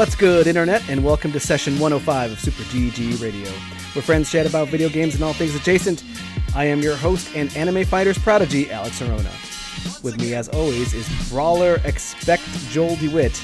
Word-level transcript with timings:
What's 0.00 0.14
good, 0.14 0.46
Internet, 0.46 0.88
and 0.88 1.04
welcome 1.04 1.30
to 1.32 1.38
session 1.38 1.74
105 1.74 2.32
of 2.32 2.40
Super 2.40 2.62
GG 2.62 3.22
Radio, 3.22 3.50
where 3.92 4.02
friends 4.02 4.32
chat 4.32 4.46
about 4.46 4.68
video 4.68 4.88
games 4.88 5.14
and 5.14 5.22
all 5.22 5.34
things 5.34 5.54
adjacent. 5.54 6.04
I 6.56 6.64
am 6.64 6.80
your 6.80 6.96
host 6.96 7.36
and 7.36 7.54
anime 7.54 7.84
fighters 7.84 8.16
prodigy, 8.16 8.70
Alex 8.72 9.02
Arona. 9.02 9.30
With 10.02 10.18
me, 10.18 10.32
as 10.32 10.48
always, 10.48 10.94
is 10.94 11.06
Brawler 11.28 11.82
Expect 11.84 12.44
Joel 12.70 12.96
DeWitt. 12.96 13.42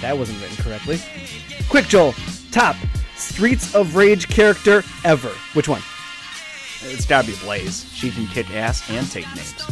That 0.00 0.16
wasn't 0.16 0.40
written 0.40 0.56
correctly. 0.64 1.02
Quick, 1.68 1.84
Joel, 1.84 2.14
top 2.50 2.74
Streets 3.16 3.74
of 3.74 3.94
Rage 3.94 4.26
character 4.26 4.82
ever. 5.04 5.28
Which 5.52 5.68
one? 5.68 5.82
It's 6.80 7.04
gotta 7.04 7.26
be 7.26 7.36
Blaze. 7.42 7.84
She 7.92 8.10
can 8.10 8.26
kick 8.28 8.50
ass 8.52 8.90
and 8.90 9.06
take 9.10 9.26
names. 9.36 9.70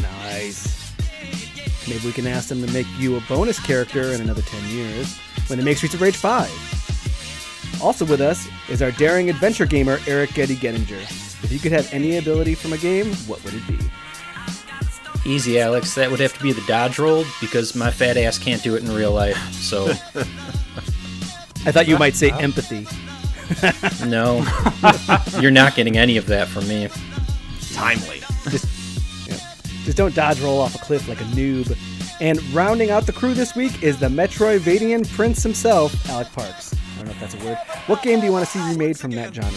Nice. 0.00 0.75
Maybe 1.88 2.04
we 2.04 2.12
can 2.12 2.26
ask 2.26 2.48
them 2.48 2.64
to 2.64 2.72
make 2.72 2.86
you 2.98 3.16
a 3.16 3.20
bonus 3.22 3.58
character 3.64 4.12
in 4.12 4.20
another 4.20 4.42
10 4.42 4.68
years 4.70 5.18
when 5.48 5.58
they 5.58 5.64
make 5.64 5.76
Streets 5.76 5.94
of 5.94 6.00
Rage 6.00 6.16
5. 6.16 7.80
Also 7.82 8.04
with 8.04 8.20
us 8.20 8.48
is 8.68 8.82
our 8.82 8.90
daring 8.92 9.30
adventure 9.30 9.66
gamer, 9.66 9.98
Eric 10.06 10.34
Getty 10.34 10.56
Gettinger. 10.56 11.00
If 11.44 11.52
you 11.52 11.58
could 11.58 11.72
have 11.72 11.92
any 11.92 12.16
ability 12.16 12.54
from 12.54 12.72
a 12.72 12.78
game, 12.78 13.06
what 13.28 13.42
would 13.44 13.54
it 13.54 13.66
be? 13.68 13.78
Easy, 15.24 15.60
Alex. 15.60 15.94
That 15.94 16.10
would 16.10 16.20
have 16.20 16.32
to 16.34 16.42
be 16.42 16.52
the 16.52 16.64
dodge 16.66 16.98
roll 16.98 17.24
because 17.40 17.74
my 17.74 17.90
fat 17.90 18.16
ass 18.16 18.38
can't 18.38 18.62
do 18.62 18.76
it 18.76 18.82
in 18.82 18.94
real 18.94 19.12
life. 19.12 19.36
So, 19.52 19.86
I 21.66 21.72
thought 21.72 21.88
you 21.88 21.98
might 21.98 22.14
say 22.14 22.30
empathy. 22.30 22.86
no. 24.06 24.46
You're 25.40 25.50
not 25.50 25.74
getting 25.74 25.98
any 25.98 26.16
of 26.16 26.26
that 26.26 26.48
from 26.48 26.66
me. 26.68 26.88
Timely. 27.72 28.20
Just 28.50 28.66
don't 29.94 30.14
dodge 30.14 30.40
roll 30.40 30.60
off 30.60 30.74
a 30.74 30.78
cliff 30.78 31.08
like 31.08 31.20
a 31.20 31.24
noob. 31.24 31.76
And 32.20 32.42
rounding 32.54 32.90
out 32.90 33.06
the 33.06 33.12
crew 33.12 33.34
this 33.34 33.54
week 33.54 33.82
is 33.82 33.98
the 33.98 34.08
Metroidvanian 34.08 35.06
prince 35.14 35.42
himself, 35.42 36.08
Alec 36.08 36.32
Parks. 36.32 36.74
I 36.74 36.96
don't 36.96 37.06
know 37.06 37.12
if 37.12 37.20
that's 37.20 37.34
a 37.34 37.44
word. 37.44 37.58
What 37.86 38.02
game 38.02 38.20
do 38.20 38.26
you 38.26 38.32
want 38.32 38.46
to 38.46 38.50
see 38.50 38.58
remade 38.70 38.98
from 38.98 39.10
that 39.12 39.34
genre? 39.34 39.52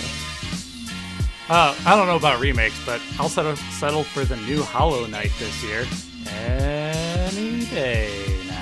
Uh, 1.50 1.76
I 1.86 1.96
don't 1.96 2.06
know 2.06 2.18
about 2.18 2.40
remakes, 2.40 2.80
but 2.86 3.02
I'll 3.18 3.30
settle, 3.30 3.56
settle 3.56 4.04
for 4.04 4.24
the 4.26 4.36
new 4.38 4.62
Hollow 4.62 5.08
Knight 5.08 5.32
this 5.40 5.64
year. 5.64 5.86
Any 6.32 7.66
day 7.66 8.38
now. 8.48 8.56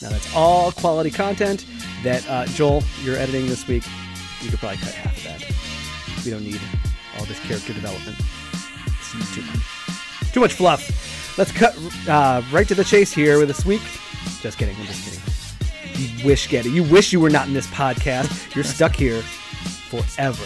Now 0.00 0.10
that's 0.10 0.34
all 0.34 0.72
quality 0.72 1.10
content 1.10 1.66
that 2.02 2.26
uh, 2.30 2.46
Joel, 2.46 2.82
you're 3.02 3.16
editing 3.16 3.46
this 3.46 3.66
week. 3.66 3.84
You 4.40 4.50
could 4.50 4.60
probably 4.60 4.78
cut 4.78 4.94
half 4.94 5.16
of 5.16 5.24
that. 5.24 6.24
We 6.24 6.30
don't 6.30 6.44
need 6.44 6.60
all 7.18 7.24
this 7.26 7.40
character 7.40 7.72
development. 7.72 8.16
Too 9.34 9.42
much. 9.42 10.32
Too 10.32 10.40
much 10.40 10.52
fluff. 10.54 11.38
Let's 11.38 11.52
cut 11.52 11.76
uh, 12.08 12.42
right 12.50 12.66
to 12.68 12.74
the 12.74 12.84
chase 12.84 13.12
here 13.12 13.38
with 13.38 13.48
this 13.48 13.64
week. 13.64 13.82
Just 14.40 14.58
kidding. 14.58 14.76
I'm 14.76 14.86
just 14.86 15.04
kidding. 15.04 16.18
You 16.18 16.26
wish, 16.26 16.48
Getty. 16.48 16.70
You 16.70 16.82
wish 16.82 17.12
you 17.12 17.20
were 17.20 17.30
not 17.30 17.46
in 17.46 17.54
this 17.54 17.66
podcast. 17.68 18.54
You're 18.54 18.64
stuck 18.64 18.94
here 18.94 19.22
forever. 19.90 20.44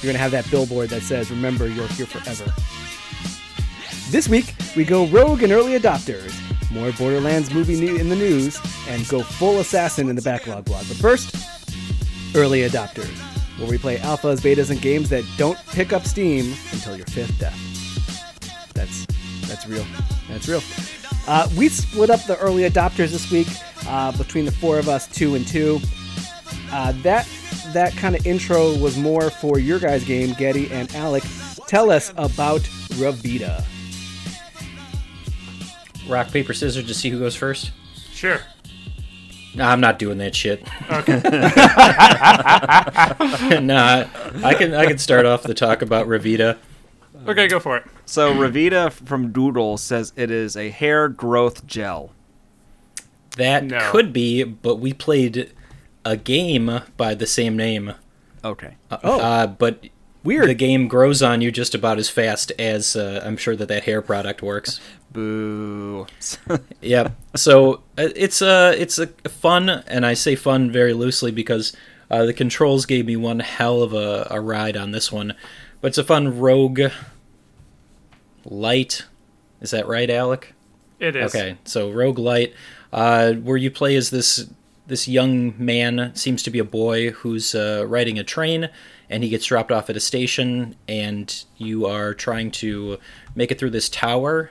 You're 0.00 0.12
gonna 0.12 0.22
have 0.22 0.30
that 0.30 0.50
billboard 0.50 0.90
that 0.90 1.02
says, 1.02 1.30
"Remember, 1.30 1.66
you're 1.68 1.88
here 1.88 2.06
forever." 2.06 2.52
This 4.10 4.28
week, 4.28 4.54
we 4.76 4.84
go 4.84 5.06
rogue 5.06 5.42
and 5.42 5.52
early 5.52 5.78
adopters, 5.78 6.32
more 6.70 6.92
Borderlands 6.92 7.52
movie 7.52 7.98
in 7.98 8.08
the 8.08 8.16
news, 8.16 8.58
and 8.88 9.06
go 9.08 9.22
full 9.22 9.58
assassin 9.60 10.08
in 10.08 10.16
the 10.16 10.22
backlog 10.22 10.64
blog. 10.64 10.86
But 10.86 10.96
first, 10.96 11.34
early 12.34 12.60
adopters, 12.60 13.18
where 13.58 13.68
we 13.68 13.78
play 13.78 13.96
alphas, 13.98 14.38
betas, 14.38 14.70
and 14.70 14.80
games 14.80 15.08
that 15.10 15.24
don't 15.36 15.58
pick 15.68 15.92
up 15.92 16.04
steam 16.04 16.54
until 16.72 16.96
your 16.96 17.06
fifth 17.06 17.38
death. 17.38 17.58
That's 18.74 19.06
that's 19.46 19.66
real. 19.66 19.84
That's 20.28 20.48
real. 20.48 20.62
Uh, 21.26 21.48
we 21.56 21.68
split 21.68 22.10
up 22.10 22.22
the 22.24 22.38
early 22.38 22.68
adopters 22.68 23.10
this 23.10 23.30
week 23.30 23.48
uh, 23.86 24.16
between 24.16 24.44
the 24.44 24.52
four 24.52 24.78
of 24.78 24.88
us, 24.88 25.08
two 25.08 25.34
and 25.34 25.46
two. 25.46 25.80
Uh, 26.70 26.92
that 27.02 27.28
that 27.72 27.96
kind 27.96 28.14
of 28.14 28.26
intro 28.26 28.76
was 28.76 28.96
more 28.96 29.30
for 29.30 29.58
your 29.58 29.78
guys' 29.78 30.04
game, 30.04 30.34
Getty 30.34 30.70
and 30.70 30.94
Alec. 30.94 31.24
Tell 31.66 31.90
us 31.90 32.12
about 32.16 32.60
Revita. 32.94 33.64
Rock, 36.08 36.30
paper, 36.30 36.54
scissors 36.54 36.86
to 36.86 36.94
see 36.94 37.10
who 37.10 37.18
goes 37.18 37.34
first? 37.34 37.72
Sure. 38.12 38.40
Nah, 39.56 39.70
I'm 39.70 39.80
not 39.80 39.98
doing 39.98 40.18
that 40.18 40.34
shit. 40.34 40.66
Okay. 40.90 41.20
nah, 43.60 44.06
I 44.44 44.54
can 44.56 44.74
I 44.74 44.86
can 44.86 44.98
start 44.98 45.26
off 45.26 45.42
the 45.42 45.54
talk 45.54 45.82
about 45.82 46.06
Revita. 46.06 46.56
okay, 47.26 47.48
go 47.48 47.60
for 47.60 47.76
it. 47.76 47.84
So 48.04 48.32
Revita 48.34 48.92
from 48.92 49.32
Doodle 49.32 49.78
says 49.78 50.12
it 50.16 50.30
is 50.30 50.56
a 50.56 50.70
hair 50.70 51.08
growth 51.08 51.66
gel. 51.66 52.12
That 53.36 53.64
No. 53.64 53.90
could 53.90 54.12
be, 54.12 54.44
but 54.44 54.76
we 54.76 54.92
played 54.92 55.52
a 56.04 56.16
game 56.16 56.80
by 56.96 57.14
the 57.14 57.26
same 57.26 57.56
name. 57.56 57.94
Okay. 58.44 58.76
Oh. 58.90 59.20
Uh, 59.20 59.46
but 59.46 59.84
Weird. 60.24 60.48
the 60.48 60.54
game 60.54 60.88
grows 60.88 61.22
on 61.22 61.40
you 61.40 61.50
just 61.50 61.74
about 61.74 61.98
as 61.98 62.08
fast 62.08 62.52
as 62.58 62.96
uh, 62.96 63.22
I'm 63.24 63.36
sure 63.36 63.56
that 63.56 63.68
that 63.68 63.84
hair 63.84 64.00
product 64.02 64.42
works. 64.42 64.80
Boo. 65.16 66.06
Yep. 66.82 67.16
So 67.36 67.74
uh, 67.98 68.10
it's 68.14 68.42
a 68.42 68.74
it's 68.78 68.98
a 68.98 69.06
fun, 69.28 69.70
and 69.70 70.04
I 70.04 70.12
say 70.14 70.36
fun 70.36 70.70
very 70.70 70.92
loosely 70.92 71.32
because 71.32 71.74
uh, 72.10 72.26
the 72.26 72.34
controls 72.34 72.84
gave 72.84 73.06
me 73.06 73.16
one 73.16 73.40
hell 73.40 73.82
of 73.82 73.94
a, 73.94 74.28
a 74.30 74.40
ride 74.40 74.76
on 74.76 74.92
this 74.92 75.10
one. 75.10 75.34
But 75.80 75.88
it's 75.88 75.98
a 75.98 76.04
fun 76.04 76.38
rogue 76.38 76.82
light. 78.44 79.06
Is 79.60 79.70
that 79.70 79.88
right, 79.88 80.08
Alec? 80.10 80.52
It 80.98 81.16
is. 81.16 81.34
Okay, 81.34 81.56
so 81.64 81.90
Roguelite, 81.90 82.52
uh, 82.92 83.32
where 83.34 83.56
you 83.56 83.70
play 83.70 83.96
as 83.96 84.10
this 84.10 84.48
this 84.86 85.08
young 85.08 85.54
man, 85.58 86.12
seems 86.14 86.42
to 86.44 86.50
be 86.50 86.58
a 86.58 86.64
boy 86.64 87.10
who's 87.10 87.54
uh, 87.54 87.84
riding 87.88 88.18
a 88.18 88.24
train, 88.24 88.68
and 89.10 89.24
he 89.24 89.30
gets 89.30 89.46
dropped 89.46 89.72
off 89.72 89.90
at 89.90 89.96
a 89.96 90.00
station, 90.00 90.76
and 90.86 91.44
you 91.56 91.86
are 91.86 92.14
trying 92.14 92.50
to 92.52 92.98
make 93.34 93.50
it 93.50 93.58
through 93.58 93.70
this 93.70 93.88
tower, 93.88 94.50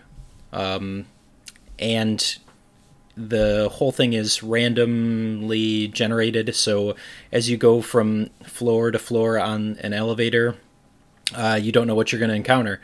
um, 0.55 1.05
and 1.77 2.37
the 3.17 3.69
whole 3.73 3.91
thing 3.91 4.13
is 4.13 4.41
randomly 4.41 5.87
generated. 5.89 6.55
So 6.55 6.95
as 7.31 7.49
you 7.49 7.57
go 7.57 7.81
from 7.81 8.29
floor 8.43 8.91
to 8.91 8.99
floor 8.99 9.37
on 9.39 9.77
an 9.81 9.93
elevator, 9.93 10.55
uh, 11.33 11.59
you 11.61 11.71
don't 11.71 11.87
know 11.87 11.95
what 11.95 12.11
you're 12.11 12.19
going 12.19 12.29
to 12.29 12.35
encounter. 12.35 12.81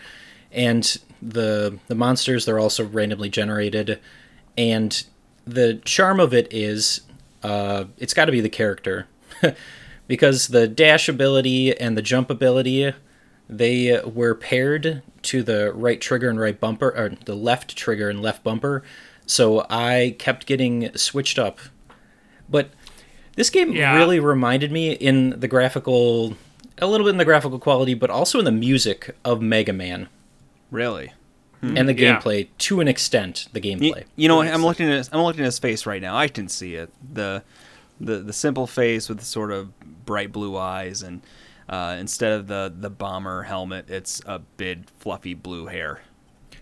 And 0.52 0.98
the 1.22 1.80
the 1.88 1.96
monsters 1.96 2.46
they're 2.46 2.60
also 2.60 2.86
randomly 2.86 3.30
generated. 3.30 4.00
And 4.58 5.04
the 5.46 5.76
charm 5.86 6.20
of 6.20 6.34
it 6.34 6.52
is 6.52 7.02
uh, 7.42 7.86
it's 7.98 8.14
got 8.14 8.26
to 8.26 8.32
be 8.32 8.42
the 8.42 8.50
character. 8.50 9.08
Because 10.08 10.50
the 10.50 10.68
dash 10.68 11.08
ability 11.08 11.80
and 11.80 11.96
the 11.96 12.02
jump 12.02 12.30
ability 12.30 12.94
they 13.48 14.02
were 14.04 14.36
paired 14.36 15.02
to 15.24 15.44
the 15.44 15.72
right 15.74 16.00
trigger 16.02 16.30
and 16.30 16.40
right 16.40 16.60
bumper 16.60 16.90
or 16.90 17.10
the 17.26 17.36
left 17.36 17.76
trigger 17.76 18.10
and 18.10 18.22
left 18.22 18.44
bumper 18.44 18.84
so 19.26 19.66
i 19.70 20.16
kept 20.20 20.46
getting 20.46 20.96
switched 20.98 21.38
up 21.40 21.60
but 22.50 22.70
this 23.36 23.50
game 23.50 23.72
Yeah. 23.74 23.96
really 23.96 24.20
reminded 24.20 24.72
me 24.72 24.92
in 24.92 25.40
the 25.40 25.48
graphical 25.48 26.36
a 26.80 26.88
little 26.88 27.06
bit 27.06 27.12
in 27.12 27.18
the 27.18 27.26
graphical 27.26 27.60
quality 27.60 27.94
but 27.94 28.10
also 28.10 28.40
in 28.40 28.46
the 28.46 28.52
music 28.52 29.16
of 29.24 29.42
mega 29.42 29.74
man 29.74 30.08
Really? 30.70 31.12
Hmm. 31.62 31.78
and 31.78 31.88
the 31.88 31.94
Yeah. 31.94 32.20
gameplay 32.20 32.48
to 32.60 32.80
an 32.80 32.88
extent. 32.88 33.48
The 33.54 33.62
You, 33.64 33.78
gameplay. 33.78 34.04
you 34.16 34.28
know, 34.28 34.42
I'm 34.42 34.64
looking 34.66 34.88
at 34.90 34.98
his, 34.98 35.10
I'm 35.14 35.22
looking 35.22 35.42
at 35.42 35.46
his 35.46 35.60
face 35.60 35.86
right 35.86 36.02
now. 36.02 36.16
I 36.18 36.28
can 36.28 36.48
see 36.50 36.74
it. 36.76 36.90
The 37.14 37.44
the 38.00 38.18
the 38.18 38.34
simple 38.34 38.66
face 38.66 39.08
with 39.10 39.20
the 39.20 39.26
sort 39.26 39.52
of 39.52 39.70
bright 40.06 40.32
blue 40.32 40.58
eyes, 40.58 41.04
and 41.04 41.22
uh, 41.72 41.96
instead 42.00 42.34
of 42.34 42.48
the 42.48 42.72
the 42.78 42.90
bomber 42.92 43.44
helmet, 43.44 43.90
it's 43.90 44.22
a 44.28 44.40
big 44.58 44.90
fluffy 45.00 45.34
blue 45.34 45.66
hair. 45.68 46.02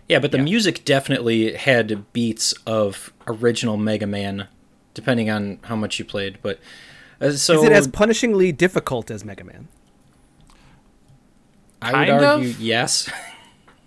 Yeah, 0.07 0.19
but 0.19 0.31
the 0.31 0.37
Yeah. 0.37 0.43
music 0.45 0.85
definitely 0.85 1.53
had 1.53 2.11
beats 2.13 2.53
of 2.65 3.11
original 3.27 3.75
Mega 3.77 4.07
Man, 4.07 4.47
depending 4.93 5.29
on 5.29 5.59
how 5.63 5.75
much 5.75 5.99
you 5.99 6.05
played. 6.05 6.37
But 6.41 6.59
uh, 7.21 7.31
so 7.31 7.59
Is 7.59 7.63
it 7.63 7.71
as 7.71 7.87
punishingly 7.87 8.55
difficult 8.55 9.11
as 9.11 9.25
Mega 9.25 9.43
Man? 9.43 9.67
I 11.81 11.91
would 11.99 12.09
argue 12.09 12.49
of? 12.49 12.59
yes. 12.59 13.09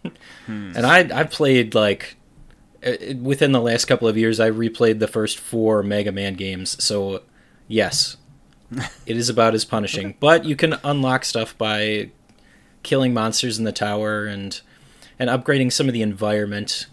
and 0.47 0.87
I 0.87 1.21
I 1.21 1.25
played 1.25 1.75
like 1.75 2.17
uh, 2.85 2.93
within 3.21 3.53
the 3.53 3.61
last 3.61 3.85
couple 3.85 4.09
of 4.09 4.17
years 4.17 4.41
I 4.41 4.51
replayed 4.51 4.99
the 4.99 5.09
first 5.09 5.39
four 5.39 5.83
Mega 5.83 6.11
Man 6.13 6.35
games. 6.35 6.83
So 6.83 7.23
yes, 7.69 8.17
it 9.07 9.17
is 9.17 9.29
about 9.29 9.55
as 9.55 9.65
punishing. 9.65 10.17
But 10.21 10.45
you 10.45 10.57
can 10.57 10.77
unlock 10.85 11.25
stuff 11.25 11.57
by 11.57 12.11
killing 12.83 13.15
monsters 13.15 13.59
in 13.59 13.65
the 13.65 13.73
tower 13.73 14.27
and 14.27 14.61
and 15.19 15.31
upgrading 15.31 15.73
some 15.73 15.87
of 15.89 15.93
the 15.93 16.03
environment 16.03 16.87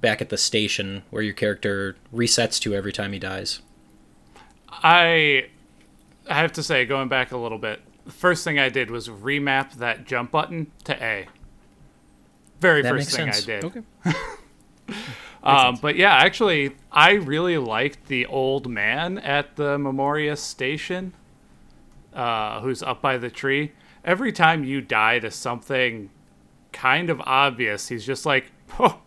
back 0.00 0.20
at 0.20 0.28
the 0.28 0.36
station 0.36 1.02
where 1.10 1.22
your 1.22 1.34
character 1.34 1.96
resets 2.14 2.60
to 2.60 2.74
every 2.74 2.92
time 2.92 3.12
he 3.12 3.18
dies. 3.18 3.60
I 4.70 5.48
I 6.28 6.34
have 6.34 6.52
to 6.52 6.62
say, 6.62 6.84
going 6.84 7.08
back 7.08 7.32
a 7.32 7.36
little 7.36 7.58
bit, 7.58 7.80
the 8.04 8.12
first 8.12 8.44
thing 8.44 8.58
I 8.58 8.68
did 8.68 8.90
was 8.90 9.08
remap 9.08 9.74
that 9.74 10.04
jump 10.04 10.30
button 10.30 10.70
to 10.84 11.02
A. 11.02 11.26
Very 12.60 12.82
That 12.82 12.90
first 12.90 13.16
thing 13.16 13.32
sense. 13.32 13.48
I 13.48 13.60
did. 13.60 13.64
Okay. 13.64 13.82
Um, 15.42 15.78
but 15.82 15.96
yeah, 15.96 16.14
actually, 16.14 16.76
I 16.92 17.14
really 17.14 17.58
liked 17.58 18.06
the 18.06 18.26
old 18.26 18.68
man 18.68 19.18
at 19.18 19.56
the 19.56 19.76
Memoria 19.76 20.36
station, 20.36 21.14
uh, 22.14 22.60
who's 22.60 22.82
up 22.82 23.02
by 23.02 23.18
the 23.18 23.30
tree. 23.30 23.72
Every 24.04 24.32
time 24.32 24.64
you 24.64 24.80
die 24.80 25.18
to 25.20 25.30
something 25.30 26.10
kind 26.72 27.10
of 27.10 27.20
obvious, 27.22 27.88
he's 27.88 28.04
just 28.04 28.26
like, 28.26 28.50
"Oh, 28.78 29.00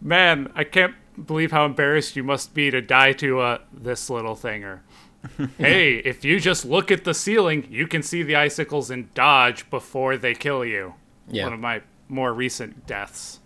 man, 0.00 0.52
I 0.54 0.64
can't 0.64 0.94
believe 1.26 1.52
how 1.52 1.64
embarrassed 1.64 2.16
you 2.16 2.22
must 2.22 2.54
be 2.54 2.70
to 2.70 2.80
die 2.80 3.12
to 3.14 3.40
uh, 3.40 3.58
this 3.72 4.10
little 4.10 4.34
thing." 4.34 4.64
Or, 4.64 4.82
hey, 5.58 5.96
if 5.96 6.24
you 6.24 6.38
just 6.40 6.64
look 6.64 6.90
at 6.90 7.04
the 7.04 7.14
ceiling, 7.14 7.66
you 7.70 7.86
can 7.86 8.02
see 8.02 8.22
the 8.22 8.36
icicles 8.36 8.90
and 8.90 9.12
dodge 9.14 9.68
before 9.70 10.16
they 10.16 10.34
kill 10.34 10.64
you. 10.64 10.94
Yeah. 11.28 11.44
One 11.44 11.52
of 11.52 11.60
my 11.60 11.82
more 12.08 12.34
recent 12.34 12.86
deaths. 12.86 13.40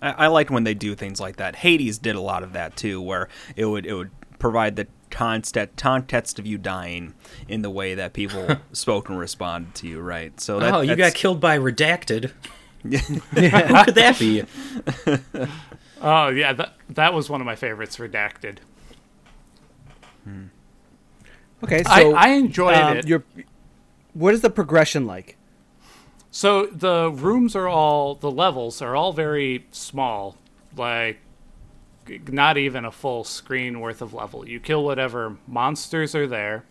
I, 0.00 0.10
I 0.10 0.26
liked 0.28 0.50
when 0.50 0.64
they 0.64 0.74
do 0.74 0.94
things 0.94 1.20
like 1.20 1.36
that. 1.36 1.56
Hades 1.56 1.98
did 1.98 2.14
a 2.14 2.20
lot 2.20 2.42
of 2.42 2.52
that 2.52 2.76
too, 2.76 3.00
where 3.00 3.28
it 3.56 3.64
would 3.64 3.86
it 3.86 3.94
would 3.94 4.10
provide 4.38 4.76
the 4.76 4.86
context 5.14 5.76
context 5.76 6.38
of 6.38 6.46
you 6.46 6.58
dying 6.58 7.14
in 7.48 7.62
the 7.62 7.70
way 7.70 7.94
that 7.94 8.12
people 8.12 8.56
spoke 8.72 9.08
and 9.08 9.18
responded 9.18 9.74
to 9.76 9.88
you. 9.88 10.00
Right. 10.00 10.38
So 10.40 10.60
that, 10.60 10.74
oh, 10.74 10.80
you 10.80 10.96
got 10.96 11.14
killed 11.14 11.40
by 11.40 11.58
redacted. 11.58 12.32
Who 12.82 13.84
could 13.84 13.94
that 13.94 14.18
be? 14.18 14.44
Oh 16.04 16.28
yeah, 16.28 16.52
that 16.52 16.74
that 16.90 17.14
was 17.14 17.30
one 17.30 17.40
of 17.40 17.46
my 17.46 17.56
favorites. 17.56 17.96
Redacted. 17.96 18.58
Okay, 21.62 21.82
so 21.82 22.14
I 22.14 22.28
enjoyed 22.30 22.74
um, 22.74 22.98
it. 22.98 23.08
Your, 23.08 23.24
what 24.12 24.34
is 24.34 24.42
the 24.42 24.50
progression 24.50 25.06
like? 25.06 25.38
So 26.30 26.66
the 26.66 27.10
rooms 27.10 27.56
are 27.56 27.68
all 27.68 28.16
the 28.16 28.30
levels 28.30 28.82
are 28.82 28.94
all 28.94 29.14
very 29.14 29.66
small, 29.70 30.36
like 30.76 31.16
g- 31.16 31.22
not 32.28 32.56
even 32.56 32.84
a 32.84 32.90
full 32.90 33.24
screen 33.24 33.80
worth 33.80 34.02
of 34.02 34.14
level. 34.14 34.48
You 34.48 34.60
kill 34.60 34.84
whatever 34.84 35.36
monsters 35.46 36.14
are 36.14 36.26
there, 36.26 36.64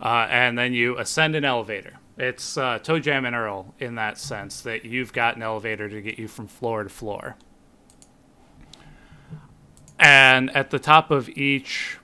uh, 0.00 0.26
and 0.30 0.58
then 0.58 0.72
you 0.72 0.98
ascend 0.98 1.34
an 1.36 1.44
elevator. 1.44 1.98
It's 2.16 2.58
uh, 2.58 2.78
ToeJam 2.80 3.26
and 3.26 3.34
Earl 3.34 3.74
in 3.78 3.94
that 3.94 4.18
sense 4.18 4.60
that 4.62 4.84
you've 4.84 5.12
got 5.12 5.36
an 5.36 5.42
elevator 5.42 5.88
to 5.88 6.02
get 6.02 6.18
you 6.18 6.28
from 6.28 6.46
floor 6.46 6.82
to 6.82 6.90
floor. 6.90 7.36
And 9.98 10.54
at 10.56 10.70
the 10.70 10.78
top 10.78 11.10
of 11.10 11.28
each 11.30 11.98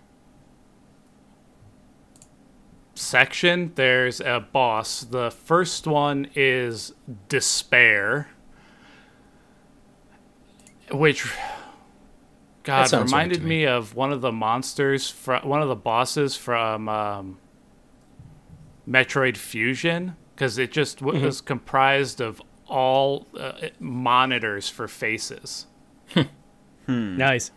section, 2.95 3.73
there's 3.75 4.21
a 4.21 4.41
boss. 4.41 5.01
The 5.03 5.31
first 5.31 5.87
one 5.87 6.29
is 6.35 6.93
Despair, 7.29 8.29
which, 10.91 11.27
God, 12.67 12.89
sounds 12.89 13.13
right 13.13 13.19
reminded 13.19 13.41
to 13.41 13.47
me. 13.47 13.59
me. 13.61 13.67
of 13.67 13.95
one 13.95 14.13
of 14.13 14.21
the 14.21 14.33
monsters, 14.33 15.09
from 15.11 15.49
one 15.49 15.63
of 15.63 15.69
the 15.69 15.77
bosses 15.77 16.37
from 16.37 16.89
um, 16.89 17.39
Metroid 18.89 19.37
Fusion, 19.37 20.17
because 20.35 20.59
it 20.59 20.73
just 20.73 20.99
w- 21.01 21.25
was 21.25 21.41
comprised 21.41 22.21
of 22.21 22.43
all 22.69 23.27
uh, 23.39 23.53
monitors 23.81 24.69
for 24.69 24.89
faces. 24.89 25.67
Nice. 26.89 27.51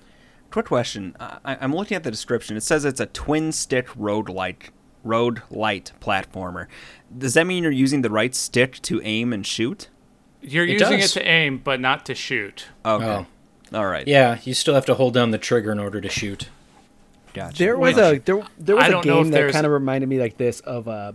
Quick 0.51 0.65
question. 0.67 1.15
I, 1.19 1.57
I'm 1.61 1.73
looking 1.75 1.95
at 1.95 2.03
the 2.03 2.09
description. 2.11 2.57
It 2.57 2.61
says 2.63 2.83
it's 2.85 2.99
a 2.99 3.05
twin 3.05 3.51
stick 3.51 3.87
road 3.95 4.27
light 4.29 4.71
road 5.03 5.41
light 5.51 5.91
platformer. 6.01 6.67
Does 7.15 7.35
that 7.35 7.45
mean 7.47 7.63
you're 7.63 7.71
using 7.71 8.01
the 8.01 8.09
right 8.09 8.33
stick 8.35 8.81
to 8.83 8.99
aim 9.03 9.31
and 9.31 9.45
shoot? 9.45 9.89
You're 10.41 10.65
It 10.65 10.71
using 10.79 10.99
does. 10.99 11.15
it 11.15 11.19
to 11.19 11.27
aim, 11.27 11.59
but 11.63 11.79
not 11.79 12.05
to 12.07 12.15
shoot. 12.15 12.65
Okay. 12.85 13.05
Oh. 13.05 13.25
All 13.73 13.85
right. 13.85 14.07
Yeah, 14.07 14.39
you 14.43 14.53
still 14.53 14.73
have 14.75 14.85
to 14.87 14.95
hold 14.95 15.13
down 15.13 15.31
the 15.31 15.37
trigger 15.37 15.71
in 15.71 15.79
order 15.79 16.01
to 16.01 16.09
shoot. 16.09 16.49
Gotcha. 17.33 17.57
There 17.59 17.77
was 17.77 17.95
Which- 17.95 18.03
a 18.03 18.19
there, 18.25 18.43
there 18.57 18.75
was 18.75 18.85
I 18.85 18.87
a 18.87 18.91
don't 18.91 19.05
know 19.05 19.19
if 19.19 19.25
game 19.25 19.31
that 19.33 19.51
kind 19.51 19.65
of 19.65 19.71
reminded 19.71 20.09
me 20.09 20.19
like 20.19 20.37
this 20.37 20.59
of 20.61 20.87
uh, 20.87 21.13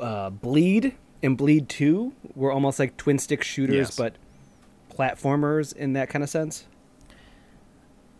uh, 0.00 0.30
Bleed 0.30 0.94
and 1.22 1.36
Bleed 1.36 1.68
Two 1.68 2.12
were 2.34 2.50
almost 2.52 2.78
like 2.78 2.96
twin 2.96 3.18
stick 3.18 3.42
shooters, 3.42 3.74
Yes. 3.76 3.96
but 3.96 4.14
platformers 4.96 5.74
in 5.76 5.92
that 5.94 6.08
kind 6.08 6.22
of 6.22 6.30
sense. 6.30 6.64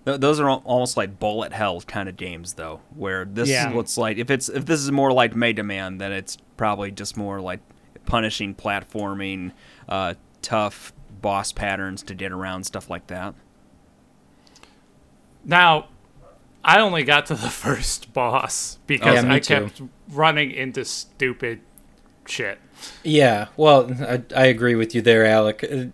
Th- 0.05 0.21
those 0.21 0.39
are 0.41 0.51
almost 0.51 0.97
like 0.97 1.19
bullet 1.19 1.53
hell 1.53 1.81
kind 1.83 2.09
of 2.09 2.17
games, 2.17 2.55
though, 2.55 2.81
where 2.95 3.25
this 3.25 3.49
Yeah. 3.49 3.71
is 3.71 3.75
what's 3.75 3.97
like. 3.97 4.19
If 4.19 4.31
it's 4.31 4.49
if 4.51 4.67
this 4.67 4.81
is 4.81 4.93
more 4.93 5.13
like 5.13 5.35
Mega 5.35 5.63
Man, 5.63 5.99
then 5.99 6.13
it's 6.13 6.37
probably 6.57 6.91
just 6.91 7.17
more 7.17 7.41
like 7.41 7.61
punishing 8.05 8.55
platforming, 8.55 9.53
uh, 9.89 10.15
tough 10.43 10.93
boss 11.25 11.53
patterns 11.53 12.03
to 12.03 12.15
get 12.15 12.31
around 12.31 12.65
stuff 12.65 12.91
like 12.91 13.07
that. 13.07 13.35
Now, 15.45 15.89
I 16.63 16.81
only 16.81 17.03
got 17.03 17.27
to 17.27 17.35
the 17.35 17.49
first 17.65 18.13
boss 18.13 18.79
because 18.87 19.15
Yeah, 19.23 19.29
me 19.29 19.35
I 19.37 19.39
too. 19.41 19.55
kept 19.55 19.83
running 20.11 20.51
into 20.51 20.85
stupid 20.85 21.61
shit. 22.27 22.59
Yeah, 23.03 23.47
well, 23.57 23.91
I, 24.03 24.23
I 24.37 24.45
agree 24.47 24.75
with 24.75 24.95
you 24.95 25.01
there, 25.01 25.25
Alec. 25.25 25.65
Uh, 25.65 25.87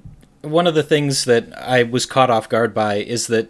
One 0.47 0.67
of 0.67 0.75
the 0.75 0.83
things 0.83 1.25
that 1.27 1.57
I 1.57 1.85
was 1.85 2.07
caught 2.07 2.31
off 2.31 2.49
guard 2.49 2.75
by 2.75 2.97
is 2.97 3.29
that 3.29 3.49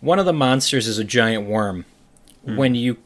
one 0.00 0.18
of 0.18 0.26
the 0.26 0.32
monsters 0.32 0.86
is 0.86 0.98
a 0.98 1.04
giant 1.04 1.46
worm. 1.48 1.84
When 2.42 2.74
you, 2.74 2.96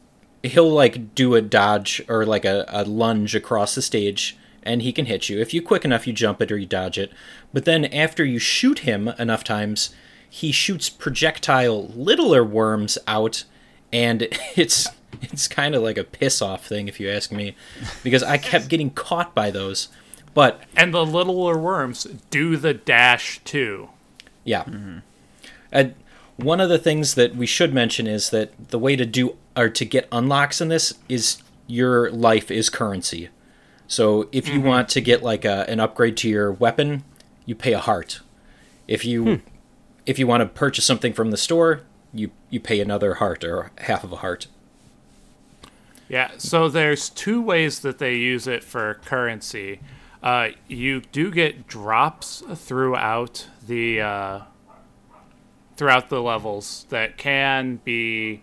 he'll 0.43 0.71
like 0.71 1.13
do 1.13 1.35
a 1.35 1.41
dodge 1.41 2.01
or 2.07 2.25
like 2.25 2.45
a, 2.45 2.63
a 2.69 2.83
lunge 2.85 3.35
across 3.35 3.75
the 3.75 3.81
stage, 3.81 4.37
and 4.65 4.81
he 4.81 4.91
can 4.91 5.05
hit 5.05 5.29
you. 5.29 5.39
If 5.39 5.53
you 5.53 5.61
quick 5.61 5.85
enough, 5.85 6.07
you 6.07 6.13
jump 6.13 6.41
it 6.41 6.51
or 6.51 6.57
you 6.57 6.65
dodge 6.65 6.97
it. 6.97 7.11
But 7.53 7.65
then 7.65 7.85
after 7.85 8.25
you 8.25 8.39
shoot 8.39 8.79
him 8.79 9.09
enough 9.19 9.43
times, 9.43 9.93
he 10.29 10.51
shoots 10.51 10.89
projectile 10.89 11.87
littler 11.89 12.43
worms 12.43 12.97
out, 13.07 13.45
and 13.93 14.27
it's 14.55 14.87
it's 15.21 15.47
kind 15.47 15.75
of 15.75 15.83
like 15.83 15.97
a 15.97 16.03
piss 16.03 16.41
off 16.41 16.65
thing 16.65 16.87
if 16.87 16.99
you 16.99 17.09
ask 17.09 17.31
me, 17.31 17.55
because 18.03 18.23
I 18.23 18.37
kept 18.37 18.67
getting 18.67 18.89
caught 18.89 19.33
by 19.33 19.51
those. 19.51 19.87
But 20.33 20.61
And 20.75 20.93
the 20.93 21.05
littler 21.05 21.57
worms 21.57 22.03
do 22.29 22.57
the 22.57 22.73
dash 22.73 23.39
too. 23.45 23.89
Yeah. 24.43 24.65
Uh, 25.71 25.85
one 26.35 26.59
of 26.59 26.67
the 26.67 26.77
things 26.77 27.15
that 27.15 27.35
we 27.35 27.45
should 27.45 27.73
mention 27.73 28.07
is 28.07 28.29
that 28.31 28.69
the 28.69 28.77
way 28.77 28.97
to 28.97 29.05
do 29.05 29.37
or 29.55 29.69
to 29.69 29.85
get 29.85 30.07
unlocks 30.11 30.59
in 30.59 30.67
this 30.67 30.93
is 31.07 31.41
your 31.67 32.11
life 32.11 32.51
is 32.51 32.69
currency. 32.69 33.29
So 33.87 34.27
if 34.31 34.47
you 34.47 34.61
want 34.61 34.89
to 34.89 35.01
get 35.01 35.23
like 35.23 35.45
a, 35.45 35.69
an 35.69 35.79
upgrade 35.79 36.17
to 36.17 36.29
your 36.29 36.51
weapon, 36.51 37.03
you 37.45 37.55
pay 37.55 37.73
a 37.73 37.79
heart. 37.79 38.21
If 38.87 39.05
you 39.05 39.41
if 40.05 40.19
you 40.19 40.27
want 40.27 40.41
to 40.41 40.47
purchase 40.47 40.85
something 40.85 41.13
from 41.13 41.31
the 41.31 41.37
store, 41.37 41.81
you 42.13 42.31
you 42.49 42.59
pay 42.59 42.79
another 42.79 43.15
heart 43.15 43.43
or 43.43 43.71
half 43.79 44.03
of 44.03 44.11
a 44.11 44.17
heart. 44.17 44.47
Yeah, 46.07 46.31
so 46.37 46.69
there's 46.69 47.09
two 47.09 47.41
ways 47.41 47.79
that 47.79 47.97
they 47.97 48.15
use 48.15 48.45
it 48.45 48.63
for 48.63 48.95
currency. 49.05 49.79
Uh, 50.21 50.49
you 50.67 51.01
do 51.01 51.31
get 51.31 51.67
drops 51.67 52.43
throughout 52.55 53.47
the 53.65 54.01
uh, 54.01 54.41
throughout 55.75 56.09
the 56.09 56.21
levels 56.21 56.85
that 56.89 57.17
can 57.17 57.77
be 57.83 58.41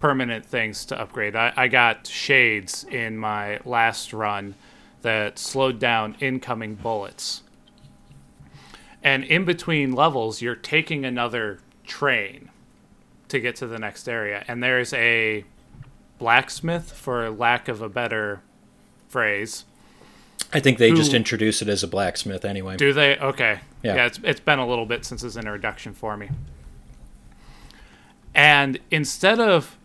permanent 0.00 0.44
things 0.44 0.84
to 0.86 1.00
upgrade. 1.00 1.34
I, 1.34 1.52
I 1.56 1.68
got 1.68 2.06
shades 2.06 2.84
in 2.84 3.16
my 3.16 3.60
last 3.64 4.12
run 4.12 4.54
that 5.02 5.38
slowed 5.38 5.78
down 5.78 6.16
incoming 6.20 6.74
bullets. 6.74 7.42
And 9.02 9.24
in 9.24 9.44
between 9.44 9.92
levels, 9.92 10.42
you're 10.42 10.56
taking 10.56 11.04
another 11.04 11.60
train 11.84 12.50
to 13.28 13.40
get 13.40 13.56
to 13.56 13.66
the 13.66 13.78
next 13.78 14.08
area. 14.08 14.44
And 14.48 14.62
there's 14.62 14.92
a 14.92 15.44
blacksmith, 16.18 16.92
for 16.92 17.30
lack 17.30 17.68
of 17.68 17.80
a 17.80 17.88
better 17.88 18.40
phrase. 19.08 19.64
I 20.52 20.60
think 20.60 20.78
they 20.78 20.92
just 20.92 21.14
introduce 21.14 21.62
it 21.62 21.68
as 21.68 21.82
a 21.82 21.88
blacksmith 21.88 22.44
anyway. 22.44 22.76
Do 22.76 22.92
they? 22.92 23.18
Okay. 23.18 23.60
Yeah. 23.82 23.94
Yeah, 23.94 24.06
it's, 24.06 24.20
it's 24.24 24.40
been 24.40 24.58
a 24.58 24.66
little 24.66 24.86
bit 24.86 25.04
since 25.04 25.22
his 25.22 25.36
introduction 25.36 25.94
for 25.94 26.16
me. 26.16 26.30
And 28.34 28.78
instead 28.90 29.40
of 29.40 29.77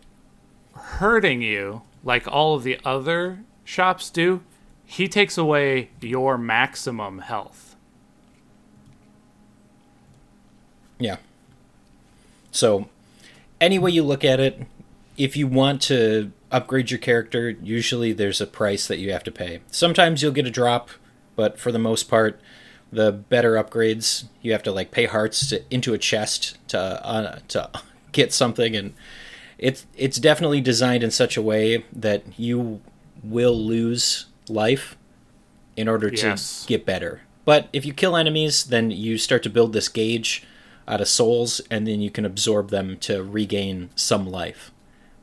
hurting 0.99 1.41
you 1.41 1.81
like 2.03 2.27
all 2.27 2.55
of 2.55 2.63
the 2.63 2.79
other 2.83 3.39
shops 3.63 4.09
do, 4.09 4.41
he 4.85 5.07
takes 5.07 5.37
away 5.37 5.89
your 6.01 6.37
maximum 6.37 7.19
health. 7.19 7.75
Yeah. 10.99 11.17
So, 12.51 12.89
any 13.59 13.79
way 13.79 13.91
you 13.91 14.03
look 14.03 14.23
at 14.23 14.39
it, 14.39 14.67
if 15.17 15.35
you 15.35 15.47
want 15.47 15.81
to 15.83 16.31
upgrade 16.51 16.91
your 16.91 16.99
character, 16.99 17.49
usually 17.49 18.13
there's 18.13 18.39
a 18.39 18.47
price 18.47 18.87
that 18.87 18.99
you 18.99 19.11
have 19.11 19.23
to 19.23 19.31
pay. 19.31 19.61
Sometimes 19.71 20.21
you'll 20.21 20.31
get 20.31 20.45
a 20.45 20.51
drop, 20.51 20.89
but 21.35 21.59
for 21.59 21.71
the 21.71 21.79
most 21.79 22.03
part, 22.03 22.39
the 22.91 23.11
better 23.11 23.53
upgrades, 23.53 24.25
you 24.41 24.51
have 24.51 24.63
to 24.63 24.71
like 24.71 24.91
pay 24.91 25.05
hearts 25.05 25.49
to, 25.49 25.63
into 25.73 25.93
a 25.93 25.97
chest 25.97 26.57
to 26.67 26.79
uh, 26.79 27.39
to 27.47 27.69
get 28.11 28.31
something, 28.31 28.75
and 28.75 28.93
it's 29.63 29.85
it's 29.95 30.17
definitely 30.19 30.59
designed 30.61 31.03
in 31.03 31.09
such 31.11 31.37
a 31.37 31.41
way 31.41 31.85
that 31.93 32.23
you 32.37 32.81
will 33.23 33.57
lose 33.57 34.25
life 34.49 34.97
in 35.77 35.87
order 35.87 36.09
to 36.11 36.27
Yes. 36.27 36.65
get 36.67 36.85
better. 36.85 37.21
But 37.45 37.67
if 37.73 37.85
you 37.85 37.93
kill 37.93 38.15
enemies, 38.17 38.65
then 38.65 38.91
you 38.91 39.17
start 39.17 39.41
to 39.43 39.49
build 39.49 39.71
this 39.73 39.87
gauge 39.89 40.43
out 40.87 40.99
of 41.01 41.07
souls, 41.07 41.61
and 41.71 41.87
then 41.87 42.01
you 42.01 42.11
can 42.11 42.25
absorb 42.25 42.69
them 42.71 42.97
to 42.97 43.23
regain 43.23 43.89
some 43.95 44.25
life. 44.27 44.71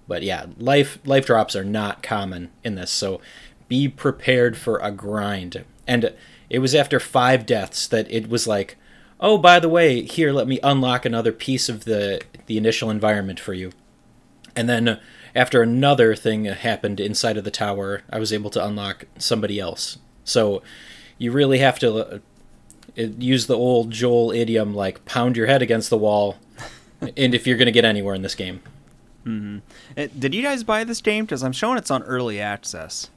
But 0.08 0.22
yeah, 0.22 0.46
life 0.58 0.98
life 1.04 1.26
drops 1.26 1.54
are 1.54 1.64
not 1.64 2.02
common 2.02 2.50
in 2.64 2.74
this, 2.76 2.90
so 2.90 3.20
be 3.68 3.88
prepared 3.88 4.56
for 4.56 4.78
a 4.78 4.90
grind. 4.90 5.64
And 5.86 6.14
it 6.48 6.58
was 6.60 6.74
after 6.74 6.98
five 6.98 7.44
deaths 7.46 7.86
that 7.88 8.10
it 8.10 8.28
was 8.30 8.46
like, 8.46 8.76
oh, 9.20 9.36
by 9.38 9.60
the 9.60 9.68
way, 9.68 10.02
here, 10.02 10.32
let 10.32 10.48
me 10.48 10.58
unlock 10.62 11.04
another 11.04 11.32
piece 11.32 11.68
of 11.68 11.84
the 11.84 12.22
the 12.46 12.56
initial 12.56 12.88
environment 12.90 13.38
for 13.38 13.52
you. 13.54 13.70
And 14.56 14.68
then 14.68 14.98
after 15.34 15.62
another 15.62 16.14
thing 16.14 16.44
happened 16.44 17.00
inside 17.00 17.36
of 17.36 17.44
the 17.44 17.50
tower, 17.50 18.02
I 18.10 18.18
was 18.18 18.32
able 18.32 18.50
to 18.50 18.64
unlock 18.64 19.06
somebody 19.18 19.60
else. 19.60 19.98
So 20.24 20.62
you 21.18 21.32
really 21.32 21.58
have 21.58 21.78
to 21.80 21.94
uh, 22.16 22.18
use 22.96 23.46
the 23.46 23.56
old 23.56 23.90
Joel 23.90 24.32
idiom 24.32 24.74
like 24.74 25.04
pound 25.04 25.36
your 25.36 25.46
head 25.46 25.62
against 25.62 25.90
the 25.90 25.98
wall, 25.98 26.38
and 27.16 27.34
if 27.34 27.46
you're 27.46 27.56
going 27.56 27.66
to 27.66 27.72
get 27.72 27.84
anywhere 27.84 28.14
in 28.14 28.22
this 28.22 28.34
game. 28.34 28.60
Uh, 29.26 29.60
did 30.18 30.34
you 30.34 30.42
guys 30.42 30.64
buy 30.64 30.82
this 30.82 31.00
game? 31.00 31.24
Because 31.24 31.44
I'm 31.44 31.52
showing 31.52 31.78
it's 31.78 31.90
on 31.90 32.02
early 32.02 32.40
access. 32.40 33.10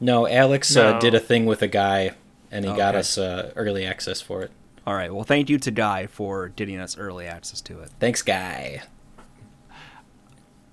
No, 0.00 0.26
Alex 0.26 0.74
Uh, 0.76 0.98
did 0.98 1.14
a 1.14 1.20
thing 1.20 1.46
with 1.46 1.62
a 1.62 1.68
guy, 1.68 2.12
and 2.50 2.64
he 2.64 2.72
got 2.72 2.94
us 2.96 3.16
uh, 3.16 3.52
early 3.54 3.86
access 3.86 4.20
for 4.20 4.42
it. 4.42 4.50
All 4.86 4.94
right. 4.94 5.14
Well, 5.14 5.24
thank 5.24 5.48
you 5.48 5.58
to 5.58 5.70
Guy 5.70 6.06
for 6.06 6.48
getting 6.48 6.78
us 6.80 6.98
early 6.98 7.26
access 7.26 7.60
to 7.62 7.80
it. 7.80 7.90
Thanks, 8.00 8.20
guy. 8.22 8.82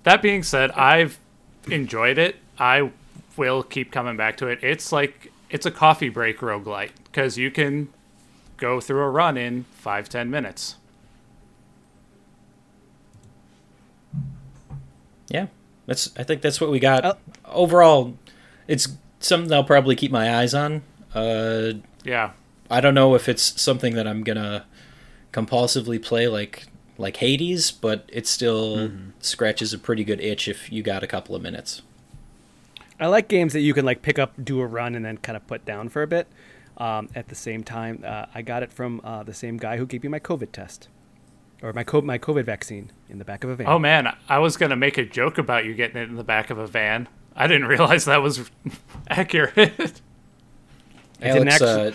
That 0.04 0.22
being 0.22 0.42
said, 0.42 0.70
I've 0.72 1.18
enjoyed 1.70 2.18
it. 2.18 2.36
I 2.58 2.90
will 3.36 3.62
keep 3.62 3.92
coming 3.92 4.16
back 4.16 4.36
to 4.38 4.48
it. 4.48 4.58
It's 4.62 4.92
like 4.92 5.32
it's 5.50 5.66
a 5.66 5.70
coffee 5.70 6.08
break 6.08 6.38
roguelite 6.38 6.90
because 7.04 7.38
you 7.38 7.50
can 7.50 7.88
go 8.56 8.80
through 8.80 9.00
a 9.02 9.10
run 9.10 9.36
in 9.36 9.64
five 9.72 10.08
ten 10.08 10.30
minutes. 10.30 10.76
Yeah, 15.28 15.46
that's. 15.86 16.10
I 16.18 16.22
think 16.24 16.42
that's 16.42 16.60
what 16.60 16.70
we 16.70 16.78
got. 16.78 17.04
Oh. 17.04 17.16
Overall, 17.46 18.16
it's 18.66 18.88
something 19.20 19.52
I'll 19.52 19.64
probably 19.64 19.96
keep 19.96 20.10
my 20.10 20.36
eyes 20.36 20.54
on. 20.54 20.82
Uh, 21.14 21.74
Yeah, 22.04 22.32
I 22.70 22.80
don't 22.80 22.94
know 22.94 23.14
if 23.14 23.28
it's 23.28 23.60
something 23.60 23.94
that 23.94 24.06
I'm 24.06 24.24
gonna 24.24 24.64
compulsively 25.32 26.02
play 26.02 26.28
like 26.28 26.66
like 26.98 27.16
Hades, 27.18 27.70
but 27.70 28.08
it 28.12 28.26
still 28.26 28.90
scratches 29.20 29.72
a 29.72 29.78
pretty 29.78 30.04
good 30.04 30.20
itch 30.20 30.48
if 30.48 30.70
you 30.70 30.82
got 30.82 31.02
a 31.02 31.06
couple 31.06 31.34
of 31.34 31.42
minutes. 31.42 31.82
I 33.00 33.06
like 33.06 33.28
games 33.28 33.52
that 33.52 33.60
you 33.60 33.74
can 33.74 33.84
like 33.84 34.02
pick 34.02 34.18
up, 34.18 34.32
do 34.42 34.60
a 34.60 34.66
run, 34.66 34.94
and 34.94 35.04
then 35.04 35.18
kind 35.18 35.36
of 35.36 35.46
put 35.46 35.64
down 35.64 35.88
for 35.88 36.02
a 36.02 36.06
bit. 36.06 36.28
Um, 36.76 37.08
at 37.14 37.28
the 37.28 37.34
same 37.34 37.64
time, 37.64 38.02
uh, 38.06 38.26
I 38.34 38.42
got 38.42 38.62
it 38.62 38.72
from 38.72 39.00
uh, 39.04 39.22
the 39.22 39.34
same 39.34 39.56
guy 39.56 39.76
who 39.76 39.86
gave 39.86 40.02
me 40.02 40.08
my 40.08 40.20
COVID 40.20 40.52
test, 40.52 40.88
or 41.62 41.72
my 41.72 41.84
co- 41.84 42.00
my 42.00 42.18
COVID 42.18 42.44
vaccine 42.44 42.90
in 43.08 43.18
the 43.18 43.24
back 43.24 43.44
of 43.44 43.50
a 43.50 43.56
van. 43.56 43.66
Oh 43.66 43.78
man, 43.78 44.14
I 44.28 44.38
was 44.38 44.56
gonna 44.56 44.76
make 44.76 44.98
a 44.98 45.04
joke 45.04 45.36
about 45.38 45.64
you 45.64 45.74
getting 45.74 45.96
it 46.00 46.08
in 46.08 46.16
the 46.16 46.24
back 46.24 46.50
of 46.50 46.58
a 46.58 46.66
van. 46.66 47.08
I 47.34 47.46
didn't 47.46 47.66
realize 47.66 48.04
that 48.04 48.22
was 48.22 48.50
accurate. 49.08 49.54
didn't 51.20 51.48
Alex 51.48 51.62
actu- 51.62 51.66
uh, 51.66 51.92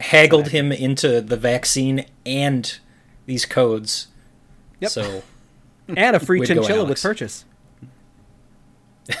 haggled 0.00 0.48
him 0.48 0.72
into 0.72 1.20
the 1.20 1.36
vaccine 1.36 2.04
and 2.26 2.78
these 3.26 3.46
codes. 3.46 4.08
Yep. 4.80 4.90
So 4.90 5.22
and 5.96 6.16
a 6.16 6.20
free 6.20 6.40
Way 6.40 6.46
to 6.46 6.54
go, 6.54 6.60
chinchilla 6.62 6.84
Alex. 6.86 7.02
with 7.04 7.10
purchase. 7.10 7.44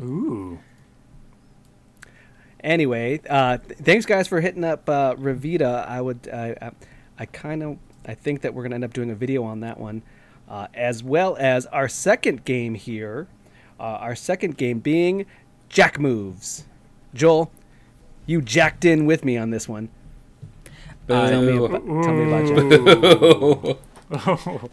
Ooh. 0.00 0.58
Anyway, 2.60 3.20
uh, 3.30 3.58
th- 3.58 3.78
thanks 3.78 4.04
guys 4.04 4.26
for 4.26 4.40
hitting 4.40 4.64
up 4.64 4.88
uh, 4.88 5.14
Revita. 5.14 5.86
I 5.86 6.00
would, 6.00 6.28
I, 6.32 6.56
I, 6.60 6.70
I 7.20 7.26
kind 7.26 7.62
of, 7.62 7.78
I 8.06 8.14
think 8.14 8.40
that 8.42 8.52
we're 8.52 8.62
gonna 8.64 8.74
end 8.74 8.84
up 8.84 8.92
doing 8.92 9.10
a 9.10 9.14
video 9.14 9.44
on 9.44 9.60
that 9.60 9.78
one, 9.78 10.02
uh, 10.48 10.66
as 10.74 11.02
well 11.04 11.36
as 11.38 11.66
our 11.66 11.88
second 11.88 12.44
game 12.44 12.74
here. 12.74 13.28
Uh, 13.78 13.82
our 14.00 14.16
second 14.16 14.56
game 14.56 14.80
being 14.80 15.24
Jack 15.68 16.00
Moves. 16.00 16.64
Joel, 17.14 17.52
you 18.26 18.42
jacked 18.42 18.84
in 18.84 19.06
with 19.06 19.24
me 19.24 19.36
on 19.36 19.50
this 19.50 19.68
one. 19.68 19.88
Tell 21.06 21.42
me, 21.42 21.56
about, 21.56 21.86
tell 21.86 22.12
me 22.12 22.26
about 22.26 23.66
Jack. 23.66 23.76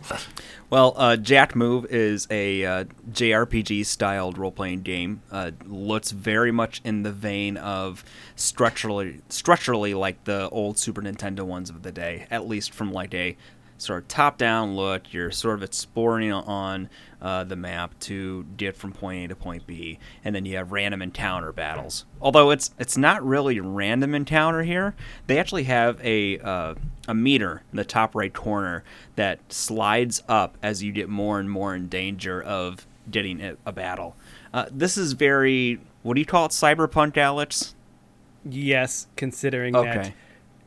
Well, 0.69 0.95
uh, 0.97 1.15
Jack 1.15 1.55
Move 1.55 1.85
is 1.85 2.27
a 2.31 2.65
uh, 2.65 2.83
JRPG 3.11 3.85
styled 3.85 4.37
role 4.37 4.51
playing 4.51 4.81
game. 4.81 5.21
Uh, 5.31 5.51
looks 5.65 6.09
very 6.09 6.51
much 6.51 6.81
in 6.83 7.03
the 7.03 7.11
vein 7.11 7.55
of 7.57 8.03
structurally 8.35 9.21
structurally 9.29 9.93
like 9.93 10.23
the 10.23 10.49
old 10.49 10.79
Super 10.79 11.01
Nintendo 11.03 11.41
ones 11.41 11.69
of 11.69 11.83
the 11.83 11.91
day, 11.91 12.25
at 12.31 12.47
least 12.47 12.73
from 12.73 12.91
like 12.91 13.13
a 13.13 13.37
sort 13.77 14.03
of 14.03 14.07
top 14.07 14.37
down 14.37 14.75
look. 14.75 15.13
You're 15.13 15.31
sort 15.31 15.55
of 15.55 15.63
exploring 15.63 16.31
on 16.31 16.89
uh, 17.21 17.43
the 17.43 17.55
map 17.55 17.97
to 17.99 18.45
get 18.57 18.75
from 18.75 18.91
point 18.91 19.25
A 19.25 19.27
to 19.29 19.35
point 19.35 19.65
B, 19.67 19.99
and 20.23 20.35
then 20.35 20.45
you 20.45 20.57
have 20.57 20.71
random 20.71 21.01
encounter 21.01 21.51
battles. 21.51 22.05
Although 22.21 22.51
it's 22.51 22.71
it's 22.79 22.97
not 22.97 23.25
really 23.25 23.59
random 23.59 24.15
encounter 24.15 24.63
here. 24.63 24.95
They 25.27 25.37
actually 25.37 25.63
have 25.63 25.99
a 26.03 26.39
uh, 26.39 26.75
a 27.07 27.13
meter 27.13 27.63
in 27.71 27.77
the 27.77 27.85
top 27.85 28.15
right 28.15 28.33
corner 28.33 28.83
that 29.15 29.39
slides 29.51 30.23
up 30.27 30.57
as 30.61 30.83
you 30.83 30.91
get 30.91 31.09
more 31.09 31.39
and 31.39 31.49
more 31.49 31.75
in 31.75 31.87
danger 31.87 32.41
of 32.41 32.87
getting 33.09 33.41
a, 33.41 33.57
a 33.65 33.71
battle. 33.71 34.15
Uh, 34.53 34.65
this 34.71 34.97
is 34.97 35.13
very 35.13 35.79
what 36.05 36.13
do 36.13 36.19
you 36.19 36.25
call 36.25 36.45
it? 36.45 36.51
Cyberpunk, 36.51 37.17
Alex? 37.17 37.73
Yes, 38.47 39.07
considering 39.15 39.73
that 39.73 40.13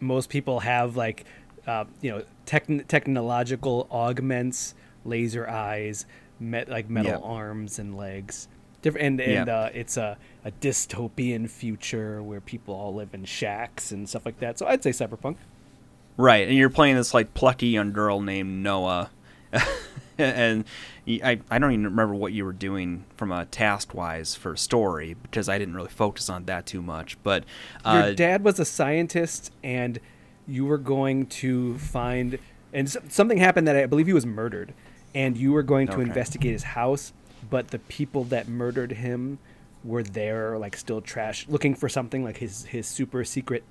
most 0.01 0.31
people 0.31 0.61
have 0.61 0.97
like, 0.97 1.25
uh, 1.69 1.85
you 2.01 2.11
know, 2.11 2.25
techn 2.47 2.85
technological 2.89 3.87
augments, 3.93 4.75
laser 5.05 5.49
eyes, 5.49 6.07
met 6.41 6.69
like 6.69 6.89
metal 6.91 7.13
Yep. 7.13 7.21
arms 7.23 7.79
and 7.79 7.97
legs. 7.97 8.49
Different, 8.83 9.07
and 9.07 9.21
and 9.21 9.47
Yep. 9.47 9.49
uh, 9.49 9.71
it's 9.75 9.97
a, 9.97 10.17
a 10.45 10.51
dystopian 10.53 11.49
future 11.51 12.23
where 12.23 12.41
people 12.41 12.75
all 12.75 12.95
live 12.95 13.13
in 13.13 13.25
shacks 13.25 13.93
and 13.93 14.09
stuff 14.09 14.25
like 14.25 14.39
that. 14.41 14.59
So 14.59 14.67
I'd 14.67 14.83
say 14.83 14.91
cyberpunk. 14.91 15.37
Right, 16.17 16.49
and 16.49 16.57
you're 16.57 16.71
playing 16.71 16.97
this 16.97 17.13
like 17.15 17.35
plucky 17.35 17.67
young 17.69 17.93
girl 17.93 18.21
named 18.21 18.63
Noah, 18.63 19.11
and 20.19 20.65
I, 21.07 21.41
I 21.51 21.59
don't 21.59 21.73
even 21.73 21.85
remember 21.85 22.15
what 22.15 22.33
you 22.33 22.45
were 22.45 22.53
doing 22.53 23.05
from 23.17 23.31
a 23.31 23.45
task 23.47 23.95
wise 23.95 24.35
for 24.35 24.57
story 24.57 25.15
because 25.23 25.49
I 25.49 25.59
didn't 25.59 25.75
really 25.75 25.89
focus 25.91 26.29
on 26.29 26.45
that 26.47 26.67
too 26.67 26.83
much. 26.83 27.17
But 27.23 27.45
uh, 27.85 28.03
Your 28.07 28.15
dad 28.15 28.43
was 28.45 28.59
a 28.59 28.65
scientist, 28.65 29.53
and 29.63 29.99
you 30.49 30.65
were 30.65 30.79
going 30.79 31.27
to 31.27 31.77
find, 31.79 32.39
and 32.73 32.89
s- 32.89 32.97
something 33.09 33.39
happened 33.39 33.69
that 33.69 33.77
I 33.77 33.87
believe 33.87 34.07
he 34.07 34.13
was 34.13 34.27
murdered, 34.27 34.73
and 35.15 35.37
you 35.37 35.53
were 35.53 35.63
going 35.63 35.87
to 35.89 35.95
Okay. 35.95 36.03
investigate 36.03 36.53
his 36.53 36.63
house, 36.65 37.13
but 37.49 37.69
the 37.69 37.79
people 37.79 38.25
that 38.25 38.49
murdered 38.49 38.93
him 38.93 39.39
were 39.85 40.03
there, 40.03 40.59
like 40.59 40.77
still 40.77 41.01
trash, 41.01 41.47
looking 41.49 41.75
for 41.75 41.89
something 41.89 42.25
like 42.25 42.39
his 42.39 42.65
his 42.67 42.87
super 42.87 43.25
secret 43.25 43.63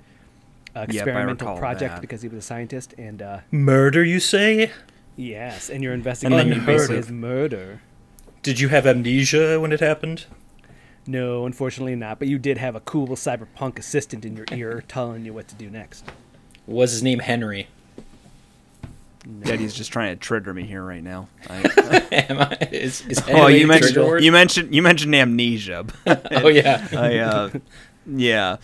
uh, 0.75 0.81
experimental 0.81 1.47
recall 1.47 1.57
project 1.57 1.95
that. 1.95 2.01
because 2.01 2.21
he 2.21 2.27
was 2.27 2.37
a 2.37 2.41
scientist, 2.41 2.93
and 2.97 3.21
uh, 3.21 3.39
Murder, 3.51 4.03
you 4.03 4.19
say? 4.19 4.71
yes, 5.15 5.69
and 5.69 5.83
you're 5.83 5.93
investigating 5.93 6.53
you 6.53 6.61
his 6.61 7.09
murder. 7.09 7.81
Did 8.43 8.59
you 8.59 8.69
have 8.69 8.85
amnesia 8.85 9.59
when 9.59 9.71
it 9.73 9.79
happened? 9.79 10.25
No, 11.07 11.45
unfortunately 11.45 11.95
not. 11.95 12.19
But 12.19 12.27
you 12.27 12.37
did 12.37 12.57
have 12.57 12.75
a 12.75 12.79
cool 12.81 13.07
cyberpunk 13.09 13.79
assistant 13.79 14.25
in 14.25 14.35
your 14.37 14.45
ear 14.51 14.83
telling 14.87 15.25
you 15.25 15.33
what 15.33 15.47
to 15.47 15.55
do 15.55 15.69
next. 15.69 16.05
Was 16.67 16.91
his 16.91 17.01
name 17.01 17.19
Henry? 17.19 17.67
Daddy's 19.43 19.73
just 19.73 19.91
trying 19.91 20.15
to 20.15 20.19
trigger 20.19 20.53
me 20.53 20.63
here 20.63 20.83
right 20.83 21.03
now. 21.03 21.27
I, 21.49 22.07
Am 22.11 22.39
I, 22.39 22.57
is, 22.71 23.05
is 23.07 23.19
Henry 23.19 23.59
you 23.59 23.67
mentioned 23.67 24.23
you 24.23 24.31
mentioned 24.31 24.73
you 24.73 24.81
mentioned 24.81 25.15
amnesia. 25.15 25.85
Oh 26.31 26.47
yeah. 26.47 26.87
I, 26.93 27.17
uh, 27.17 27.49
yeah, 28.05 28.57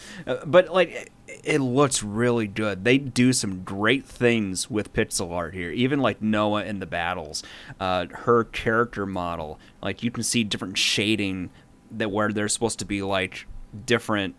but 0.45 0.69
like 0.69 0.89
it, 0.91 1.11
it 1.43 1.59
looks 1.59 2.01
really 2.03 2.47
good. 2.47 2.85
They 2.85 2.97
do 2.97 3.33
some 3.33 3.63
great 3.63 4.05
things 4.05 4.69
with 4.69 4.93
pixel 4.93 5.31
art 5.31 5.53
here. 5.53 5.71
Even 5.71 5.99
like 5.99 6.21
Noah 6.21 6.63
in 6.63 6.79
the 6.79 6.85
battles, 6.85 7.43
uh, 7.79 8.05
her 8.11 8.45
character 8.45 9.05
model, 9.05 9.59
like 9.81 10.03
you 10.03 10.11
can 10.11 10.23
see 10.23 10.43
different 10.43 10.77
shading 10.77 11.49
that 11.91 12.11
where 12.11 12.31
they're 12.31 12.47
supposed 12.47 12.79
to 12.79 12.85
be 12.85 13.01
like 13.01 13.47
different. 13.85 14.35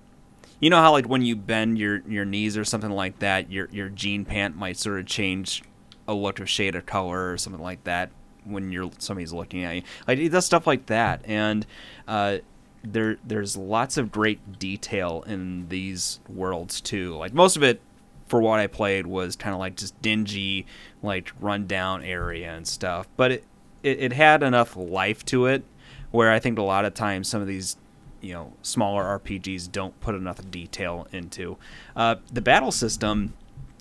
You 0.65 0.71
know 0.71 0.81
how 0.81 0.93
like 0.93 1.07
when 1.07 1.21
you 1.21 1.37
bend 1.37 1.77
your 1.79 2.01
your 2.09 2.25
knees 2.25 2.57
or 2.57 2.65
something 2.65 2.91
like 2.91 3.19
that, 3.19 3.53
your 3.53 3.69
your 3.71 3.91
jean 3.91 4.25
pant 4.25 4.57
might 4.57 4.79
sort 4.79 4.99
of 4.99 5.05
change 5.05 5.63
a 6.09 6.15
look 6.15 6.41
of 6.41 6.49
shade 6.49 6.75
of 6.75 6.87
color 6.87 7.31
or 7.31 7.37
something 7.37 7.61
like 7.61 7.85
that 7.85 8.09
when 8.45 8.73
you're 8.73 8.91
somebody's 8.97 9.35
looking 9.35 9.63
at 9.63 9.77
you. 9.77 9.83
Like 10.09 10.17
he 10.17 10.31
does 10.31 10.47
stuff 10.47 10.67
like 10.67 10.87
that, 10.87 11.21
and 11.27 11.67
uh, 12.09 12.39
there 12.83 13.19
there's 13.27 13.59
lots 13.59 13.99
of 13.99 14.11
great 14.11 14.59
detail 14.59 15.23
in 15.27 15.69
these 15.69 16.21
worlds 16.31 16.81
too. 16.81 17.15
Like 17.15 17.35
most 17.35 17.57
of 17.57 17.63
it, 17.63 17.83
for 18.29 18.41
what 18.41 18.59
I 18.59 18.67
played, 18.67 19.07
was 19.07 19.37
kind 19.37 19.53
of 19.53 19.61
like 19.61 19.77
just 19.77 20.01
dingy, 20.01 20.65
like 21.03 21.31
rundown 21.41 22.03
area 22.03 22.55
and 22.55 22.67
stuff. 22.67 23.07
But 23.19 23.33
it, 23.33 23.45
it 23.83 23.99
it 23.99 24.13
had 24.15 24.43
enough 24.43 24.79
life 24.79 25.27
to 25.27 25.45
it, 25.45 25.63
where 26.11 26.33
I 26.33 26.39
think 26.39 26.59
a 26.59 26.63
lot 26.63 26.87
of 26.87 26.95
times 26.95 27.29
some 27.29 27.43
of 27.43 27.49
these 27.49 27.77
you 28.25 28.33
know 28.33 28.53
smaller 28.63 29.05
RPGs 29.19 29.71
don't 29.71 29.99
put 30.01 30.15
enough 30.15 30.41
detail 30.51 31.07
into. 31.13 31.57
Uh, 31.95 32.17
the 32.33 32.41
battle 32.41 32.73
system 32.73 33.35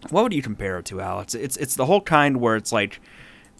what 0.09 0.23
would 0.23 0.33
you 0.33 0.41
compare 0.41 0.79
it 0.79 0.85
to, 0.85 1.01
Alex? 1.01 1.33
It's 1.33 1.57
it's 1.57 1.75
the 1.75 1.85
whole 1.85 2.01
kind 2.01 2.37
where 2.37 2.55
it's 2.55 2.71
like 2.71 2.99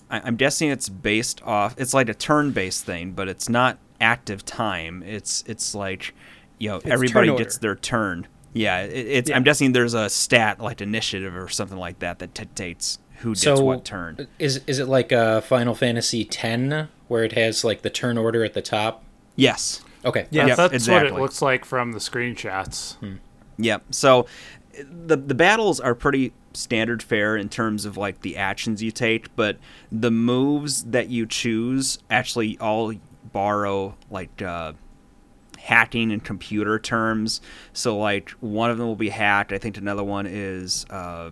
I, 0.10 0.22
I'm 0.24 0.36
guessing 0.36 0.70
it's 0.70 0.90
based 0.90 1.42
off. 1.44 1.76
It's 1.78 1.94
like 1.94 2.10
a 2.10 2.14
turn-based 2.14 2.86
thing, 2.86 3.12
but 3.12 3.28
it's 3.28 3.50
not 3.50 3.78
active 4.02 4.44
time. 4.46 5.04
It's 5.04 5.44
it's 5.48 5.74
like 5.74 6.14
you 6.58 6.70
know 6.70 6.82
everybody 6.86 7.36
gets 7.36 7.58
their 7.58 7.76
turn. 7.76 8.28
Yeah, 8.54 8.82
it, 8.82 8.92
it's. 8.92 9.30
Yeah. 9.30 9.36
I'm 9.36 9.44
guessing 9.44 9.72
there's 9.74 9.94
a 9.94 10.10
stat 10.10 10.60
like 10.60 10.82
initiative 10.82 11.36
or 11.36 11.50
something 11.50 11.78
like 11.78 12.00
that 12.00 12.20
that 12.20 12.34
dictates 12.34 13.00
who 13.20 13.32
gets 13.32 13.44
So 13.44 13.64
what 13.64 13.86
turn. 13.86 14.28
is 14.40 14.62
is 14.68 14.80
it 14.80 14.88
like 14.88 15.12
a 15.12 15.42
Final 15.42 15.76
Fantasy 15.76 16.28
X 16.30 16.90
where 17.08 17.24
it 17.24 17.34
has 17.34 17.64
like 17.64 17.82
the 17.82 17.90
turn 17.90 18.18
order 18.18 18.44
at 18.44 18.54
the 18.54 18.62
top? 18.62 19.04
Yes. 19.36 19.82
Okay. 20.06 20.28
Yeah. 20.32 20.46
That- 20.48 20.58
Yep, 20.58 20.72
that's 20.72 20.88
what 20.88 21.06
it 21.06 21.14
looks 21.22 21.42
like 21.42 21.66
from 21.66 21.92
the 21.94 22.00
screenshots. 22.00 22.96
Yep. 23.58 23.84
So 23.92 24.26
the 24.90 25.16
the 25.18 25.36
battles 25.36 25.80
are 25.80 25.94
pretty 25.96 26.34
standard 26.54 27.02
fare 27.04 27.36
in 27.38 27.50
terms 27.50 27.86
of 27.86 27.98
like 27.98 28.22
the 28.22 28.38
actions 28.38 28.82
you 28.84 28.92
take, 28.92 29.36
but 29.36 29.58
the 29.92 30.12
moves 30.12 30.84
that 30.86 31.10
you 31.10 31.26
choose 31.26 32.00
actually 32.10 32.58
all 32.60 32.94
borrow 33.32 33.96
like 34.12 34.42
uh, 34.42 34.74
hacking 35.60 36.12
and 36.12 36.24
computer 36.24 36.78
terms. 36.80 37.42
So 37.74 37.98
like 37.98 38.32
one 38.40 38.70
of 38.72 38.78
them 38.78 38.88
will 38.88 38.96
be 38.96 39.10
hacked. 39.10 39.52
I 39.54 39.58
think 39.58 39.78
another 39.78 40.04
one 40.04 40.26
is. 40.28 40.86
Uh, 40.90 41.30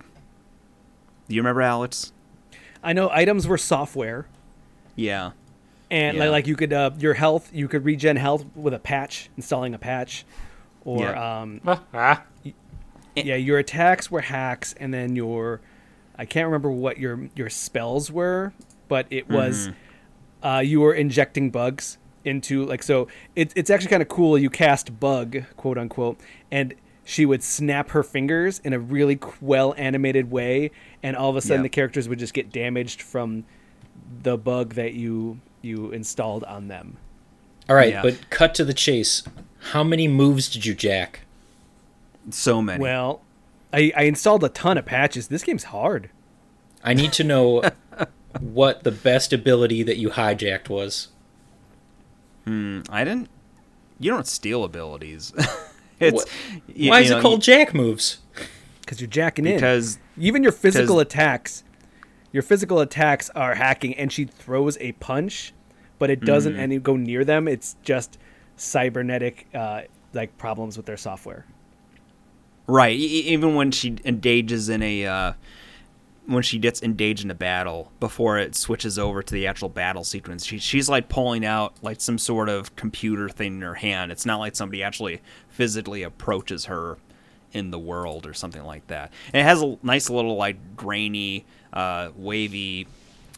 do 1.27 1.35
you 1.35 1.41
remember 1.41 1.61
Alex? 1.61 2.11
I 2.83 2.93
know 2.93 3.09
items 3.11 3.47
were 3.47 3.57
software, 3.57 4.27
Yeah. 4.95 5.31
And 5.91 6.17
Yeah. 6.17 6.23
like, 6.23 6.31
like 6.31 6.47
you 6.47 6.55
could 6.55 6.73
uh, 6.73 6.89
your 6.97 7.13
health, 7.13 7.51
you 7.53 7.67
could 7.67 7.85
regen 7.85 8.15
health 8.17 8.45
with 8.55 8.73
a 8.73 8.79
patch, 8.79 9.29
installing 9.37 9.75
a 9.75 9.77
patch, 9.77 10.25
or 10.83 11.03
Yeah. 11.03 11.41
um, 11.41 11.61
ah, 11.93 12.23
yeah, 13.15 13.35
your 13.35 13.59
attacks 13.59 14.09
were 14.09 14.21
hacks, 14.21 14.73
and 14.79 14.91
then 14.93 15.15
your 15.15 15.61
I 16.17 16.25
can't 16.25 16.45
remember 16.45 16.71
what 16.71 16.97
your 16.97 17.29
your 17.35 17.49
spells 17.49 18.11
were, 18.11 18.53
but 18.87 19.05
it 19.09 19.29
was 19.29 19.69
uh, 20.43 20.61
you 20.65 20.81
were 20.81 20.93
injecting 20.93 21.49
bugs 21.51 21.97
into 22.23 22.63
like 22.65 22.83
so. 22.83 23.07
It's 23.35 23.53
it's 23.57 23.69
actually 23.69 23.89
kind 23.89 24.01
of 24.01 24.07
cool. 24.09 24.37
You 24.37 24.49
cast 24.49 24.99
bug, 24.99 25.43
quote 25.57 25.77
unquote, 25.77 26.19
and 26.51 26.73
she 27.03 27.25
would 27.25 27.41
snap 27.43 27.89
her 27.89 28.03
fingers 28.03 28.59
in 28.63 28.73
a 28.73 28.79
really 28.79 29.19
well 29.41 29.73
animated 29.77 30.31
way, 30.31 30.71
and 31.03 31.15
all 31.17 31.29
of 31.29 31.35
a 31.35 31.41
sudden 31.41 31.59
Yeah. 31.61 31.63
the 31.63 31.69
characters 31.69 32.07
would 32.07 32.19
just 32.19 32.33
get 32.33 32.51
damaged 32.51 33.01
from 33.01 33.43
the 34.23 34.37
bug 34.37 34.75
that 34.75 34.93
you 34.93 35.39
you 35.61 35.91
installed 35.91 36.43
on 36.45 36.67
them. 36.67 36.97
All 37.69 37.75
right, 37.75 37.93
Yeah. 37.93 38.01
but 38.01 38.29
cut 38.29 38.53
to 38.55 38.65
the 38.65 38.73
chase. 38.73 39.23
How 39.71 39.83
many 39.83 40.07
moves 40.07 40.49
did 40.49 40.65
you 40.65 40.73
jack? 40.73 41.21
So 42.29 42.61
many. 42.61 42.81
Well, 42.81 43.21
I, 43.73 43.91
I 43.95 44.03
installed 44.03 44.43
a 44.43 44.49
ton 44.49 44.77
of 44.77 44.85
patches. 44.85 45.27
This 45.27 45.43
game's 45.43 45.65
hard. 45.65 46.09
I 46.83 46.93
need 46.93 47.13
to 47.13 47.23
know 47.23 47.61
what 48.39 48.83
the 48.83 48.91
best 48.91 49.31
ability 49.33 49.83
that 49.83 49.97
you 49.97 50.09
hijacked 50.09 50.67
was. 50.69 51.09
Hmm, 52.45 52.81
I 52.89 53.03
didn't. 53.03 53.29
You 53.99 54.11
don't 54.11 54.25
steal 54.27 54.63
abilities. 54.63 55.31
it's 55.99 56.13
What- 56.15 56.29
y- 56.67 56.89
Why 56.89 56.99
you 56.99 57.05
is 57.05 57.11
know, 57.11 57.19
it 57.19 57.21
called 57.21 57.41
jack 57.41 57.73
moves? 57.73 58.17
because 58.81 58.99
you're 58.99 59.07
jacking 59.09 59.45
in. 59.45 59.55
because 59.55 59.99
even 60.17 60.43
your 60.43 60.51
physical 60.51 60.99
attacks, 60.99 61.63
your 62.31 62.43
physical 62.43 62.79
attacks 62.79 63.29
are 63.31 63.55
hacking, 63.55 63.93
and 63.95 64.11
she 64.11 64.25
throws 64.25 64.77
a 64.79 64.91
punch, 64.93 65.53
but 65.99 66.09
it 66.09 66.21
doesn't 66.21 66.55
Mm. 66.55 66.59
any 66.59 66.79
go 66.79 66.95
near 66.95 67.23
them. 67.25 67.47
It's 67.47 67.75
just 67.83 68.17
cybernetic 68.55 69.47
uh, 69.53 69.81
like 70.13 70.37
problems 70.37 70.77
with 70.77 70.85
their 70.85 70.97
software. 70.97 71.45
Right. 72.67 72.95
e- 72.95 73.27
Even 73.33 73.55
when 73.55 73.71
she 73.71 73.95
engages 74.05 74.69
in 74.69 74.81
a, 74.83 75.05
uh, 75.05 75.33
when 76.27 76.43
she 76.43 76.59
gets 76.59 76.81
engaged 76.83 77.23
in 77.25 77.31
a 77.31 77.35
battle 77.35 77.91
before 77.99 78.37
it 78.37 78.55
switches 78.55 78.97
over 78.99 79.21
to 79.23 79.33
the 79.33 79.47
actual 79.47 79.69
battle 79.69 80.03
sequence, 80.03 80.45
she, 80.45 80.57
she's 80.59 80.87
like 80.87 81.09
pulling 81.09 81.43
out 81.45 81.73
like 81.81 81.99
some 81.99 82.17
sort 82.17 82.47
of 82.49 82.75
computer 82.75 83.27
thing 83.27 83.55
in 83.55 83.61
her 83.61 83.73
hand. 83.75 84.11
It's 84.11 84.25
not 84.25 84.39
like 84.39 84.55
somebody 84.55 84.83
actually 84.83 85.21
physically 85.49 86.03
approaches 86.03 86.65
her 86.65 86.97
in 87.51 87.71
the 87.71 87.79
world 87.79 88.25
or 88.25 88.33
something 88.33 88.63
like 88.63 88.87
that. 88.87 89.11
And 89.33 89.41
it 89.41 89.43
has 89.43 89.61
a 89.61 89.77
nice 89.83 90.09
little 90.09 90.35
like 90.35 90.75
grainy, 90.77 91.45
uh, 91.73 92.09
wavy 92.15 92.87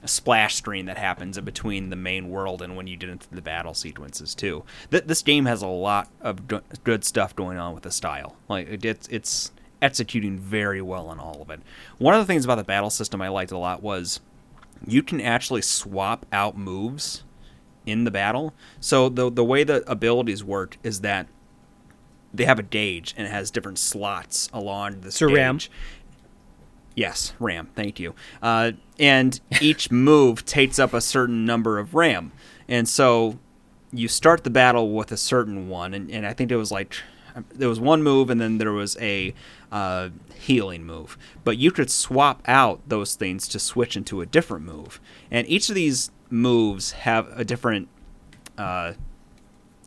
splash 0.05 0.55
screen 0.55 0.85
that 0.87 0.97
happens 0.97 1.37
in 1.37 1.45
between 1.45 1.89
the 1.89 1.95
main 1.95 2.29
world 2.29 2.61
and 2.61 2.75
when 2.75 2.87
you 2.87 2.97
get 2.97 3.09
into 3.09 3.27
the 3.31 3.41
battle 3.41 3.73
sequences 3.73 4.35
too. 4.35 4.63
Th- 4.91 5.03
this 5.05 5.21
game 5.21 5.45
has 5.45 5.61
a 5.61 5.67
lot 5.67 6.09
of 6.21 6.47
go- 6.47 6.61
good 6.83 7.05
stuff 7.05 7.35
going 7.35 7.57
on 7.57 7.73
with 7.73 7.83
the 7.83 7.91
style. 7.91 8.35
Like 8.49 8.67
it, 8.67 8.85
it's 8.85 9.07
it's 9.07 9.51
executing 9.81 10.37
very 10.37 10.81
well 10.81 11.07
on 11.07 11.19
all 11.19 11.41
of 11.41 11.49
it. 11.49 11.61
One 11.97 12.13
of 12.13 12.19
the 12.19 12.25
things 12.25 12.45
about 12.45 12.55
the 12.55 12.63
battle 12.63 12.89
system 12.89 13.21
I 13.21 13.29
liked 13.29 13.51
a 13.51 13.57
lot 13.57 13.81
was 13.81 14.19
you 14.85 15.03
can 15.03 15.21
actually 15.21 15.61
swap 15.61 16.25
out 16.31 16.57
moves 16.57 17.23
in 17.85 18.03
the 18.03 18.11
battle. 18.11 18.53
So 18.79 19.09
the 19.09 19.31
the 19.31 19.43
way 19.43 19.63
the 19.63 19.89
abilities 19.89 20.43
work 20.43 20.77
is 20.83 21.01
that 21.01 21.27
they 22.33 22.45
have 22.45 22.59
a 22.59 22.63
gauge 22.63 23.13
and 23.15 23.27
it 23.27 23.29
has 23.29 23.51
different 23.51 23.77
slots 23.77 24.49
along 24.51 25.01
the 25.01 25.11
RAM. 25.27 25.59
Yes, 26.95 27.33
RAM. 27.39 27.69
Thank 27.75 27.99
you. 27.99 28.13
Uh, 28.41 28.73
and 28.99 29.39
each 29.61 29.91
move 29.91 30.45
takes 30.45 30.79
up 30.79 30.93
a 30.93 31.01
certain 31.01 31.45
number 31.45 31.79
of 31.79 31.93
RAM, 31.93 32.31
and 32.67 32.87
so 32.87 33.39
you 33.91 34.07
start 34.07 34.43
the 34.43 34.49
battle 34.49 34.91
with 34.91 35.11
a 35.11 35.17
certain 35.17 35.69
one, 35.69 35.93
and, 35.93 36.09
and 36.09 36.25
I 36.25 36.33
think 36.33 36.51
it 36.51 36.55
was 36.55 36.71
like 36.71 36.95
there 37.53 37.69
was 37.69 37.79
one 37.79 38.03
move, 38.03 38.29
and 38.29 38.39
then 38.39 38.57
there 38.57 38.71
was 38.71 38.97
a 38.99 39.33
uh, 39.71 40.09
healing 40.35 40.85
move. 40.85 41.17
But 41.43 41.57
you 41.57 41.71
could 41.71 41.89
swap 41.89 42.43
out 42.47 42.81
those 42.87 43.15
things 43.15 43.47
to 43.49 43.59
switch 43.59 43.95
into 43.95 44.21
a 44.21 44.25
different 44.25 44.65
move, 44.65 44.99
and 45.31 45.47
each 45.47 45.69
of 45.69 45.75
these 45.75 46.11
moves 46.29 46.91
have 46.91 47.27
a 47.37 47.43
different 47.43 47.87
uh, 48.57 48.93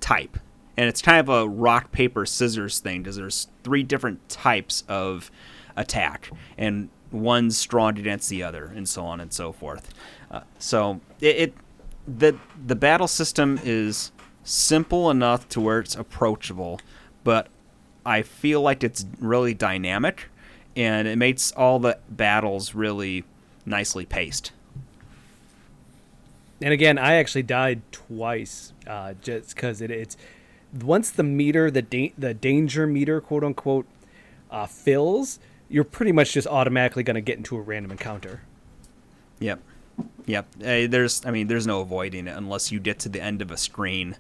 type, 0.01 0.39
and 0.77 0.89
it's 0.89 1.03
kind 1.03 1.21
of 1.21 1.29
a 1.29 1.49
rock 1.49 1.93
paper 1.93 2.27
scissors 2.27 2.79
thing 2.81 3.03
because 3.03 3.17
there's 3.17 3.49
three 3.63 3.83
different 3.83 4.29
types 4.29 4.85
of 4.89 5.31
attack, 5.77 6.31
and 6.59 6.89
one's 7.13 7.57
strong 7.57 7.99
against 7.99 8.29
the 8.29 8.43
other, 8.43 8.73
and 8.75 8.89
so 8.89 9.05
on 9.05 9.21
and 9.21 9.33
so 9.33 9.53
forth. 9.53 9.93
Uh, 10.31 10.41
so 10.59 11.01
it, 11.21 11.37
it 11.37 11.55
the 12.07 12.37
the 12.67 12.77
battle 12.77 13.09
system 13.09 13.61
is 13.65 14.13
simple 14.45 15.11
enough 15.11 15.49
to 15.51 15.61
where 15.61 15.81
it's 15.81 15.97
approachable, 15.97 16.81
but 17.25 17.49
I 18.05 18.23
feel 18.23 18.63
like 18.63 18.85
it's 18.85 19.05
really 19.19 19.55
dynamic, 19.55 20.29
and 20.77 21.09
it 21.09 21.17
makes 21.17 21.53
all 21.53 21.79
the 21.79 21.99
battles 22.09 22.75
really 22.75 23.25
nicely 23.65 24.07
paced. 24.07 24.53
And 26.63 26.73
again, 26.73 26.99
I 26.99 27.15
actually 27.15 27.43
died 27.43 27.83
twice, 27.93 28.73
uh, 28.87 29.15
just 29.21 29.55
because 29.55 29.81
it, 29.81 29.91
it's 29.91 30.17
once 30.73 31.11
the 31.11 31.23
meter, 31.23 31.71
the 31.71 31.83
da- 31.83 32.15
the 32.17 32.33
danger 32.33 32.87
meter, 32.87 33.21
quote 33.21 33.45
unquote, 33.45 33.87
uh, 34.51 34.67
fills, 34.67 35.39
you're 35.69 35.85
pretty 35.85 36.13
much 36.13 36.33
just 36.33 36.47
automatically 36.47 37.03
going 37.03 37.15
to 37.17 37.21
get 37.21 37.37
into 37.39 37.57
a 37.57 37.61
random 37.61 37.91
encounter. 37.93 38.43
Yep. 39.41 39.61
Yep. 40.27 40.47
Uh, 40.61 40.87
there's, 40.89 41.25
I 41.25 41.31
mean, 41.31 41.47
there's 41.49 41.67
no 41.67 41.81
avoiding 41.81 42.27
it 42.29 42.37
unless 42.37 42.71
you 42.73 42.81
get 42.81 42.99
to 43.01 43.09
the 43.09 43.21
end 43.21 43.43
of 43.43 43.51
a 43.51 43.57
screen 43.57 44.17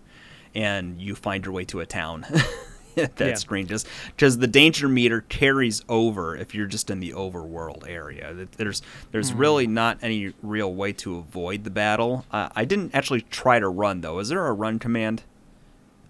and 0.54 1.00
you 1.00 1.14
find 1.14 1.44
your 1.44 1.52
way 1.54 1.64
to 1.66 1.80
a 1.80 1.86
town. 1.86 2.24
that 2.94 3.20
Yeah. 3.20 3.34
screen 3.34 3.66
just 3.66 3.86
because 4.06 4.38
the 4.38 4.46
danger 4.46 4.88
meter 4.88 5.20
carries 5.28 5.84
over 5.86 6.34
if 6.34 6.54
you're 6.54 6.66
just 6.66 6.88
in 6.90 6.98
the 7.00 7.12
overworld 7.12 7.86
area. 7.86 8.32
Th- 8.34 8.48
There's 8.56 8.80
there's 9.12 9.34
really 9.34 9.66
not 9.66 9.98
any 10.00 10.32
real 10.42 10.72
way 10.72 10.94
to 10.94 11.16
avoid 11.18 11.64
the 11.64 11.70
battle. 11.70 12.24
Uh, 12.32 12.48
I 12.56 12.64
didn't 12.64 12.94
actually 12.94 13.20
try 13.20 13.58
to 13.58 13.68
run 13.68 14.00
though. 14.00 14.18
Is 14.18 14.30
there 14.30 14.46
a 14.46 14.52
run 14.54 14.78
command? 14.78 15.24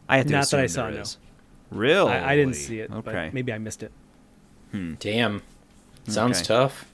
I 0.09 0.19
have 0.19 0.27
to 0.27 0.33
Not 0.33 0.49
that 0.51 0.61
I 0.61 0.67
saw, 0.67 0.89
there 0.89 1.01
no. 1.03 1.05
Really? 1.73 2.13
I, 2.13 2.35
I 2.35 2.37
didn't 2.37 2.55
see 2.55 2.79
it, 2.79 2.93
Okay. 2.93 3.11
but 3.13 3.35
maybe 3.35 3.53
I 3.53 3.59
missed 3.59 3.83
it. 3.83 3.91
Damn. 4.73 5.43
Sounds 6.07 6.39
Okay. 6.39 6.47
tough. 6.47 6.85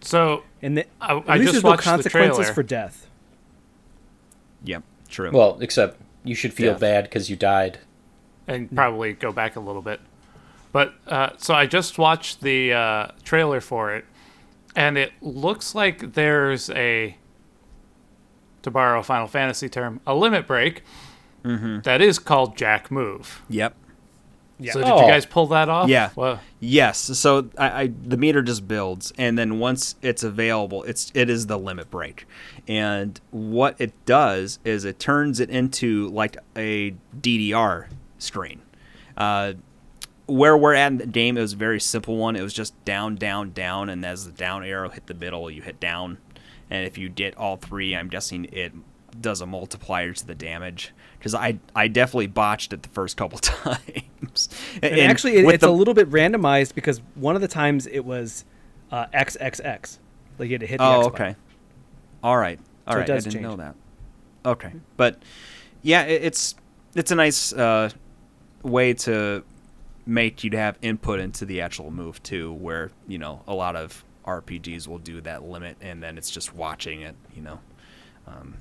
So 0.00 0.42
And 0.60 0.78
the, 0.78 0.86
I- 1.00 1.16
at 1.16 1.24
I 1.28 1.36
least 1.36 1.42
just 1.44 1.52
there's 1.52 1.64
no 1.64 1.70
watched 1.70 1.84
the 1.84 1.90
consequences 1.90 2.36
trailer. 2.38 2.52
for 2.54 2.62
death. 2.62 3.06
Yep. 4.64 4.82
True. 5.08 5.30
Well, 5.32 5.58
except 5.60 6.00
you 6.24 6.34
should 6.34 6.52
feel 6.52 6.72
Death. 6.72 6.80
bad 6.80 7.04
because 7.04 7.28
you 7.30 7.36
died. 7.36 7.78
and 8.48 8.74
probably 8.74 9.12
go 9.12 9.30
back 9.32 9.54
a 9.56 9.60
little 9.60 9.82
bit. 9.82 10.00
But 10.72 10.94
uh, 11.06 11.30
so 11.36 11.54
I 11.54 11.66
just 11.66 11.98
watched 11.98 12.40
the 12.40 12.72
uh, 12.72 13.06
trailer 13.24 13.60
for 13.60 13.94
it, 13.94 14.04
and 14.74 14.96
it 14.98 15.12
looks 15.20 15.74
like 15.74 16.14
there's 16.14 16.70
a, 16.70 17.16
to 18.62 18.70
borrow 18.70 19.00
a 19.00 19.02
Final 19.02 19.26
Fantasy 19.28 19.68
term, 19.68 20.00
a 20.06 20.14
limit 20.14 20.46
break 20.46 20.82
that 21.44 22.00
is 22.00 22.18
called 22.20 22.56
Jack 22.56 22.90
Move. 22.90 23.42
yep. 23.48 23.74
Yeah. 24.62 24.72
So 24.72 24.80
did 24.80 24.88
Oh. 24.88 25.00
you 25.02 25.06
guys 25.06 25.26
pull 25.26 25.46
that 25.48 25.68
off? 25.68 25.88
Yeah. 25.88 26.10
Well, 26.16 26.40
Yes. 26.60 26.98
So 26.98 27.48
I, 27.58 27.82
I 27.82 27.86
the 28.04 28.16
meter 28.16 28.40
just 28.42 28.66
builds, 28.68 29.12
and 29.18 29.36
then 29.38 29.58
once 29.58 29.96
it's 30.02 30.22
available, 30.22 30.82
it's 30.84 31.10
it 31.14 31.28
is 31.28 31.46
the 31.46 31.58
limit 31.58 31.90
break, 31.90 32.26
and 32.68 33.20
what 33.30 33.74
it 33.80 33.92
does 34.06 34.58
is 34.64 34.84
it 34.84 34.98
turns 34.98 35.40
it 35.40 35.50
into 35.50 36.08
like 36.10 36.36
a 36.56 36.94
DDR 37.20 37.86
screen. 38.18 38.62
Uh, 39.16 39.54
where 40.26 40.56
we're 40.56 40.74
at 40.74 40.92
in 40.92 40.98
the 40.98 41.06
game, 41.06 41.36
it 41.36 41.40
was 41.40 41.52
a 41.52 41.56
very 41.56 41.80
simple 41.80 42.16
one. 42.16 42.36
It 42.36 42.42
was 42.42 42.54
just 42.54 42.82
down, 42.84 43.16
down, 43.16 43.50
down, 43.50 43.88
and 43.88 44.04
as 44.06 44.24
the 44.24 44.32
down 44.32 44.64
arrow 44.64 44.88
hit 44.88 45.06
the 45.06 45.14
middle, 45.14 45.50
you 45.50 45.62
hit 45.62 45.80
down. 45.80 46.18
And 46.70 46.86
if 46.86 46.96
you 46.96 47.08
did 47.08 47.34
all 47.34 47.56
three, 47.56 47.94
I'm 47.94 48.08
guessing 48.08 48.46
it 48.52 48.72
does 49.20 49.40
a 49.42 49.46
multiplier 49.46 50.12
to 50.14 50.26
the 50.26 50.34
damage. 50.34 50.92
Because 51.22 51.36
I 51.36 51.60
I 51.72 51.86
definitely 51.86 52.26
botched 52.26 52.72
it 52.72 52.82
the 52.82 52.88
first 52.88 53.16
couple 53.16 53.38
times. 53.38 54.48
And, 54.82 54.98
actually, 54.98 55.36
it, 55.36 55.44
it's 55.44 55.60
the, 55.60 55.68
a 55.68 55.70
little 55.70 55.94
bit 55.94 56.10
randomized 56.10 56.74
because 56.74 57.00
one 57.14 57.36
of 57.36 57.42
the 57.42 57.46
times 57.46 57.86
it 57.86 58.00
was 58.04 58.44
uh, 58.90 59.06
XXX. 59.14 59.98
Like 60.38 60.48
you 60.48 60.54
had 60.54 60.62
to 60.62 60.66
hit 60.66 60.78
the 60.78 60.84
Oh, 60.84 60.98
X 60.98 61.06
okay. 61.06 61.18
button. 61.18 61.36
All 62.24 62.36
right. 62.36 62.58
All 62.88 62.94
So 62.94 62.98
right. 62.98 63.08
I 63.08 63.14
didn't 63.18 63.32
change. 63.34 63.42
know 63.44 63.54
that. 63.54 63.76
Okay. 64.44 64.72
But 64.96 65.22
yeah, 65.82 66.02
it, 66.02 66.24
it's 66.24 66.56
it's 66.96 67.12
a 67.12 67.14
nice 67.14 67.52
uh, 67.52 67.90
way 68.64 68.92
to 68.94 69.44
make 70.04 70.42
you 70.42 70.50
to 70.50 70.56
have 70.58 70.76
input 70.82 71.20
into 71.20 71.44
the 71.44 71.60
actual 71.60 71.92
move 71.92 72.20
too, 72.24 72.52
where 72.54 72.90
you 73.06 73.18
know 73.18 73.42
a 73.46 73.54
lot 73.54 73.76
of 73.76 74.04
RPGs 74.26 74.88
will 74.88 74.98
do 74.98 75.20
that 75.20 75.44
limit, 75.44 75.76
and 75.80 76.02
then 76.02 76.18
it's 76.18 76.30
just 76.32 76.52
watching 76.52 77.02
it. 77.02 77.14
You 77.36 77.42
know, 77.42 77.60
um, 78.26 78.56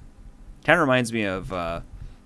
kind 0.64 0.78
of 0.80 0.82
reminds 0.82 1.12
me 1.12 1.24
of. 1.24 1.52
Uh, 1.52 1.82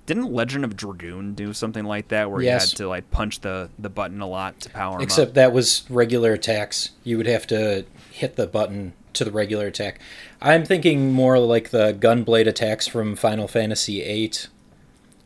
didn't 0.06 0.32
Legend 0.32 0.64
of 0.64 0.76
Dragoon 0.76 1.34
do 1.34 1.52
something 1.54 1.84
like 1.86 2.10
that, 2.10 2.30
where 2.30 2.42
Yes. 2.42 2.66
you 2.66 2.70
had 2.72 2.78
to 2.78 2.88
like 2.90 3.12
punch 3.12 3.42
the, 3.42 3.70
the 3.80 3.90
button 3.90 4.22
a 4.22 4.28
lot 4.28 4.60
to 4.62 4.70
power 4.70 5.02
Except 5.02 5.34
that 5.34 5.52
was 5.54 5.84
regular 5.90 6.34
attacks. 6.34 6.92
You 7.04 7.18
would 7.18 7.28
have 7.28 7.48
to 7.48 7.86
hit 8.12 8.36
the 8.36 8.48
button 8.48 8.94
to 9.14 9.24
the 9.26 9.32
regular 9.32 9.68
attack. 9.68 10.00
I'm 10.42 10.66
thinking 10.66 11.12
more 11.12 11.40
like 11.40 11.70
the 11.70 11.94
gunblade 12.00 12.48
attacks 12.48 12.86
from 12.88 13.16
Final 13.16 13.48
Fantasy 13.48 14.02
VIII, 14.04 14.32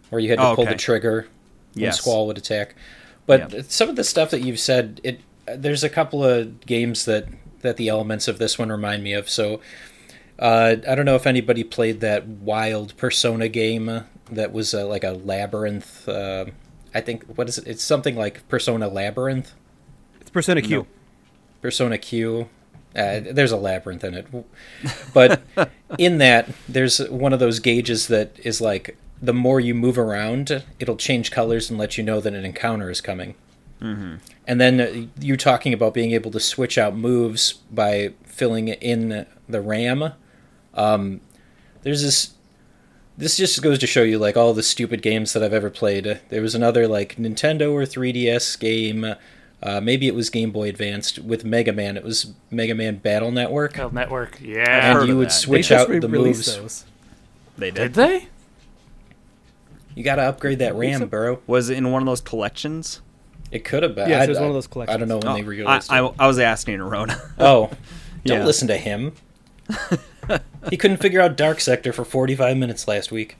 where 0.10 0.20
you 0.22 0.30
had 0.30 0.38
to 0.40 0.46
Oh, 0.50 0.56
pull 0.56 0.66
the 0.66 0.76
trigger 0.76 1.28
when 1.74 1.84
Yes. 1.86 1.98
Squall 2.00 2.28
would 2.28 2.38
attack. 2.38 2.76
But 3.26 3.52
Yeah. 3.54 3.62
some 3.68 3.90
of 3.90 3.96
the 3.96 4.04
stuff 4.04 4.30
that 4.32 4.42
you've 4.42 4.60
said, 4.60 5.02
it 5.04 5.20
there's 5.48 5.84
a 5.84 5.90
couple 5.90 6.24
of 6.24 6.62
games 6.62 7.06
that 7.06 7.26
that 7.62 7.76
the 7.78 7.90
elements 7.90 8.28
of 8.28 8.38
this 8.38 8.58
one 8.60 8.70
remind 8.72 9.04
me 9.04 9.14
of. 9.14 9.30
So 9.30 9.60
uh, 10.40 10.78
I 10.88 10.96
don't 10.96 11.06
know 11.06 11.16
if 11.16 11.28
anybody 11.28 11.64
played 11.64 12.00
that 12.02 12.28
wild 12.28 12.96
Persona 12.98 13.48
game 13.48 14.06
that 14.32 14.52
was 14.54 14.74
uh, 14.74 14.88
like 14.88 15.04
a 15.04 15.12
labyrinth. 15.12 16.08
Uh, 16.08 16.46
I 16.94 17.02
think 17.02 17.26
what 17.26 17.50
is 17.50 17.58
it? 17.58 17.68
It's 17.68 17.84
something 17.84 18.16
like 18.16 18.48
Persona 18.48 18.88
Labyrinth. 18.88 19.54
It's 20.20 20.30
Persona 20.30 20.62
Q. 20.62 20.78
No. 20.78 20.88
Persona 21.62 21.98
Q. 21.98 22.50
Uh, 22.96 23.20
there's 23.32 23.52
a 23.52 23.58
labyrinth 23.58 24.04
in 24.04 24.16
it, 24.16 24.28
but 25.14 25.42
in 26.00 26.18
that 26.18 26.50
there's 26.68 26.98
one 27.10 27.34
of 27.34 27.40
those 27.40 27.60
gauges 27.60 28.08
that 28.08 28.32
is 28.44 28.62
like 28.62 28.98
the 29.22 29.34
more 29.34 29.60
you 29.60 29.76
move 29.76 29.98
around, 29.98 30.64
it'll 30.80 30.96
change 30.96 31.30
colors 31.30 31.70
and 31.70 31.78
let 31.78 31.98
you 31.98 32.04
know 32.04 32.20
that 32.20 32.34
an 32.34 32.46
encounter 32.46 32.90
is 32.90 33.02
coming. 33.02 33.36
Mm-hmm. 33.82 34.16
And 34.48 34.62
then 34.62 34.82
uh, 34.82 35.08
you 35.20 35.38
talking 35.38 35.74
about 35.74 35.94
being 35.94 36.12
able 36.12 36.32
to 36.32 36.40
switch 36.40 36.78
out 36.78 36.96
moves 36.96 37.54
by 37.72 38.14
filling 38.24 38.70
in 38.70 39.28
the 39.48 39.62
RAM. 39.62 40.14
Um, 40.74 41.22
there's 41.84 42.02
this. 42.02 42.34
This 43.18 43.36
just 43.36 43.62
goes 43.62 43.80
to 43.80 43.88
show 43.88 44.02
you 44.04 44.18
like 44.18 44.38
all 44.38 44.54
the 44.54 44.64
stupid 44.64 45.02
games 45.02 45.34
that 45.34 45.44
I've 45.44 45.52
ever 45.54 45.70
played. 45.70 46.22
There 46.30 46.42
was 46.42 46.56
another 46.56 46.88
like 46.88 47.18
Nintendo 47.18 47.74
or 47.74 47.82
3DS 47.82 48.58
game. 48.60 49.16
Uh, 49.62 49.82
maybe 49.82 50.08
it 50.08 50.16
was 50.16 50.30
Game 50.30 50.52
Boy 50.52 50.70
Advanced 50.70 51.20
with 51.20 51.44
Mega 51.44 51.74
Man. 51.74 51.98
It 51.98 52.04
was 52.06 52.32
Mega 52.50 52.74
Man 52.74 52.96
Battle 52.96 53.30
Network, 53.30 53.74
Battle 53.74 53.94
Network. 53.94 54.36
I've 54.36 54.42
Yeah. 54.42 55.00
and 55.02 55.08
you 55.10 55.18
would 55.18 55.28
that. 55.28 55.32
Switch 55.34 55.68
just 55.68 55.90
out 55.90 56.02
the 56.02 56.08
moves. 56.08 56.56
those. 56.56 56.86
they 57.58 57.72
Did 57.72 57.92
did. 57.92 57.94
they? 57.96 58.28
You 59.96 60.04
got 60.06 60.16
to 60.16 60.22
upgrade 60.22 60.60
that 60.60 60.76
RAM, 60.76 61.00
so. 61.02 61.06
bro. 61.08 61.40
Was 61.46 61.70
it 61.70 61.78
in 61.78 61.92
one 61.92 62.02
of 62.02 62.06
those 62.06 62.22
collections? 62.22 63.02
It 63.52 63.66
could 63.66 63.84
have 63.84 63.96
been. 63.96 64.10
Yeah, 64.10 64.22
I, 64.22 64.24
it 64.24 64.30
was 64.30 64.38
one 64.40 64.48
of 64.48 64.54
those 64.54 64.68
collections. 64.68 64.96
I 64.96 64.98
don't 64.98 65.10
know 65.10 65.18
when 65.18 65.28
Oh, 65.28 65.34
they 65.34 65.42
I, 65.42 65.44
released 65.44 65.92
I, 65.92 66.06
it. 66.06 66.14
I 66.18 66.28
was 66.28 66.40
asking 66.40 66.80
Arona. 66.80 67.20
Oh, 67.38 67.70
don't 68.26 68.40
Yeah. 68.40 68.46
listen 68.46 68.70
to 68.70 68.78
him. 68.78 69.12
he 70.70 70.78
couldn't 70.78 70.98
figure 70.98 71.22
out 71.22 71.36
Dark 71.38 71.60
Sector 71.62 71.94
for 71.94 72.04
45 72.06 72.58
minutes 72.58 72.88
last 72.88 73.12
week. 73.12 73.38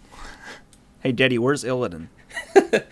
hey, 1.02 1.12
Daddy, 1.12 1.38
where's 1.38 1.64
Illidan? 1.64 2.08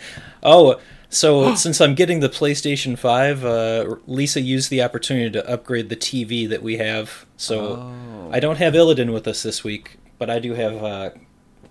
Oh, 0.44 0.80
so 1.10 1.56
since 1.56 1.82
I'm 1.82 1.96
getting 1.96 2.20
the 2.20 2.30
PlayStation 2.30 2.98
5, 2.98 3.44
uh, 3.44 3.96
Lisa 4.06 4.40
used 4.40 4.70
the 4.70 4.82
opportunity 4.84 5.32
to 5.32 5.50
upgrade 5.50 5.90
the 5.90 5.96
TV 5.96 6.48
that 6.48 6.62
we 6.62 6.78
have. 6.78 7.26
So 7.38 7.78
Oh. 7.82 8.30
I 8.32 8.40
don't 8.40 8.58
have 8.58 8.74
Illidan 8.74 9.12
with 9.12 9.28
us 9.28 9.42
this 9.44 9.64
week, 9.64 9.98
but 10.20 10.30
I 10.30 10.38
do 10.40 10.54
have 10.54 10.84
uh, 10.84 11.10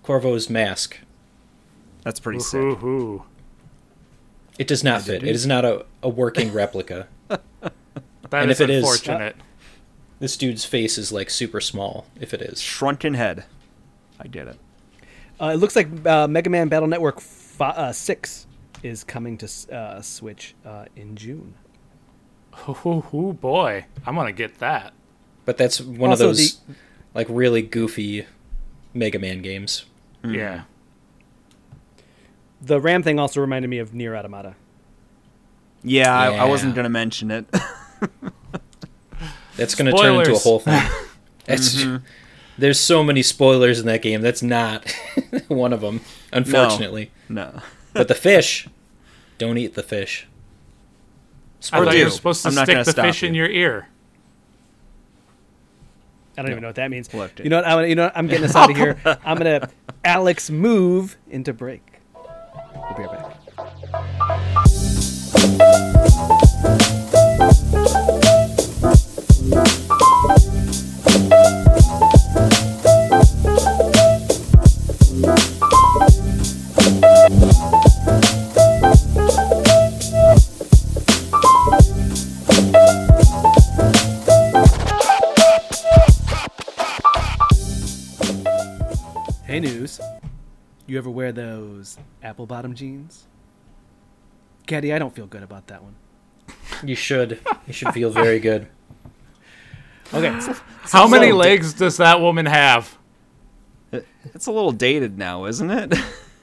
Corvo's 0.05 0.51
mask. 0.51 0.99
That's 2.03 2.19
pretty 2.21 2.41
sick. 2.41 2.77
It 4.59 4.67
does 4.67 4.83
not 4.83 5.03
fit. 5.03 5.23
It 5.23 5.35
is 5.35 5.47
not 5.47 5.65
a, 5.65 5.85
a 6.03 6.09
working 6.09 6.53
replica. 6.53 7.07
that 7.29 7.41
And 8.33 8.51
is 8.51 8.61
if 8.61 8.69
it 8.69 8.71
is- 8.71 8.83
unfortunate. 8.85 9.37
This 10.19 10.37
dude's 10.37 10.65
face 10.65 10.97
is 10.99 11.13
like 11.13 11.29
super 11.31 11.61
small, 11.61 12.07
if 12.21 12.33
it 12.33 12.41
is. 12.43 12.61
Shrunken 12.61 13.15
head. 13.15 13.45
I 14.19 14.27
did 14.27 14.49
it. 14.49 14.59
Uh, 15.41 15.49
it 15.55 15.57
looks 15.57 15.77
like 15.77 15.89
uh, 16.07 16.27
Mega 16.27 16.49
Man 16.49 16.69
Battle 16.69 16.89
Network 16.89 17.21
fi- 17.21 17.69
uh, 17.71 17.93
6 17.93 18.47
is 18.83 19.05
coming 19.05 19.37
to 19.39 19.75
uh, 19.75 20.01
Switch 20.01 20.55
uh, 20.65 20.87
in 20.97 21.17
June. 21.17 21.55
Oh, 22.67 23.05
ooh, 23.13 23.35
boy, 23.35 23.85
I'm 24.07 24.15
gonna 24.15 24.33
get 24.33 24.61
that. 24.61 24.95
But 25.45 25.59
that's 25.59 25.79
one 25.81 26.11
Also, 26.11 26.31
of 26.31 26.37
those 26.37 26.61
like 27.13 27.27
really 27.29 27.61
goofy 27.61 28.25
Mega 28.95 29.19
Man 29.19 29.43
games. 29.43 29.85
Yeah. 30.25 30.63
The 32.63 32.81
RAM 32.81 33.03
thing 33.03 33.19
also 33.21 33.41
reminded 33.43 33.69
me 33.69 33.79
of 33.79 33.93
Nier 33.93 34.17
Automata. 34.17 34.55
Yeah, 35.85 36.19
I, 36.19 36.33
I 36.37 36.45
wasn't 36.47 36.75
gonna 36.75 36.89
mention 36.89 37.31
it. 37.31 37.45
That's 39.57 39.75
going 39.75 39.95
to 39.95 40.01
turn 40.01 40.19
into 40.21 40.35
a 40.35 40.39
whole 40.39 40.61
thing. 40.61 40.83
It's, 41.49 41.85
There's 42.59 42.81
so 42.81 43.05
many 43.05 43.23
spoilers 43.23 43.79
in 43.79 43.87
that 43.87 44.03
game. 44.03 44.21
That's 44.21 44.43
not 44.43 44.91
one 45.49 45.73
of 45.73 45.81
them, 45.81 46.01
unfortunately. 46.33 47.13
no. 47.29 47.61
But 47.93 48.09
the 48.09 48.17
fish, 48.17 48.67
don't 49.39 49.57
eat 49.57 49.75
the 49.75 49.85
fish. 49.85 50.27
I 51.73 51.85
thought 51.85 51.97
you 51.97 52.05
were 52.05 52.11
supposed 52.11 52.43
to 52.43 52.49
I'm 52.49 52.55
stick 52.55 52.85
the 52.85 52.91
stop 52.91 53.05
fish 53.07 53.23
in 53.23 53.35
your 53.35 53.49
ear. 53.49 53.89
I 56.37 56.43
don't 56.43 56.51
even 56.51 56.63
know 56.63 56.69
what 56.69 56.77
that 56.77 56.91
means. 56.91 57.13
Left. 57.15 57.41
You 57.41 57.49
know 57.49 57.57
what? 57.57 57.65
I, 57.65 57.85
you 57.87 57.95
know 57.95 58.05
what? 58.05 58.17
I'm 58.17 58.27
getting 58.27 58.45
us 58.45 58.55
out 58.55 58.71
of 58.71 58.77
here. 58.77 58.99
I'm 59.25 59.39
gonna 59.39 59.71
Alex 60.05 60.51
move 60.51 61.17
into 61.31 61.53
break. 61.53 61.96
You 90.87 90.99
ever 90.99 91.11
wear 91.11 91.33
those 91.33 91.99
apple 92.23 92.47
bottom 92.47 92.75
jeans? 92.75 93.27
Caddy, 94.67 94.93
I 94.93 94.99
don't 94.99 95.15
feel 95.15 95.27
good 95.27 95.43
about 95.43 95.67
that 95.69 95.83
one. 95.83 95.95
You 96.85 96.95
should. 96.95 97.41
You 97.67 97.73
should 97.73 97.93
feel 97.93 98.11
very 98.11 98.39
good. 98.39 98.69
Okay, 100.15 100.39
so- 100.41 100.55
How 100.83 101.09
many 101.09 101.31
So- 101.31 101.37
legs 101.37 101.73
does 101.75 101.97
that 101.97 102.21
woman 102.21 102.47
have? 102.47 102.97
It's 104.35 104.47
a 104.47 104.53
little 104.53 104.73
dated 104.73 105.17
now, 105.19 105.47
isn't 105.47 105.71
it? 105.71 105.95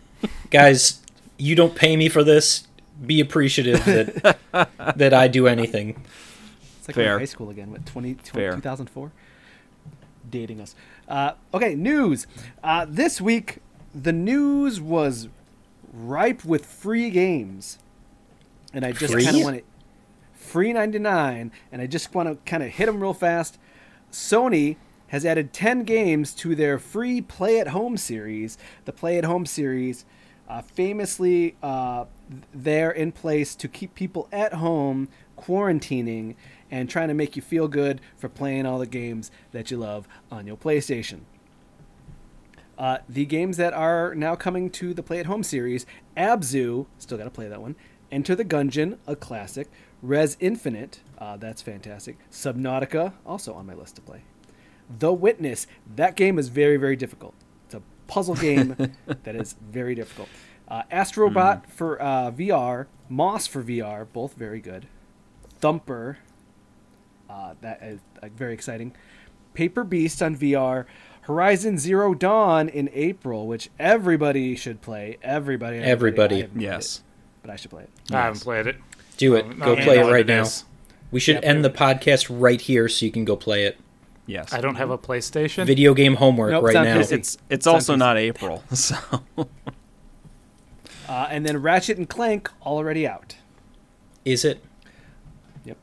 Guys, 0.50 1.02
you 1.38 1.56
don't 1.56 1.76
pay 1.76 1.96
me 1.96 2.10
for 2.10 2.24
this. 2.24 2.68
Be 3.06 3.20
appreciative 3.20 3.84
that 3.86 4.38
that 4.98 5.14
I 5.14 5.28
do 5.28 5.48
anything. 5.48 6.04
It's 6.80 6.88
like 6.88 6.96
we're 6.98 7.04
Fair. 7.04 7.20
high 7.20 7.26
school 7.26 7.50
again. 7.50 7.72
What, 7.72 7.86
20, 7.86 8.16
20 8.16 8.56
2004? 8.58 9.12
Dating 10.30 10.62
us. 10.62 10.76
Uh, 11.08 11.34
okay, 11.54 11.76
news. 11.76 12.26
Uh, 12.64 12.86
this 12.90 13.20
week, 13.20 13.60
the 13.94 14.14
news 14.14 14.82
was 14.82 15.30
ripe 15.94 16.44
with 16.44 16.66
free 16.66 17.10
games. 17.10 17.80
And 18.74 18.86
I 18.86 18.92
just 18.92 19.14
kind 19.14 19.38
of 19.38 19.44
want 19.44 19.58
to. 19.58 19.64
Free 20.34 20.74
99. 20.74 21.52
And 21.72 21.82
I 21.82 21.88
just 21.88 22.14
want 22.14 22.30
to 22.30 22.36
kind 22.50 22.64
of 22.64 22.70
hit 22.70 22.88
them 22.88 23.02
real 23.02 23.14
fast. 23.14 23.58
Sony 24.12 24.78
has 25.08 25.26
added 25.26 25.54
10 25.54 25.84
games 25.84 26.34
to 26.34 26.56
their 26.56 26.80
free 26.80 27.22
Play 27.22 27.60
at 27.60 27.70
Home 27.70 27.98
series. 27.98 28.58
The 28.86 28.92
Play 28.92 29.18
at 29.18 29.26
Home 29.26 29.46
series, 29.46 30.06
uh, 30.50 30.62
famously 30.62 31.56
uh, 31.62 32.06
there 32.54 32.92
in 32.92 33.12
place 33.12 33.56
to 33.56 33.68
keep 33.68 33.96
people 33.96 34.28
at 34.32 34.56
home 34.56 35.08
quarantining 35.38 36.36
and 36.72 36.90
trying 36.90 37.08
to 37.08 37.14
make 37.14 37.36
you 37.36 37.42
feel 37.42 37.68
good 37.68 38.02
for 38.18 38.28
playing 38.28 38.66
all 38.66 38.80
the 38.80 38.88
games 38.88 39.30
that 39.52 39.70
you 39.70 39.78
love 39.78 40.08
on 40.32 40.48
your 40.48 40.58
PlayStation. 40.58 41.22
Uh, 42.84 42.98
the 43.08 43.24
games 43.24 43.56
that 43.56 43.72
are 43.72 44.14
now 44.14 44.36
coming 44.36 44.70
to 44.70 44.94
the 44.94 45.02
Play 45.02 45.18
at 45.18 45.26
Home 45.26 45.42
series 45.42 45.86
Abzu, 46.18 46.86
still 46.98 47.18
got 47.18 47.24
to 47.24 47.30
play 47.30 47.48
that 47.48 47.62
one, 47.62 47.78
Enter 48.12 48.36
the 48.36 48.44
Gungeon, 48.44 48.98
a 49.08 49.16
classic. 49.16 49.70
Rez 50.02 50.36
Infinite, 50.42 51.00
uh, 51.18 51.38
that's 51.38 51.62
fantastic. 51.62 52.18
Subnautica, 52.30 53.14
also 53.26 53.54
on 53.54 53.66
my 53.66 53.74
list 53.74 53.96
to 53.96 54.02
play. 54.02 54.24
The 55.00 55.14
Witness, 55.14 55.66
that 55.96 56.18
game 56.18 56.38
is 56.38 56.50
very, 56.50 56.76
very 56.76 56.98
difficult. 56.98 57.36
It's 57.68 57.76
a 57.76 57.82
puzzle 58.08 58.36
game 58.36 58.76
that 59.24 59.34
is 59.34 59.56
very 59.72 59.96
difficult. 59.96 60.28
Uh, 60.68 60.84
Astrobot 60.92 61.70
for 61.70 62.02
uh, 62.02 62.32
VR, 62.32 62.88
Moss 63.08 63.48
for 63.48 63.64
VR, 63.64 64.06
both 64.12 64.34
very 64.34 64.60
good. 64.60 64.88
Thumper, 65.62 66.18
uh, 67.30 67.54
that 67.62 67.82
is 67.82 68.02
uh, 68.22 68.28
very 68.36 68.54
exciting. 68.54 68.94
Paper 69.54 69.86
Beast 69.86 70.22
on 70.22 70.36
VR. 70.36 70.86
Horizon 71.24 71.78
Zero 71.78 72.14
Dawn 72.14 72.70
in 72.70 72.90
April, 72.94 73.48
which 73.48 73.70
everybody 73.80 74.56
should 74.56 74.82
play. 74.82 75.18
Everybody, 75.24 75.78
Everybody. 75.80 76.44
I 76.44 76.50
Yes. 76.56 76.98
it, 76.98 77.04
but 77.42 77.52
I 77.52 77.56
should 77.56 77.72
play 77.72 77.84
it. 77.84 77.90
I 78.12 78.22
haven't 78.24 78.42
played 78.42 78.68
it. 78.68 78.76
Do 79.18 79.36
it. 79.36 79.46
I 79.46 79.54
Go 79.54 79.76
don't 79.76 79.84
play 79.84 80.00
it 80.00 80.04
what 80.04 80.12
right 80.14 80.26
now. 80.28 80.46
We 81.12 81.20
should 81.20 81.36
Yep. 81.36 81.44
end 81.46 81.64
the 81.66 81.70
podcast 81.70 82.28
right 82.30 82.60
here 82.60 82.90
so 82.90 83.06
you 83.06 83.12
can 83.12 83.24
go 83.26 83.36
play 83.36 83.66
it. 83.66 83.78
Yes. 84.26 84.54
I 84.54 84.62
don't 84.62 84.76
have 84.76 84.90
a 84.90 84.98
PlayStation. 84.98 85.66
Video 85.66 85.94
game 85.94 86.16
homework 86.16 86.52
Nope, 86.52 86.64
right 86.64 86.74
now. 86.74 86.98
PC. 86.98 87.00
It's 87.02 87.12
it's 87.12 87.38
It's 87.50 87.68
also 87.68 87.94
PC. 87.94 88.00
not 88.00 88.18
April, 88.18 88.64
so 88.74 88.96
Uh, 91.08 91.28
and 91.30 91.46
then 91.46 91.62
Ratchet 91.62 91.98
and 91.98 92.08
Clank 92.10 92.50
already 92.66 93.06
out. 93.08 93.36
Is 94.26 94.46
it? 94.46 94.64
Yep. 95.66 95.78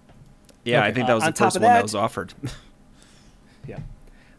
yeah, 0.65 0.83
I 0.83 0.93
think 0.93 1.05
uh, 1.05 1.09
that 1.09 1.15
was 1.15 1.25
on 1.25 1.33
the 1.33 1.37
first 1.37 1.57
of 1.57 1.63
one 1.63 1.69
that 1.71 1.77
that- 1.77 1.83
was 1.83 1.95
offered. 1.95 2.35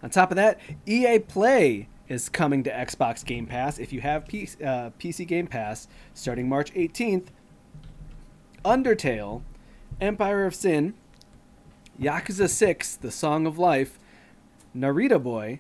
On 0.04 0.10
top 0.10 0.32
of 0.32 0.36
that, 0.38 0.60
EA 0.86 1.20
Play 1.20 1.88
is 2.08 2.28
coming 2.30 2.64
to 2.64 2.72
Xbox 2.72 3.24
Game 3.24 3.46
Pass. 3.46 3.80
If 3.80 3.94
you 3.94 4.02
have 4.02 4.28
P- 4.28 4.50
uh, 4.64 4.90
PC 5.00 5.26
Game 5.28 5.48
Pass, 5.48 5.88
starting 6.14 6.50
March 6.50 6.74
18th, 6.74 7.28
Undertale, 8.66 9.42
Empire 10.00 10.46
of 10.46 10.56
Sin, 10.56 10.94
Yakuza 12.00 12.50
6, 12.50 12.96
The 12.98 13.12
Song 13.12 13.46
of 13.46 13.58
Life, 13.58 14.00
Narita 14.76 15.22
Boy, 15.22 15.60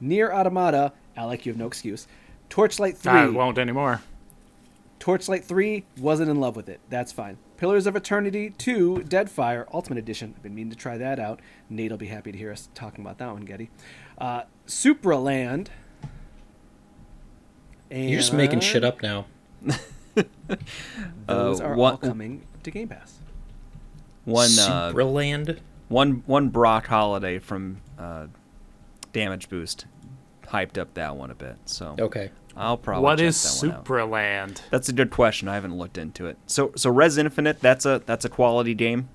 Nier 0.00 0.32
Automata, 0.32 0.92
Alec, 1.16 1.46
you 1.46 1.52
have 1.52 1.58
no 1.58 1.66
excuse, 1.66 2.06
Torchlight 2.48 2.98
3. 2.98 3.12
I 3.12 3.26
won't 3.28 3.58
anymore. 3.58 4.02
Torchlight 4.98 5.44
3 5.44 5.84
wasn't 5.98 6.30
in 6.30 6.38
love 6.40 6.54
with 6.54 6.68
it. 6.68 6.80
That's 6.90 7.12
fine. 7.12 7.38
Pillars 7.62 7.86
of 7.86 7.94
Eternity 7.94 8.50
2 8.58 9.04
Deadfire 9.06 9.66
Ultimate 9.72 9.96
Edition. 9.96 10.34
I've 10.36 10.42
been 10.42 10.52
meaning 10.52 10.70
to 10.72 10.76
try 10.76 10.98
that 10.98 11.20
out. 11.20 11.38
Nate 11.70 11.92
will 11.92 11.96
be 11.96 12.08
happy 12.08 12.32
to 12.32 12.36
hear 12.36 12.50
us 12.50 12.68
talking 12.74 13.04
about 13.04 13.18
that 13.18 13.30
one, 13.32 13.42
Getty. 13.44 13.70
Uh, 14.18 14.42
Supraland. 14.66 15.68
And 17.88 18.10
You're 18.10 18.18
just 18.18 18.32
making 18.32 18.58
shit 18.58 18.82
up 18.82 19.00
now. 19.00 19.26
Those 21.28 21.60
Uh, 21.60 21.64
are 21.64 21.76
one- 21.76 21.92
all 21.92 21.98
coming 21.98 22.44
to 22.64 22.70
Game 22.72 22.88
Pass. 22.88 23.20
one 24.24 24.48
uh, 24.58 24.90
Supraland. 24.92 25.60
one 25.86 26.24
one 26.26 26.48
Brock 26.48 26.88
holiday 26.88 27.38
from 27.38 27.76
uh, 27.96 28.26
Damage 29.12 29.48
Boost 29.48 29.86
hyped 30.48 30.78
up 30.78 30.94
that 30.94 31.14
one 31.14 31.30
a 31.30 31.36
bit. 31.36 31.54
So 31.66 31.94
Okay. 31.96 32.32
I'll 32.56 32.76
probably 32.76 33.02
What 33.04 33.18
check 33.18 33.26
is 33.28 33.60
that 33.60 33.66
one 33.68 33.76
out. 33.76 33.84
Supraland? 33.84 34.60
That's 34.70 34.88
a 34.88 34.92
good 34.92 35.10
question. 35.10 35.48
I 35.48 35.54
haven't 35.54 35.76
looked 35.76 35.96
into 35.98 36.26
it. 36.26 36.36
So 36.46 36.72
so 36.76 36.90
Rez 36.90 37.16
Infinite, 37.18 37.60
that's 37.60 37.86
a 37.86 38.02
that's 38.04 38.24
a 38.24 38.28
quality 38.28 38.74
game. 38.74 39.08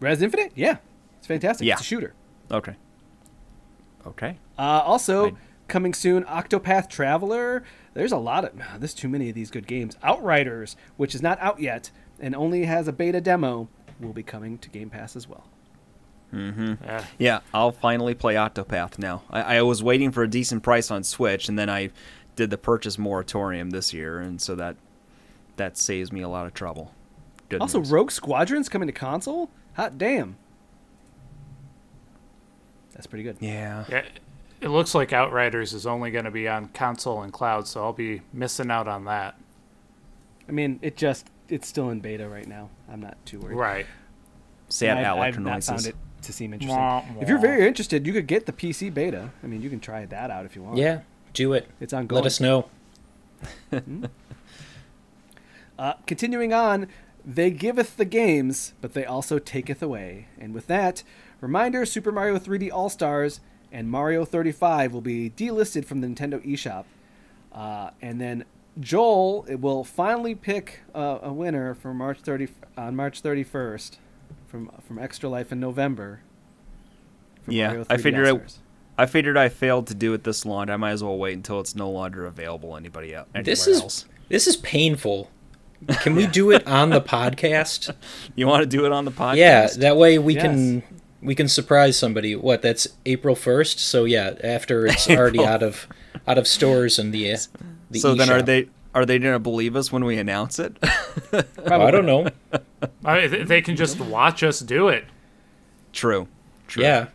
Rez 0.00 0.22
Infinite? 0.22 0.52
Yeah. 0.54 0.78
It's 1.18 1.26
fantastic. 1.26 1.66
Yeah. 1.66 1.74
It's 1.74 1.82
a 1.82 1.84
shooter. 1.84 2.14
Okay. 2.50 2.74
Okay. 4.06 4.36
Uh, 4.58 4.62
also, 4.84 5.24
Right. 5.24 5.34
coming 5.68 5.94
soon, 5.94 6.24
Octopath 6.24 6.88
Traveler. 6.88 7.64
There's 7.94 8.12
a 8.12 8.18
lot 8.18 8.44
of. 8.44 8.52
There's 8.78 8.92
too 8.94 9.08
many 9.08 9.28
of 9.30 9.34
these 9.34 9.50
good 9.50 9.66
games. 9.66 9.96
Outriders, 10.02 10.76
which 10.96 11.14
is 11.14 11.22
not 11.22 11.38
out 11.40 11.60
yet 11.60 11.90
and 12.20 12.34
only 12.34 12.64
has 12.66 12.86
a 12.88 12.92
beta 12.92 13.20
demo, 13.20 13.68
will 14.00 14.12
be 14.12 14.22
coming 14.22 14.58
to 14.58 14.68
Game 14.68 14.90
Pass 14.90 15.16
as 15.16 15.28
well. 15.28 15.46
Mm-hmm. 16.34 16.84
Yeah. 16.84 17.04
Yeah, 17.18 17.40
I'll 17.52 17.72
finally 17.72 18.14
play 18.14 18.34
Octopath 18.34 18.98
now. 18.98 19.22
I, 19.30 19.56
I 19.58 19.62
was 19.62 19.82
waiting 19.82 20.10
for 20.10 20.22
a 20.22 20.28
decent 20.28 20.62
price 20.62 20.90
on 20.90 21.04
Switch, 21.04 21.48
and 21.48 21.58
then 21.58 21.70
I 21.70 21.90
did 22.36 22.50
the 22.50 22.58
purchase 22.58 22.98
moratorium 22.98 23.70
this 23.70 23.92
year, 23.92 24.18
and 24.18 24.40
so 24.40 24.54
that 24.56 24.76
that 25.56 25.78
saves 25.78 26.10
me 26.10 26.20
a 26.22 26.28
lot 26.28 26.46
of 26.46 26.54
trouble. 26.54 26.92
Good 27.48 27.60
Also, 27.60 27.78
news. 27.78 27.90
Rogue 27.92 28.10
Squadron's 28.10 28.68
coming 28.68 28.88
to 28.88 28.92
console. 28.92 29.50
Hot 29.74 29.96
damn. 29.96 30.36
That's 32.92 33.06
pretty 33.06 33.22
good. 33.24 33.36
yeah, 33.40 33.84
Yeah. 33.88 34.04
It 34.60 34.68
looks 34.68 34.94
like 34.94 35.12
Outriders 35.12 35.74
is 35.74 35.86
only 35.86 36.10
going 36.10 36.24
to 36.24 36.30
be 36.30 36.48
on 36.48 36.68
console 36.68 37.22
and 37.22 37.30
cloud, 37.32 37.68
so 37.68 37.82
I'll 37.84 37.92
be 37.92 38.22
missing 38.32 38.70
out 38.70 38.88
on 38.88 39.04
that. 39.04 39.34
I 40.48 40.52
mean, 40.52 40.78
it 40.80 40.96
just 40.96 41.26
it's 41.50 41.68
still 41.68 41.90
in 41.90 42.00
beta 42.00 42.26
right 42.28 42.46
now. 42.46 42.70
I'm 42.90 43.00
not 43.00 43.18
too 43.26 43.40
worried. 43.40 43.56
Right. 43.56 43.86
sad 44.68 44.96
I've, 44.98 45.04
Alec 45.04 45.22
I've 45.34 45.38
not 45.40 45.52
noises. 45.54 45.68
found 45.68 45.86
it 45.86 45.96
to 46.26 46.32
seem 46.32 46.52
interesting. 46.52 46.76
Wah, 46.78 47.02
If 47.20 47.28
you're 47.28 47.38
very 47.38 47.66
interested, 47.66 48.06
you 48.06 48.12
could 48.12 48.26
get 48.26 48.46
the 48.46 48.52
PC 48.52 48.92
beta. 48.92 49.30
I 49.42 49.46
mean, 49.46 49.62
you 49.62 49.70
can 49.70 49.80
try 49.80 50.04
that 50.06 50.30
out 50.30 50.44
if 50.44 50.56
you 50.56 50.62
want. 50.62 50.76
Yeah. 50.78 51.00
Do 51.32 51.52
it. 51.52 51.68
it's 51.80 51.92
ongoing. 51.92 52.22
Let 52.22 52.26
us 52.26 52.40
know. 52.40 52.68
Uh, 55.78 55.94
continuing 56.06 56.52
on, 56.52 56.86
they 57.24 57.50
giveth 57.50 57.96
the 57.96 58.04
games, 58.04 58.74
but 58.80 58.94
they 58.94 59.04
also 59.04 59.38
taketh 59.38 59.82
away. 59.82 60.28
And 60.38 60.54
with 60.54 60.66
that, 60.68 61.02
reminder 61.40 61.84
Super 61.84 62.12
Mario 62.12 62.38
3D 62.38 62.70
All 62.72 62.88
Stars 62.88 63.40
and 63.72 63.90
Mario 63.90 64.24
35 64.24 64.92
will 64.92 65.00
be 65.00 65.30
delisted 65.30 65.84
from 65.84 66.00
the 66.00 66.06
Nintendo 66.06 66.44
eShop. 66.46 66.84
Uh, 67.52 67.90
and 68.00 68.20
then 68.20 68.44
Joel 68.78 69.42
will 69.58 69.84
finally 69.84 70.34
pick 70.34 70.82
uh, 70.94 71.18
a 71.22 71.32
winner 71.32 71.74
for 71.74 71.92
March 71.92 72.20
30 72.20 72.48
on 72.76 72.94
March 72.94 73.22
31st 73.22 73.96
from 74.54 74.70
from 74.86 75.00
Extra 75.00 75.28
Life 75.28 75.50
in 75.50 75.58
November. 75.58 76.20
Yeah, 77.48 77.82
I 77.90 77.96
figured 77.96 78.24
I- 78.26 78.30
All-Stars. 78.30 78.58
I 78.96 79.06
figured 79.06 79.36
I 79.36 79.48
failed 79.48 79.88
to 79.88 79.94
do 79.94 80.14
it 80.14 80.22
this 80.22 80.46
long. 80.46 80.70
I 80.70 80.76
might 80.76 80.92
as 80.92 81.02
well 81.02 81.18
wait 81.18 81.34
until 81.34 81.58
it's 81.58 81.74
no 81.74 81.90
longer 81.90 82.24
available 82.26 82.76
anybody 82.76 83.12
else. 83.12 83.26
This 83.42 83.66
is 83.66 83.80
else. 83.80 84.04
this 84.28 84.46
is 84.46 84.56
painful. 84.56 85.28
Can 86.02 86.14
we 86.14 86.26
do 86.40 86.52
it 86.52 86.64
on 86.68 86.90
the 86.90 87.00
podcast? 87.00 87.92
You 88.36 88.46
want 88.46 88.62
to 88.62 88.66
do 88.68 88.86
it 88.86 88.92
on 88.92 89.04
the 89.04 89.10
podcast? 89.10 89.36
Yeah, 89.36 89.66
that 89.78 89.96
way 89.96 90.20
we 90.20 90.34
Yes. 90.36 90.42
can 90.44 90.82
we 91.20 91.34
can 91.34 91.48
surprise 91.48 91.98
somebody. 91.98 92.36
What? 92.36 92.62
That's 92.62 92.86
April 93.06 93.34
first. 93.34 93.80
So 93.80 94.04
yeah, 94.04 94.34
after 94.44 94.86
it's 94.86 95.10
already 95.10 95.44
out 95.44 95.64
of 95.64 95.88
out 96.28 96.38
of 96.38 96.46
stores 96.46 97.00
and 97.00 97.12
the 97.12 97.32
uh, 97.32 97.38
the 97.90 97.98
so 97.98 98.14
then, 98.14 98.30
are 98.30 98.42
they 98.42 98.68
are 98.94 99.04
they 99.04 99.18
gonna 99.18 99.38
believe 99.38 99.76
us 99.76 99.90
when 99.92 100.04
we 100.04 100.18
announce 100.18 100.58
it? 100.58 100.76
I 101.66 101.90
don't 101.90 102.06
know. 102.06 102.28
I 103.04 103.26
mean, 103.28 103.46
they 103.46 103.60
can 103.62 103.76
just 103.76 103.98
watch 104.00 104.42
us 104.42 104.60
do 104.60 104.88
it. 104.88 105.04
True. 105.92 106.28
True. 106.66 106.82
Yeah. 106.82 107.08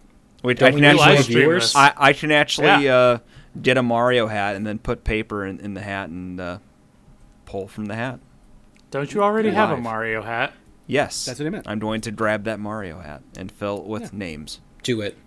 Wait, 0.44 0.58
Don't 0.58 0.70
I 0.72 0.76
we 0.76 0.82
can 0.82 0.96
need 0.96 1.02
actually 1.02 1.18
live 1.18 1.26
viewers? 1.28 1.76
I, 1.76 1.94
I 1.98 2.14
can 2.14 2.32
actually 2.32 2.86
Yeah. 2.86 2.96
uh, 2.96 3.18
get 3.62 3.78
a 3.78 3.84
Mario 3.84 4.28
hat 4.28 4.56
and 4.56 4.66
then 4.66 4.80
put 4.80 5.04
paper 5.04 5.46
in, 5.46 5.60
in 5.60 5.74
the 5.74 5.82
hat 5.82 6.10
and 6.10 6.40
uh, 6.40 6.60
pull 7.46 7.68
from 7.68 7.86
the 7.86 7.96
hat. 7.96 8.20
Don't 8.92 9.14
you 9.14 9.22
already 9.22 9.50
have 9.50 9.70
a 9.72 9.78
Mario 9.78 10.22
hat? 10.22 10.54
Yes, 10.88 11.26
That's 11.26 11.40
what 11.40 11.46
I 11.46 11.50
meant. 11.50 11.68
I'm 11.68 11.78
going 11.80 12.02
to 12.02 12.12
grab 12.12 12.46
that 12.46 12.60
Mario 12.60 13.00
hat 13.00 13.22
and 13.38 13.52
fill 13.52 13.80
it 13.80 13.86
with 13.86 14.02
Yeah. 14.04 14.10
names. 14.14 14.60
Do 14.82 15.02
it. 15.02 15.18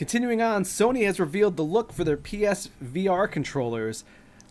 Continuing 0.00 0.40
on, 0.40 0.64
Sony 0.64 1.04
has 1.04 1.20
revealed 1.20 1.58
the 1.58 1.62
look 1.62 1.92
for 1.92 2.04
their 2.04 2.16
PS 2.16 2.70
VR 2.82 3.30
controllers. 3.30 4.02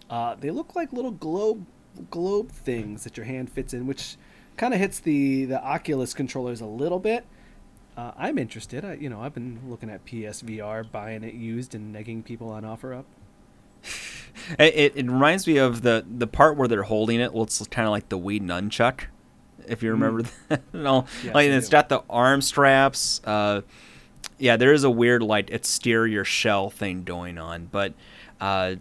Uh, 0.08 0.36
they 0.36 0.52
look 0.52 0.76
like 0.76 0.94
little 0.94 1.10
globe 1.10 1.66
globe 2.12 2.52
things 2.52 3.04
that 3.04 3.18
your 3.18 3.26
hand 3.26 3.52
fits 3.52 3.74
in, 3.74 3.88
which 3.88 4.16
kind 4.58 4.76
of 4.76 4.80
hits 4.80 5.00
the 5.00 5.46
the 5.46 5.60
Oculus 5.60 6.14
controllers 6.14 6.62
a 6.62 6.68
little 6.68 7.00
bit. 7.00 7.26
Uh, 7.98 8.12
I'm 8.16 8.38
interested. 8.38 8.86
I, 8.86 8.94
you 8.94 9.10
know, 9.10 9.22
I've 9.22 9.34
been 9.34 9.60
looking 9.68 9.90
at 9.90 10.06
PSVR, 10.06 10.92
buying 10.92 11.24
it 11.24 11.34
used, 11.34 11.74
and 11.74 11.96
negging 11.96 12.24
people 12.24 12.52
on 12.52 12.62
OfferUp. 12.62 13.06
It, 14.60 14.94
it, 14.96 15.06
reminds 15.08 15.48
me 15.48 15.58
of 15.58 15.82
the 15.82 16.06
the 16.08 16.28
part 16.28 16.58
where 16.58 16.68
they're 16.68 16.84
holding 16.84 17.20
it. 17.20 17.34
Looks 17.34 17.66
kind 17.72 17.88
of 17.88 17.92
like 17.92 18.10
the 18.10 18.20
Wii 18.20 18.40
nunchuck, 18.40 19.06
if 19.68 19.82
you 19.82 19.90
remember 19.90 20.22
that. 20.50 20.62
no, 20.74 21.06
Yes, 21.24 21.34
like 21.34 21.50
it's 21.50 21.70
do. 21.70 21.72
got 21.72 21.90
the 21.90 22.04
arm 22.08 22.42
straps. 22.42 23.20
Uh, 23.26 23.62
yeah, 24.40 24.58
there 24.58 24.74
is 24.74 24.84
a 24.84 24.90
weird 24.90 25.22
like 25.22 25.52
exterior 25.52 26.26
shell 26.26 26.70
thing 26.70 27.04
going 27.04 27.38
on, 27.38 27.66
but 27.66 27.94
uh, 28.40 28.76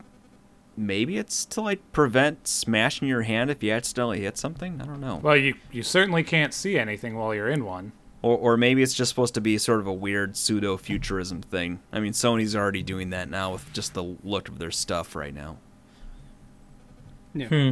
maybe 0.76 1.18
it's 1.18 1.44
to 1.46 1.60
like 1.60 1.92
prevent 1.92 2.46
smashing 2.46 3.08
your 3.08 3.22
hand 3.22 3.50
if 3.50 3.62
you 3.62 3.72
accidentally 3.72 4.20
hit 4.20 4.38
something. 4.38 4.80
I 4.80 4.86
don't 4.86 5.00
know. 5.00 5.16
Well, 5.16 5.36
you 5.36 5.54
you 5.70 5.82
certainly 5.82 6.22
can't 6.22 6.54
see 6.54 6.78
anything 6.78 7.16
while 7.16 7.34
you're 7.34 7.48
in 7.48 7.64
one. 7.64 7.92
Or, 8.20 8.36
or 8.36 8.56
maybe 8.56 8.82
it's 8.82 8.94
just 8.94 9.10
supposed 9.10 9.34
to 9.34 9.40
be 9.40 9.58
sort 9.58 9.78
of 9.78 9.86
a 9.86 9.92
weird 9.92 10.36
pseudo 10.36 10.76
futurism 10.76 11.40
thing. 11.40 11.80
I 11.92 12.00
mean, 12.00 12.12
Sony's 12.12 12.56
already 12.56 12.82
doing 12.82 13.10
that 13.10 13.30
now 13.30 13.52
with 13.52 13.72
just 13.72 13.94
the 13.94 14.02
look 14.24 14.48
of 14.48 14.58
their 14.58 14.72
stuff 14.72 15.14
right 15.14 15.32
now. 15.32 15.58
Yeah. 17.34 17.46
Hmm. 17.48 17.70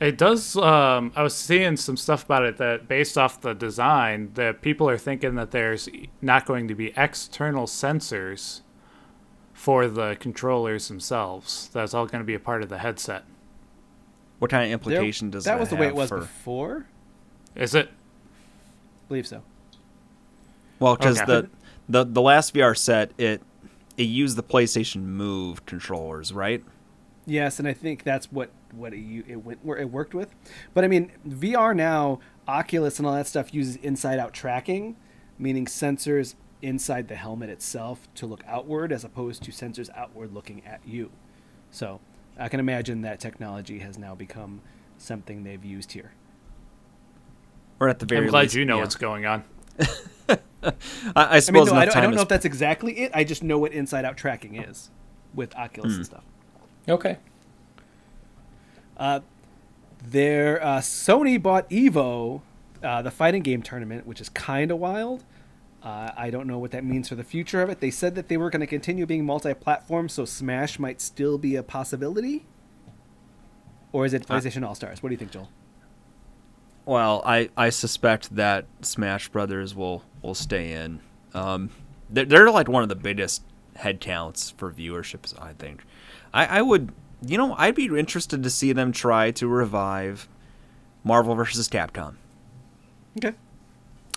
It 0.00 0.16
does. 0.16 0.56
Um, 0.56 1.12
I 1.16 1.22
was 1.22 1.34
seeing 1.34 1.76
some 1.76 1.96
stuff 1.96 2.24
about 2.24 2.44
it 2.44 2.56
that, 2.58 2.86
based 2.86 3.18
off 3.18 3.40
the 3.40 3.52
design, 3.54 4.30
that 4.34 4.62
people 4.62 4.88
are 4.88 4.98
thinking 4.98 5.34
that 5.34 5.50
there's 5.50 5.88
not 6.22 6.46
going 6.46 6.68
to 6.68 6.74
be 6.74 6.92
external 6.96 7.66
sensors 7.66 8.60
for 9.52 9.88
the 9.88 10.16
controllers 10.20 10.86
themselves. 10.86 11.68
That's 11.72 11.94
all 11.94 12.06
going 12.06 12.20
to 12.20 12.26
be 12.26 12.34
a 12.34 12.38
part 12.40 12.62
of 12.62 12.68
the 12.68 12.78
headset. 12.78 13.24
What 14.38 14.52
kind 14.52 14.62
of 14.72 14.84
There- 14.84 14.94
implication 14.94 15.30
does 15.30 15.44
that 15.44 15.54
that 15.54 15.60
was 15.60 15.68
the 15.70 15.76
way 15.76 15.88
it 15.88 15.94
was 15.96 16.10
for- 16.10 16.18
before? 16.18 16.86
Is 17.56 17.74
it? 17.74 17.90
believe 19.08 19.26
so. 19.26 19.42
Well, 20.78 20.94
because 20.94 21.16
Okay. 21.20 21.26
the, 21.26 21.48
the 21.88 22.04
the 22.04 22.20
last 22.22 22.54
VR 22.54 22.76
set 22.76 23.10
it 23.18 23.42
it 23.96 24.02
used 24.04 24.36
the 24.36 24.42
PlayStation 24.44 25.02
Move 25.02 25.64
controllers, 25.66 26.32
right? 26.32 26.62
Yes, 27.28 27.58
and 27.58 27.68
I 27.68 27.74
think 27.74 28.04
that's 28.04 28.32
what 28.32 28.50
what 28.72 28.94
it, 28.94 29.24
it 29.28 29.36
went 29.36 29.62
where 29.62 29.76
it 29.76 29.90
worked 29.90 30.14
with. 30.14 30.34
But 30.72 30.82
I 30.82 30.88
mean, 30.88 31.12
VR 31.28 31.76
now, 31.76 32.20
Oculus 32.48 32.98
and 32.98 33.06
all 33.06 33.14
that 33.14 33.26
stuff 33.26 33.52
uses 33.52 33.76
inside 33.76 34.18
out 34.18 34.32
tracking, 34.32 34.96
meaning 35.38 35.66
sensors 35.66 36.36
inside 36.62 37.06
the 37.08 37.16
helmet 37.16 37.50
itself 37.50 38.08
to 38.14 38.26
look 38.26 38.42
outward 38.46 38.92
as 38.92 39.04
opposed 39.04 39.42
to 39.42 39.52
sensors 39.52 39.90
outward 39.94 40.32
looking 40.32 40.64
at 40.64 40.80
you. 40.86 41.10
So, 41.70 42.00
I 42.38 42.48
can 42.48 42.60
imagine 42.60 43.02
that 43.02 43.20
technology 43.20 43.80
has 43.80 43.98
now 43.98 44.14
become 44.14 44.62
something 44.96 45.44
they've 45.44 45.64
used 45.64 45.92
here. 45.92 46.12
Or 47.78 47.90
at 47.90 47.98
the 47.98 48.06
very 48.06 48.24
I'm 48.24 48.30
glad 48.30 48.40
least, 48.44 48.54
you 48.54 48.64
know 48.64 48.76
yeah. 48.76 48.82
what's 48.82 48.96
going 48.96 49.26
on. 49.26 49.44
I, 50.30 50.38
I 50.64 50.78
I 51.14 51.32
mean, 51.34 51.42
suppose 51.42 51.70
no, 51.70 51.74
I 51.74 51.84
don't, 51.84 51.96
I 51.96 52.00
don't 52.00 52.10
know 52.12 52.16
has- 52.16 52.22
if 52.22 52.28
that's 52.28 52.46
exactly 52.46 52.98
it. 53.00 53.12
I 53.14 53.22
just 53.22 53.42
know 53.42 53.58
what 53.58 53.72
inside 53.72 54.06
out 54.06 54.16
tracking 54.16 54.56
is 54.56 54.90
with 55.34 55.54
Oculus 55.54 55.92
and 55.92 55.96
hmm. 55.98 56.04
stuff. 56.04 56.24
Okay. 56.88 57.18
Uh, 58.96 59.20
There, 60.04 60.62
uh, 60.64 60.78
Sony 60.78 61.42
bought 61.42 61.68
Evo, 61.70 62.40
uh, 62.82 63.02
the 63.02 63.10
fighting 63.10 63.42
game 63.42 63.62
tournament, 63.62 64.06
which 64.06 64.20
is 64.20 64.28
kind 64.28 64.70
of 64.70 64.78
wild. 64.78 65.24
Uh, 65.82 66.10
I 66.16 66.30
don't 66.30 66.46
know 66.46 66.58
what 66.58 66.70
that 66.72 66.84
means 66.84 67.08
for 67.08 67.14
the 67.14 67.24
future 67.24 67.62
of 67.62 67.70
it. 67.70 67.80
They 67.80 67.90
said 67.90 68.14
that 68.14 68.28
they 68.28 68.36
were 68.36 68.50
going 68.50 68.60
to 68.60 68.66
continue 68.66 69.06
being 69.06 69.24
multi-platform, 69.24 70.08
so 70.08 70.24
Smash 70.24 70.78
might 70.78 71.00
still 71.00 71.38
be 71.38 71.56
a 71.56 71.62
possibility. 71.62 72.46
Or 73.92 74.04
is 74.04 74.12
it 74.14 74.26
PlayStation 74.26 74.66
All 74.66 74.74
Stars? 74.74 75.02
What 75.02 75.08
do 75.10 75.14
you 75.14 75.18
think, 75.18 75.30
Joel? 75.30 75.48
Well, 76.84 77.22
I, 77.24 77.50
I 77.56 77.70
suspect 77.70 78.34
that 78.36 78.66
Smash 78.82 79.28
Brothers 79.28 79.74
will 79.74 80.04
will 80.22 80.34
stay 80.34 80.72
in. 80.72 81.00
Um, 81.34 81.70
they're, 82.10 82.24
they're 82.24 82.50
like 82.50 82.68
one 82.68 82.82
of 82.82 82.88
the 82.88 82.96
biggest 82.96 83.42
headcounts 83.76 84.52
for 84.54 84.72
viewerships. 84.72 85.40
I 85.40 85.52
think. 85.52 85.84
I, 86.32 86.46
I 86.58 86.62
would, 86.62 86.92
you 87.24 87.38
know, 87.38 87.54
I'd 87.56 87.74
be 87.74 87.86
interested 87.86 88.42
to 88.42 88.50
see 88.50 88.72
them 88.72 88.92
try 88.92 89.30
to 89.32 89.46
revive 89.48 90.28
Marvel 91.04 91.34
versus 91.34 91.68
Capcom. 91.68 92.14
Okay. 93.16 93.36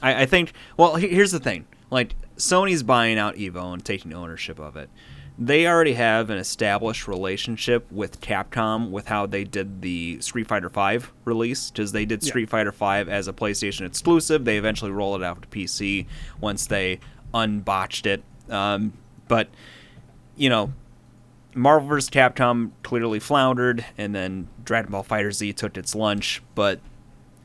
I, 0.02 0.24
I 0.24 0.26
think. 0.26 0.54
Well, 0.78 0.96
here's 0.96 1.32
the 1.32 1.40
thing: 1.40 1.66
like 1.90 2.16
Sony's 2.38 2.84
buying 2.84 3.18
out 3.18 3.36
Evo 3.36 3.74
and 3.74 3.84
taking 3.84 4.14
ownership 4.14 4.60
of 4.60 4.76
it. 4.76 4.90
They 5.40 5.66
already 5.66 5.94
have 5.94 6.30
an 6.30 6.38
established 6.38 7.08
relationship 7.08 7.92
with 7.92 8.22
Capcom 8.22 8.92
with 8.92 9.08
how 9.08 9.26
they 9.26 9.44
did 9.44 9.82
the 9.82 10.20
Street 10.22 10.46
Fighter 10.48 10.70
V 10.70 11.06
release, 11.26 11.72
because 11.72 11.94
they 11.94 12.06
did 12.06 12.22
Yeah. 12.22 12.28
Street 12.30 12.50
Fighter 12.50 12.72
V 12.72 13.10
as 13.10 13.28
a 13.28 13.34
PlayStation 13.34 13.88
exclusive. 13.88 14.46
They 14.46 14.58
eventually 14.58 14.92
rolled 14.92 15.22
it 15.22 15.26
out 15.26 15.42
to 15.42 15.48
PC 15.48 16.06
once 16.42 16.68
they 16.68 17.00
unbotched 17.34 18.06
it. 18.06 18.24
Um, 18.50 18.94
but 19.28 19.48
you 20.36 20.50
know, 20.50 20.74
Marvel 21.54 21.88
vs. 21.88 22.10
Capcom 22.10 22.72
clearly 22.84 23.20
floundered, 23.20 23.86
and 23.98 24.16
then 24.16 24.48
Dragon 24.64 24.92
Ball 24.92 25.04
Fighter 25.04 25.32
Z 25.32 25.54
took 25.54 25.78
its 25.78 25.94
lunch, 25.96 26.42
but 26.56 26.80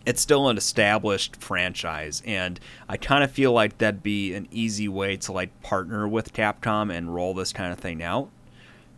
it's 0.04 0.20
still 0.20 0.48
an 0.48 0.56
established 0.56 1.36
franchise, 1.42 2.22
and 2.24 2.60
I 2.88 2.96
kind 2.96 3.24
of 3.24 3.30
feel 3.32 3.52
like 3.52 3.78
that'd 3.78 4.02
be 4.04 4.34
an 4.34 4.46
easy 4.52 4.86
way 4.88 5.16
to 5.18 5.32
like 5.32 5.60
partner 5.62 6.06
with 6.06 6.32
Capcom 6.32 6.94
and 6.96 7.12
roll 7.14 7.34
this 7.34 7.52
kind 7.52 7.72
of 7.72 7.78
thing 7.80 8.02
out. 8.02 8.28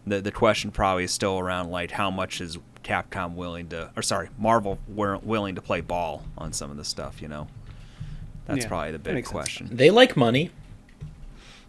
The 0.07 0.21
the 0.21 0.33
question 0.33 0.71
probably 0.71 1.05
is 1.05 1.11
still 1.13 1.39
around 1.39 1.71
like 1.71 1.91
how 1.93 2.11
much 2.11 2.41
is 2.43 2.59
Capcom 2.85 3.35
willing 3.35 3.69
to, 3.71 3.91
or 3.97 4.03
sorry, 4.03 4.29
Marvel 4.39 4.79
wi- 4.89 5.21
willing 5.23 5.55
to 5.55 5.63
play 5.63 5.81
ball 5.81 6.25
on 6.37 6.53
some 6.53 6.71
of 6.71 6.77
this 6.77 6.89
stuff. 6.89 7.23
You 7.23 7.29
know, 7.29 7.49
that's 8.47 8.61
Yeah, 8.65 8.69
probably 8.69 8.93
the 8.93 8.99
big 8.99 9.15
makes 9.15 9.29
sense. 9.29 9.33
question. 9.33 9.69
They 9.73 9.91
like 9.91 10.17
money. 10.17 10.51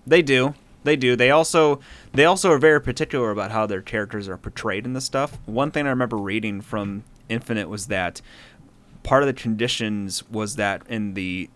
They 0.06 0.22
do. 0.22 0.54
They 0.84 0.96
do. 0.96 1.16
They 1.16 1.32
also 1.32 1.80
they 2.14 2.26
also 2.26 2.52
are 2.52 2.58
very 2.58 2.82
particular 2.82 3.32
about 3.32 3.52
how 3.52 3.66
their 3.66 3.82
characters 3.82 4.30
are 4.30 4.38
portrayed 4.38 4.86
in 4.86 4.94
this 4.94 5.06
stuff. 5.06 5.38
One 5.46 5.72
thing 5.72 5.86
I 5.86 5.90
remember 5.90 6.18
reading 6.18 6.62
from 6.62 7.04
Infinite 7.28 7.70
was 7.70 7.88
that 7.88 8.22
part 9.04 9.24
of 9.24 9.28
the 9.28 9.34
conditions 9.34 10.28
was 10.30 10.56
that 10.56 10.84
in 10.88 11.14
the 11.14 11.50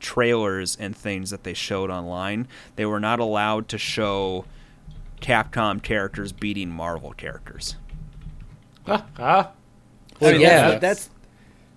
trailers 0.00 0.76
and 0.76 0.96
things 0.96 1.30
that 1.30 1.44
they 1.44 1.54
showed 1.54 1.90
online, 1.90 2.48
they 2.76 2.86
were 2.86 3.00
not 3.00 3.20
allowed 3.20 3.68
to 3.68 3.78
show 3.78 4.44
Capcom 5.20 5.82
characters 5.82 6.32
beating 6.32 6.70
Marvel 6.70 7.12
characters. 7.12 7.76
Ah, 8.86 9.06
ah. 9.18 9.50
I 10.20 10.32
mean, 10.32 10.40
yeah. 10.40 10.70
that's 10.70 10.80
that's, 10.80 11.10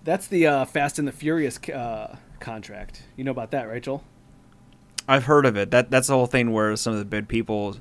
that's 0.03 0.27
the 0.27 0.47
uh, 0.47 0.65
Fast 0.65 0.99
and 0.99 1.07
the 1.07 1.11
Furious 1.11 1.57
uh, 1.69 2.17
contract. 2.39 3.03
You 3.15 3.23
know 3.23 3.31
about 3.31 3.51
that, 3.51 3.67
right, 3.67 3.81
Joel? 3.81 4.03
I've 5.07 5.25
heard 5.25 5.45
of 5.45 5.55
it. 5.57 5.71
That 5.71 5.89
that's 5.91 6.07
the 6.07 6.13
whole 6.13 6.27
thing 6.27 6.51
where 6.51 6.75
some 6.75 6.93
of 6.93 6.99
the 6.99 7.05
big 7.05 7.27
people, 7.27 7.77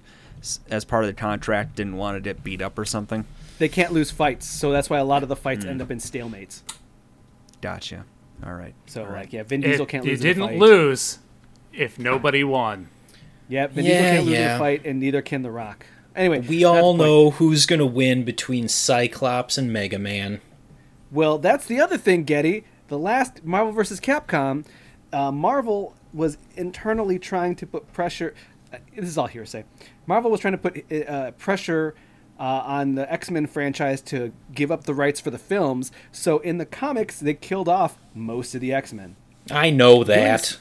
as 0.71 0.85
part 0.85 1.05
of 1.05 1.09
the 1.09 1.15
contract, 1.15 1.75
didn't 1.77 1.97
want 1.97 2.17
to 2.17 2.21
get 2.21 2.45
beat 2.45 2.63
up 2.63 2.79
or 2.79 2.85
something. 2.85 3.25
They 3.59 3.69
can't 3.69 3.93
lose 3.93 4.11
fights, 4.11 4.47
so 4.47 4.71
that's 4.71 4.91
why 4.91 4.99
a 4.99 5.05
lot 5.05 5.23
of 5.23 5.29
the 5.29 5.37
fights 5.37 5.65
end 5.65 5.81
up 5.81 5.91
in 5.91 5.99
stalemates. 5.99 6.61
Gotcha. 7.61 8.05
All 8.45 8.53
right. 8.53 8.75
So, 8.87 9.03
All 9.03 9.09
right. 9.11 9.21
like, 9.21 9.33
yeah, 9.33 9.43
Vin 9.45 9.63
Diesel 9.63 9.85
It- 9.85 9.89
can't 9.89 10.05
you 10.05 10.11
lose. 10.13 10.21
in 10.21 10.27
a 10.27 10.35
didn't 10.35 10.49
fight. 10.49 10.59
lose 10.59 11.19
if 11.73 11.99
nobody 11.99 12.45
won. 12.45 12.89
Yeah, 13.49 13.67
Vin 13.69 13.85
Yeah, 13.87 13.93
Diesel 13.93 14.11
can't 14.13 14.25
lose 14.27 14.35
in 14.35 14.41
yeah. 14.43 14.57
a 14.57 14.59
fight, 14.59 14.83
and 14.85 15.01
neither 15.01 15.23
can 15.23 15.43
The 15.43 15.51
Rock. 15.51 15.87
Anyway, 16.15 16.41
We 16.41 16.65
all 16.65 16.95
know 16.95 17.31
who's 17.31 17.67
going 17.67 17.79
to 17.79 17.87
win 17.87 18.25
between 18.25 18.69
Cyclops 18.69 19.59
and 19.59 19.73
Mega 19.73 19.99
Man. 19.99 20.41
Well, 21.11 21.39
that's 21.39 21.67
the 21.67 21.81
other 21.81 21.99
thing, 21.99 22.25
Getty. 22.25 22.65
The 22.89 22.99
last 22.99 23.45
Marvel 23.45 23.73
vs. 23.73 24.01
Capcom, 24.01 24.65
uh, 25.13 25.31
Marvel 25.33 25.95
was 26.17 26.39
internally 26.57 27.19
trying 27.19 27.55
to 27.57 27.67
put 27.67 27.93
pressure. 27.93 28.35
Uh, 28.73 28.79
this 28.97 29.09
is 29.09 29.19
all 29.19 29.27
hearsay. 29.29 29.65
Marvel 30.07 30.31
was 30.31 30.41
trying 30.41 30.59
to 30.59 30.59
put 30.59 30.93
uh, 31.09 31.31
pressure 31.33 31.95
uh, 32.41 32.43
on 32.43 32.95
the 32.97 33.11
X 33.13 33.31
Men 33.31 33.47
franchise 33.47 34.01
to 34.03 34.33
give 34.55 34.73
up 34.73 34.85
the 34.85 34.95
rights 34.95 35.21
for 35.21 35.31
the 35.31 35.39
films. 35.39 35.93
So 36.13 36.39
in 36.39 36.59
the 36.59 36.67
comics, 36.67 37.21
they 37.21 37.35
killed 37.35 37.69
off 37.69 37.99
most 38.15 38.55
of 38.55 38.61
the 38.61 38.73
X 38.73 38.93
Men, 38.93 39.17
I 39.51 39.71
know 39.71 40.03
that. 40.05 40.17
Yes. 40.17 40.59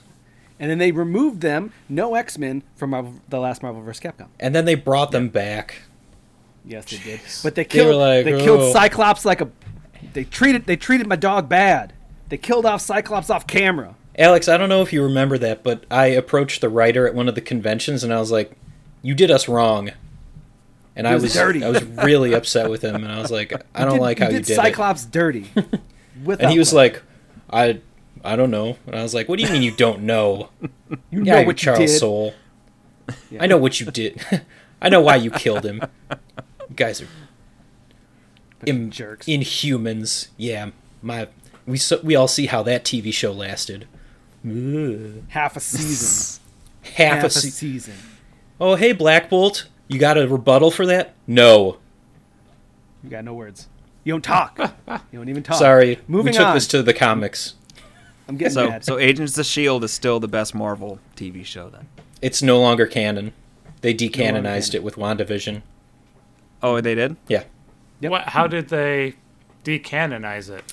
and 0.60 0.70
then 0.70 0.78
they 0.78 0.92
removed 0.92 1.42
them, 1.42 1.72
no 1.90 2.16
X 2.16 2.38
Men, 2.38 2.64
from 2.76 2.92
Marvel, 2.92 3.16
the 3.30 3.40
last 3.40 3.64
Marvel 3.64 3.82
vs. 3.82 4.00
Capcom. 4.04 4.28
And 4.40 4.54
then 4.54 4.66
they 4.66 4.76
brought 4.76 5.12
them 5.12 5.30
back. 5.30 5.82
Yes, 6.68 6.86
they 6.86 6.98
did. 6.98 7.20
But 7.44 7.56
they 7.56 7.64
They 7.64 7.70
killed. 7.70 7.88
were 7.90 7.96
like, 7.96 8.26
they 8.26 8.44
killed 8.44 8.60
"Oh." 8.62 8.72
Cyclops 8.74 9.24
like 9.26 9.42
a. 9.42 9.50
They 10.14 10.24
treated. 10.24 10.66
They 10.66 10.76
treated 10.78 11.08
my 11.08 11.16
dog 11.16 11.48
bad. 11.50 11.94
They 12.30 12.38
killed 12.38 12.66
off 12.66 12.82
Cyclops 12.82 13.30
off 13.30 13.46
camera. 13.48 13.96
Alex, 14.18 14.48
I 14.48 14.58
don't 14.58 14.70
know 14.70 14.82
if 14.82 14.94
you 14.94 15.04
remember 15.04 15.38
that, 15.38 15.64
but 15.64 15.86
I 15.92 16.08
approached 16.08 16.62
the 16.62 16.70
writer 16.70 17.08
at 17.08 17.14
one 17.14 17.28
of 17.28 17.36
the 17.36 17.42
conventions 17.42 18.04
and 18.04 18.14
I 18.14 18.20
was 18.20 18.32
like, 18.32 18.52
"You 19.02 19.14
did 19.14 19.30
us 19.32 19.48
wrong." 19.50 19.92
And 20.96 21.06
I 21.08 21.16
was 21.16 21.34
dirty. 21.34 21.64
I 21.64 21.70
was 21.70 21.84
really 21.84 22.34
upset 22.34 22.70
with 22.70 22.82
him 22.82 22.96
and 22.96 23.08
I 23.12 23.20
was 23.20 23.30
like, 23.32 23.52
"I 23.76 23.84
don't 23.84 23.96
did- 23.96 24.02
like 24.02 24.20
how 24.20 24.28
you 24.28 24.34
did 24.38 24.46
did 24.46 24.56
Cyclops 24.56 25.04
dirty. 25.06 25.52
it." 25.56 25.82
Without 26.24 26.44
And 26.46 26.52
he 26.54 26.60
was 26.60 26.72
like, 26.74 27.02
"I 27.52 27.82
I 28.24 28.36
don't 28.38 28.52
know." 28.52 28.78
And 28.88 28.96
I 28.96 29.04
was 29.04 29.14
like, 29.14 29.28
"What 29.28 29.38
do 29.38 29.44
you 29.46 29.52
mean 29.52 29.62
you 29.64 29.72
don't 29.76 30.04
know?" 30.04 30.50
you 31.12 31.24
yeah, 31.24 31.34
know 31.34 31.40
you 31.42 31.46
what 31.48 31.62
you 31.62 31.66
Charles 31.66 31.80
did. 31.92 32.00
Soule. 32.00 32.34
Yeah. 33.30 33.44
I 33.44 33.48
know 33.48 33.58
what 33.58 33.80
you 33.82 33.88
did. 33.92 34.22
I 34.82 34.88
know 34.90 35.02
why 35.02 35.18
you 35.18 35.30
killed 35.32 35.66
him. 35.66 35.82
You 36.70 36.76
guys 36.76 37.02
are 37.02 37.08
Im- 38.66 38.90
jerks. 38.90 39.28
inhumans. 39.28 40.30
Yeah, 40.38 40.72
my 41.02 41.28
we 41.68 41.78
so, 41.78 42.00
we 42.04 42.16
all 42.16 42.28
see 42.28 42.46
how 42.48 42.64
that 42.64 42.84
TV 42.86 43.14
show 43.14 43.32
lasted. 43.32 43.88
Half 45.30 45.56
a 45.56 45.60
season. 45.60 46.42
Half, 46.84 46.94
Half 46.96 47.24
a 47.24 47.28
a 47.28 47.30
season. 47.30 47.94
Oh, 48.60 48.76
hey, 48.76 48.94
Black 48.94 49.30
Bolt, 49.30 49.68
you 49.88 50.00
got 50.00 50.18
a 50.18 50.28
rebuttal 50.28 50.72
for 50.72 50.86
that? 50.86 51.14
No. 51.28 51.78
You 53.04 53.10
got 53.10 53.26
no 53.26 53.34
words. 53.34 53.68
You 54.04 54.14
don't 54.14 54.24
talk. 54.24 54.58
you 55.12 55.20
don't 55.20 55.30
even 55.30 55.44
talk. 55.44 55.58
Sorry. 55.58 56.00
Moving 56.08 56.32
we 56.32 56.38
took 56.38 56.48
on. 56.48 56.54
this 56.56 56.68
to 56.68 56.84
the 56.84 56.94
comics. 56.94 57.56
I'm 58.28 58.38
getting 58.38 58.54
So, 58.54 58.70
mad. 58.70 58.86
so 58.86 58.98
Agents 59.00 59.38
of 59.38 59.46
Shield 59.46 59.84
is 59.84 59.92
still 59.92 60.20
the 60.20 60.28
best 60.28 60.54
Marvel 60.56 61.00
TV 61.16 61.44
show 61.46 61.70
then. 61.70 61.88
It's 62.22 62.42
no 62.42 62.60
longer 62.60 62.86
canon. 62.86 63.34
They 63.82 63.94
decanonized 63.94 64.72
canon. 64.72 64.76
it 64.76 64.84
with 64.84 64.96
WandaVision. 64.96 65.62
Oh, 66.64 66.82
they 66.82 66.96
did. 66.96 67.18
Yeah. 67.28 67.44
Yep. 68.00 68.12
What? 68.12 68.22
How 68.30 68.48
did 68.48 68.70
they 68.70 69.16
decanonize 69.64 70.50
it? 70.50 70.64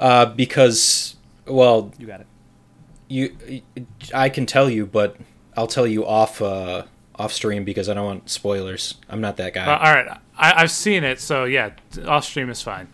Uh, 0.00 0.26
because, 0.26 1.16
well, 1.46 1.92
you 1.98 2.06
got 2.06 2.20
it. 2.20 2.26
You, 3.08 3.62
I 4.14 4.28
can 4.28 4.46
tell 4.46 4.68
you, 4.68 4.86
but 4.86 5.16
I'll 5.56 5.66
tell 5.66 5.86
you 5.86 6.06
off 6.06 6.40
uh, 6.42 6.84
off 7.16 7.32
stream 7.32 7.64
because 7.64 7.88
I 7.88 7.94
don't 7.94 8.04
want 8.04 8.30
spoilers. 8.30 8.94
I'm 9.08 9.20
not 9.20 9.36
that 9.38 9.54
guy. 9.54 9.66
Uh, 9.66 9.78
all 9.78 9.94
right, 9.94 10.08
I, 10.36 10.62
I've 10.62 10.70
seen 10.70 11.04
it, 11.04 11.20
so 11.20 11.44
yeah, 11.44 11.70
off 12.06 12.24
stream 12.24 12.50
is 12.50 12.62
fine. 12.62 12.88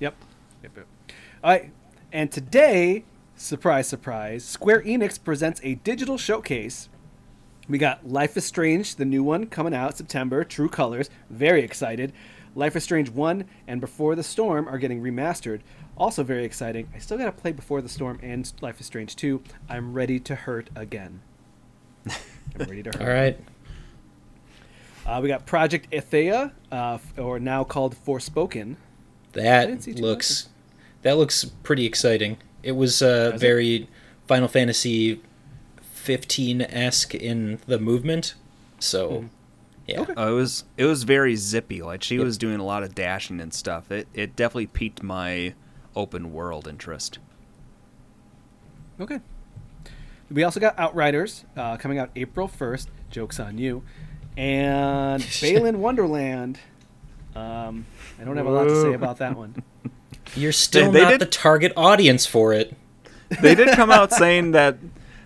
Yep. 0.00 0.14
Yep. 0.62 0.72
yep. 0.76 0.86
All 1.42 1.50
right. 1.50 1.70
And 2.12 2.32
today, 2.32 3.04
surprise, 3.36 3.86
surprise, 3.86 4.44
Square 4.44 4.82
Enix 4.82 5.22
presents 5.22 5.60
a 5.62 5.74
digital 5.76 6.16
showcase 6.16 6.88
We 7.68 7.76
got 7.76 8.08
Life 8.08 8.36
is 8.36 8.44
Strange, 8.46 8.96
the 8.96 9.04
new 9.04 9.22
one 9.22 9.46
coming 9.46 9.74
out 9.74 9.96
September, 9.96 10.42
True 10.44 10.70
Colors. 10.70 11.10
Very 11.28 11.62
excited. 11.62 12.12
Life 12.54 12.76
is 12.76 12.82
Strange 12.82 13.10
1 13.10 13.44
and 13.66 13.80
Before 13.80 14.14
the 14.14 14.22
Storm 14.22 14.66
are 14.68 14.78
getting 14.78 15.02
remastered. 15.02 15.60
Also 15.98 16.22
very 16.22 16.44
exciting. 16.44 16.88
I 16.94 16.98
still 16.98 17.18
got 17.18 17.24
to 17.26 17.32
play 17.32 17.52
Before 17.52 17.82
the 17.82 17.88
Storm 17.88 18.18
and 18.22 18.50
Life 18.60 18.80
is 18.80 18.86
Strange 18.86 19.16
2. 19.16 19.42
I'm 19.68 19.92
ready 19.92 20.18
to 20.20 20.34
hurt 20.34 20.70
again. 20.76 21.20
I'm 22.06 22.14
ready 22.68 22.82
to 22.84 22.90
hurt. 22.96 23.00
All 23.02 23.08
right. 23.08 23.38
Uh, 25.04 25.20
we 25.22 25.28
got 25.28 25.44
Project 25.46 25.90
Athia, 25.90 26.52
uh, 26.70 26.98
or 27.16 27.38
now 27.40 27.64
called 27.64 27.96
Forspoken. 27.96 28.76
That 29.32 29.66
didn't 29.66 29.82
see 29.82 29.94
too 29.94 30.02
looks 30.02 30.48
that 31.02 31.16
looks 31.16 31.44
pretty 31.44 31.84
exciting. 31.86 32.36
It 32.62 32.72
was 32.72 33.00
uh, 33.02 33.30
Does 33.30 33.34
it? 33.34 33.46
very 33.46 33.88
Final 34.26 34.48
Fantasy 34.48 35.20
15 35.82 36.62
esque 36.62 37.14
in 37.14 37.58
the 37.66 37.78
movement. 37.78 38.34
So, 38.78 39.10
Mhm. 39.10 39.28
yeah. 39.86 40.00
Okay. 40.00 40.14
Uh, 40.14 40.28
it 40.30 40.34
was 40.34 40.64
it 40.76 40.84
was 40.84 41.02
very 41.04 41.36
zippy. 41.36 41.82
Like 41.82 42.02
she 42.02 42.16
Yep. 42.16 42.24
was 42.24 42.38
doing 42.38 42.60
a 42.60 42.64
lot 42.64 42.82
of 42.82 42.94
dashing 42.94 43.40
and 43.40 43.52
stuff. 43.54 43.90
It 43.90 44.08
it 44.14 44.36
definitely 44.36 44.66
piqued 44.66 45.02
my 45.02 45.54
open 45.98 46.32
world 46.32 46.66
interest. 46.68 47.18
Okay. 49.00 49.20
We 50.30 50.44
also 50.44 50.60
got 50.60 50.78
Outriders 50.78 51.44
uh, 51.56 51.76
coming 51.76 51.98
out 51.98 52.10
April 52.14 52.48
1st. 52.48 52.86
Joke's 53.10 53.40
on 53.40 53.58
you. 53.58 53.82
And 54.36 55.26
Balan 55.40 55.80
Wonderland. 55.80 56.58
Um, 57.34 57.86
I 58.20 58.24
don't 58.24 58.36
have 58.36 58.46
a 58.46 58.50
lot 58.50 58.64
to 58.64 58.82
say 58.82 58.92
about 58.94 59.18
that 59.18 59.36
one. 59.36 59.62
You're 60.34 60.52
still 60.52 60.92
they 60.92 61.02
not 61.02 61.10
did- 61.10 61.20
the 61.20 61.26
target 61.26 61.72
audience 61.76 62.24
for 62.26 62.52
it. 62.52 62.74
They 63.42 63.54
did 63.54 63.68
come 63.76 63.90
out 63.90 64.10
saying 64.10 64.52
that 64.52 64.78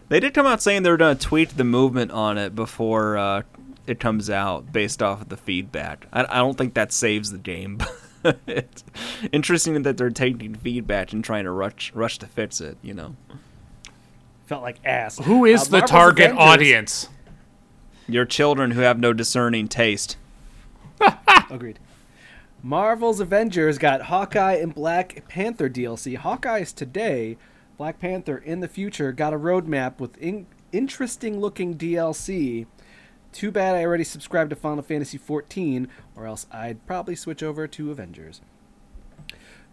they 0.08 0.18
did 0.18 0.34
come 0.34 0.44
out 0.44 0.60
saying 0.60 0.82
they 0.82 0.90
were 0.90 0.96
going 0.96 1.16
to 1.16 1.24
tweak 1.24 1.56
the 1.56 1.62
movement 1.62 2.10
on 2.10 2.36
it 2.36 2.52
before 2.52 3.16
uh, 3.16 3.42
it 3.86 4.00
comes 4.00 4.28
out 4.28 4.72
based 4.72 5.00
off 5.00 5.20
of 5.22 5.28
the 5.28 5.36
feedback. 5.36 6.08
I, 6.12 6.24
I 6.28 6.38
don't 6.38 6.58
think 6.58 6.74
that 6.74 6.92
saves 6.92 7.30
the 7.30 7.38
game. 7.38 7.78
But 8.22 8.38
it's 8.46 8.84
interesting 9.32 9.82
that 9.82 9.96
they're 9.96 10.10
taking 10.10 10.54
feedback 10.54 11.12
and 11.12 11.24
trying 11.24 11.44
to 11.44 11.50
rush 11.50 11.92
rush 11.94 12.18
to 12.18 12.26
fix 12.26 12.60
it. 12.60 12.76
You 12.82 12.94
know, 12.94 13.16
Felt 14.46 14.62
like 14.62 14.76
ass. 14.84 15.18
Who 15.18 15.44
is 15.44 15.62
Uh, 15.62 15.64
the 15.64 15.70
Marvel's 15.72 15.90
target 15.90 16.24
Avengers- 16.26 16.42
audience? 16.48 17.08
your 18.08 18.24
children 18.24 18.72
who 18.72 18.80
have 18.80 18.98
no 18.98 19.12
discerning 19.12 19.68
taste. 19.68 20.16
Agreed. 21.50 21.78
Marvel's 22.62 23.20
Avengers 23.20 23.78
got 23.78 24.02
Hawkeye 24.02 24.54
and 24.54 24.74
Black 24.74 25.26
Panther 25.28 25.68
DLC. 25.70 26.16
Hawkeye 26.16 26.58
is 26.58 26.72
today. 26.72 27.36
Black 27.78 27.98
Panther 27.98 28.36
in 28.36 28.60
the 28.60 28.68
future 28.68 29.12
got 29.12 29.32
a 29.32 29.38
roadmap 29.38 29.98
with 29.98 30.16
in- 30.18 30.46
interesting 30.72 31.40
looking 31.40 31.76
DLC. 31.76 32.66
Too 33.32 33.50
bad 33.50 33.74
I 33.74 33.84
already 33.84 34.04
subscribed 34.04 34.50
to 34.50 34.56
Final 34.56 34.82
Fantasy 34.82 35.18
XIV, 35.18 35.88
or 36.14 36.26
else 36.26 36.46
I'd 36.52 36.84
probably 36.86 37.16
switch 37.16 37.42
over 37.42 37.66
to 37.66 37.90
Avengers. 37.90 38.40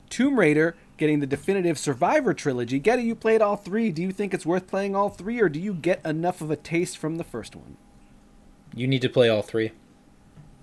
Tomb 0.09 0.39
Raider 0.39 0.75
getting 0.97 1.19
the 1.19 1.27
definitive 1.27 1.77
Survivor 1.77 2.33
trilogy. 2.33 2.79
Getty, 2.79 3.03
you 3.03 3.15
played 3.15 3.41
all 3.41 3.55
three. 3.57 3.91
Do 3.91 4.01
you 4.01 4.11
think 4.11 4.33
it's 4.33 4.45
worth 4.45 4.67
playing 4.67 4.95
all 4.95 5.09
three, 5.09 5.39
or 5.41 5.49
do 5.49 5.59
you 5.59 5.73
get 5.73 6.03
enough 6.05 6.41
of 6.41 6.49
a 6.49 6.55
taste 6.55 6.97
from 6.97 7.17
the 7.17 7.23
first 7.23 7.55
one? 7.55 7.77
You 8.73 8.87
need 8.87 9.01
to 9.01 9.09
play 9.09 9.29
all 9.29 9.41
three. 9.41 9.71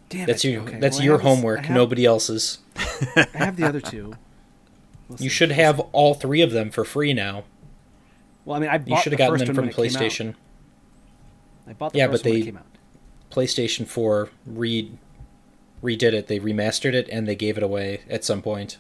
Damn 0.09 0.27
That's 0.27 0.45
it. 0.45 0.51
your 0.51 0.63
Okay, 0.63 0.79
that's 0.79 0.97
well, 0.99 1.05
your 1.05 1.15
have 1.19 1.23
this- 1.25 1.35
homework, 1.37 1.61
have- 1.67 1.77
nobody 1.77 2.05
else's. 2.05 2.59
I 2.77 3.27
have 3.35 3.57
the 3.57 3.67
other 3.67 3.81
two. 3.81 4.15
We'll 5.09 5.21
You 5.21 5.29
see. 5.29 5.35
should 5.37 5.53
have 5.53 5.79
all 5.93 6.15
three 6.15 6.41
of 6.43 6.51
them 6.51 6.71
for 6.73 6.85
free 6.85 7.15
now. 7.15 7.45
Well, 8.45 8.57
I 8.57 8.59
mean, 8.61 8.69
I 8.71 8.79
bought 8.79 8.89
You 8.89 8.97
should 9.03 9.13
have 9.13 9.19
gotten 9.19 9.39
them 9.39 9.47
from 9.55 9.57
when 9.57 9.69
it 9.69 9.77
came 9.77 9.85
out. 9.85 9.93
PlayStation. 9.93 10.35
I 11.69 11.75
bought 11.75 11.93
the 11.93 11.99
Yeah, 11.99 12.09
first 12.09 12.25
but 12.25 12.33
they- 12.33 12.43
came 12.43 12.57
out. 12.57 12.67
PlayStation 13.37 13.87
4 13.87 14.31
re 14.47 14.93
redid 15.83 16.13
it. 16.15 16.27
They 16.27 16.41
remastered 16.41 16.95
it 16.95 17.09
and 17.11 17.29
they 17.29 17.37
gave 17.37 17.57
it 17.59 17.63
away 17.63 18.01
at 18.09 18.25
some 18.25 18.41
point. 18.41 18.79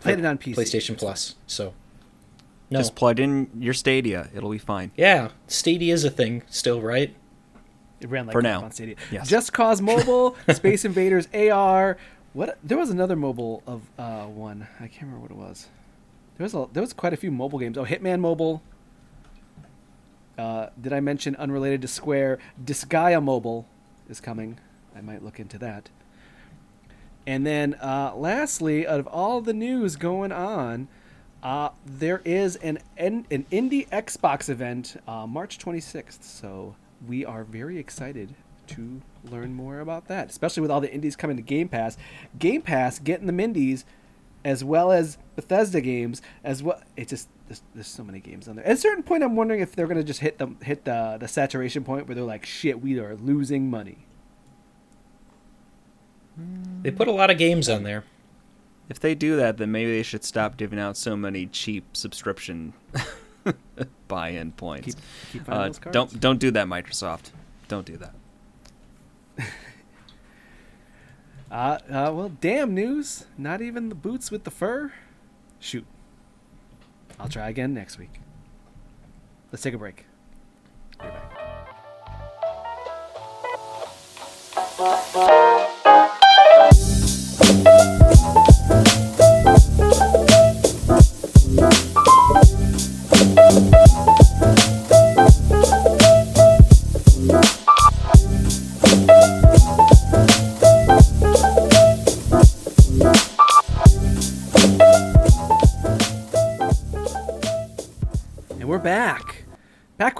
Played 0.00 0.18
it 0.18 0.24
on 0.24 0.38
PC. 0.38 0.54
PlayStation 0.56 0.98
Plus. 0.98 1.36
So 1.46 1.74
no. 2.70 2.78
Just 2.78 2.94
plug 2.94 3.20
in 3.20 3.50
your 3.58 3.74
Stadia; 3.74 4.28
it'll 4.34 4.50
be 4.50 4.58
fine. 4.58 4.92
yeah, 4.96 5.30
Stadia 5.46 5.92
is 5.92 6.04
a 6.04 6.10
thing 6.10 6.42
still, 6.48 6.80
right? 6.80 7.14
It 8.00 8.08
ran 8.08 8.26
like 8.26 8.32
For 8.32 8.42
now. 8.42 8.62
on 8.62 8.72
Stadia. 8.72 8.96
Yes. 9.10 9.28
Just 9.28 9.52
Cause 9.52 9.82
Mobile, 9.82 10.36
Space 10.54 10.84
Invaders 10.84 11.28
AR. 11.34 11.96
What? 12.32 12.58
There 12.64 12.78
was 12.78 12.90
another 12.90 13.16
mobile 13.16 13.62
of 13.66 13.82
uh, 13.98 14.24
one. 14.24 14.68
I 14.78 14.86
can't 14.86 15.02
remember 15.02 15.22
what 15.22 15.30
it 15.32 15.36
was. 15.36 15.66
There 16.38 16.44
was 16.44 16.54
a, 16.54 16.66
there 16.72 16.80
was 16.80 16.92
quite 16.92 17.12
a 17.12 17.16
few 17.16 17.30
mobile 17.30 17.58
games. 17.58 17.76
Oh, 17.76 17.84
Hitman 17.84 18.20
Mobile. 18.20 18.62
Uh, 20.38 20.68
did 20.80 20.92
I 20.92 21.00
mention 21.00 21.36
unrelated 21.36 21.82
to 21.82 21.88
Square? 21.88 22.38
Disgaea 22.62 23.22
Mobile 23.22 23.66
is 24.08 24.20
coming. 24.20 24.58
I 24.96 25.00
might 25.00 25.22
look 25.22 25.38
into 25.38 25.58
that. 25.58 25.88
And 27.26 27.46
then, 27.46 27.74
uh, 27.74 28.12
lastly, 28.16 28.86
out 28.86 28.98
of 28.98 29.06
all 29.06 29.40
the 29.40 29.52
news 29.52 29.96
going 29.96 30.32
on, 30.32 30.88
uh, 31.42 31.70
there 31.86 32.20
is 32.24 32.56
an 32.56 32.78
an 32.96 33.26
an 33.30 33.46
indie 33.50 33.88
Xbox 33.88 34.48
event 34.48 35.00
uh, 35.06 35.26
March 35.26 35.58
26th. 35.58 36.22
So 36.22 36.74
we 37.06 37.24
are 37.24 37.44
very 37.44 37.78
excited 37.78 38.34
to 38.68 39.00
learn 39.24 39.54
more 39.54 39.80
about 39.80 40.08
that, 40.08 40.30
especially 40.30 40.60
with 40.62 40.70
all 40.70 40.80
the 40.80 40.92
indies 40.92 41.16
coming 41.16 41.36
to 41.36 41.42
Game 41.42 41.68
Pass. 41.68 41.96
Game 42.38 42.62
Pass 42.62 42.98
getting 42.98 43.26
the 43.26 43.42
indies 43.42 43.84
as 44.44 44.64
well 44.64 44.90
as 44.90 45.18
Bethesda 45.36 45.80
games 45.80 46.22
as 46.44 46.62
well. 46.62 46.80
It 46.96 47.08
just 47.08 47.28
there's, 47.50 47.62
there's 47.74 47.86
so 47.88 48.04
many 48.04 48.20
games 48.20 48.46
on 48.46 48.54
there. 48.54 48.64
At 48.64 48.74
a 48.74 48.76
certain 48.76 49.02
point, 49.02 49.24
I'm 49.24 49.34
wondering 49.34 49.58
if 49.58 49.74
they're 49.74 49.88
gonna 49.88 50.04
just 50.04 50.20
hit 50.20 50.38
the 50.38 50.54
hit 50.62 50.84
the 50.84 51.16
the 51.18 51.26
saturation 51.26 51.82
point 51.82 52.06
where 52.06 52.14
they're 52.14 52.22
like, 52.22 52.46
shit, 52.46 52.80
we 52.80 53.00
are 53.00 53.16
losing 53.16 53.68
money. 53.68 54.06
They 56.82 56.92
put 56.92 57.08
a 57.08 57.12
lot 57.12 57.28
of 57.28 57.38
games 57.38 57.68
on 57.68 57.82
there. 57.82 58.04
If 58.88 59.00
they 59.00 59.16
do 59.16 59.34
that, 59.36 59.56
then 59.56 59.72
maybe 59.72 59.90
they 59.90 60.04
should 60.04 60.22
stop 60.22 60.56
giving 60.56 60.78
out 60.78 60.96
so 60.96 61.16
many 61.16 61.46
cheap 61.46 61.96
subscription 61.96 62.72
buy-in 64.08 64.52
points. 64.52 64.94
Keep 65.32 65.42
keep 65.44 65.52
Uh, 65.52 65.70
don't 65.90 66.20
don't 66.20 66.38
do 66.38 66.52
that, 66.52 66.68
Microsoft. 66.68 67.32
Don't 67.66 67.84
do 67.84 67.96
that. 67.96 68.14
Uh, 71.50 71.80
uh, 71.88 72.12
well, 72.14 72.30
damn 72.40 72.74
news. 72.74 73.26
Not 73.36 73.60
even 73.60 73.88
the 73.88 73.96
boots 73.96 74.30
with 74.30 74.44
the 74.44 74.52
fur. 74.52 74.92
Shoot. 75.58 75.84
I'll 77.20 77.28
try 77.28 77.50
again 77.50 77.74
next 77.74 77.98
week. 77.98 78.18
Let's 79.52 79.62
take 79.62 79.74
a 79.74 79.78
break. 79.78 80.06
Be 80.98 81.06
right 81.06 81.30
back. 85.18 85.66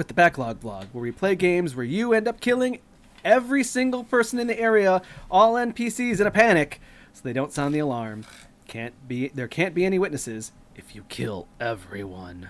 With 0.01 0.09
the 0.09 0.15
Backlog 0.15 0.61
Vlog, 0.61 0.87
where 0.93 1.03
we 1.03 1.13
play 1.13 1.35
games 1.35 1.77
where 1.77 1.85
you 1.85 2.15
end 2.15 2.27
up 2.27 2.41
killing 2.41 2.79
every 3.23 3.63
single 3.63 4.03
person 4.03 4.39
in 4.39 4.47
the 4.47 4.59
area, 4.59 5.03
all 5.31 5.57
NPCs 5.57 6.23
in 6.23 6.27
a 6.27 6.31
panic, 6.31 6.81
so 7.13 7.21
they 7.23 7.35
don't 7.35 7.53
sound 7.53 7.75
the 7.75 7.81
alarm. 7.81 8.25
Can't 8.67 8.95
be 9.07 9.29
there 9.29 9.47
can't 9.47 9.75
be 9.75 9.85
any 9.85 9.99
witnesses 9.99 10.53
if 10.75 10.95
you 10.95 11.05
kill 11.11 11.49
everyone. 11.61 12.49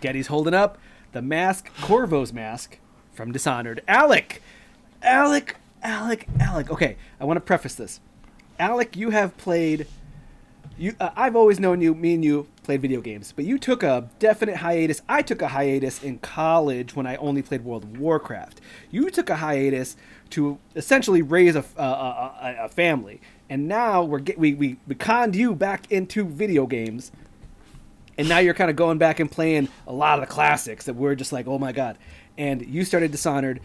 Getty's 0.00 0.28
holding 0.28 0.54
up 0.54 0.78
the 1.10 1.20
mask, 1.20 1.74
Corvo's 1.80 2.32
mask 2.32 2.78
from 3.12 3.32
Dishonored. 3.32 3.82
Alec! 3.88 4.40
Alec, 5.02 5.56
Alec, 5.82 6.28
Alec. 6.38 6.70
Okay, 6.70 6.96
I 7.18 7.24
want 7.24 7.38
to 7.38 7.40
preface 7.40 7.74
this. 7.74 7.98
Alec, 8.60 8.96
you 8.96 9.10
have 9.10 9.36
played 9.36 9.88
you 10.76 10.94
uh, 11.00 11.10
I've 11.16 11.36
always 11.36 11.60
known 11.60 11.80
you 11.80 11.94
me 11.94 12.14
and 12.14 12.24
you 12.24 12.48
played 12.62 12.82
video 12.82 13.00
games 13.00 13.32
but 13.32 13.44
you 13.44 13.58
took 13.58 13.82
a 13.82 14.08
definite 14.18 14.56
hiatus. 14.56 15.02
I 15.08 15.22
took 15.22 15.42
a 15.42 15.48
hiatus 15.48 16.02
in 16.02 16.18
college 16.18 16.96
when 16.96 17.06
I 17.06 17.16
only 17.16 17.42
played 17.42 17.64
World 17.64 17.84
of 17.84 17.98
Warcraft. 17.98 18.60
You 18.90 19.10
took 19.10 19.30
a 19.30 19.36
hiatus 19.36 19.96
to 20.30 20.58
essentially 20.74 21.22
raise 21.22 21.54
a, 21.56 21.64
a, 21.76 21.82
a, 21.82 22.56
a 22.64 22.68
family. 22.68 23.20
And 23.48 23.68
now 23.68 24.02
we're 24.02 24.20
get, 24.20 24.38
we, 24.38 24.54
we 24.54 24.76
we 24.86 24.94
conned 24.94 25.36
you 25.36 25.54
back 25.54 25.90
into 25.92 26.24
video 26.24 26.66
games. 26.66 27.12
And 28.16 28.28
now 28.28 28.38
you're 28.38 28.54
kind 28.54 28.70
of 28.70 28.76
going 28.76 28.98
back 28.98 29.20
and 29.20 29.30
playing 29.30 29.68
a 29.86 29.92
lot 29.92 30.18
of 30.18 30.26
the 30.26 30.32
classics 30.32 30.84
that 30.86 30.94
we're 30.94 31.14
just 31.14 31.32
like 31.32 31.46
oh 31.46 31.58
my 31.58 31.72
god. 31.72 31.98
And 32.36 32.66
you 32.66 32.84
started 32.84 33.12
Dishonored. 33.12 33.60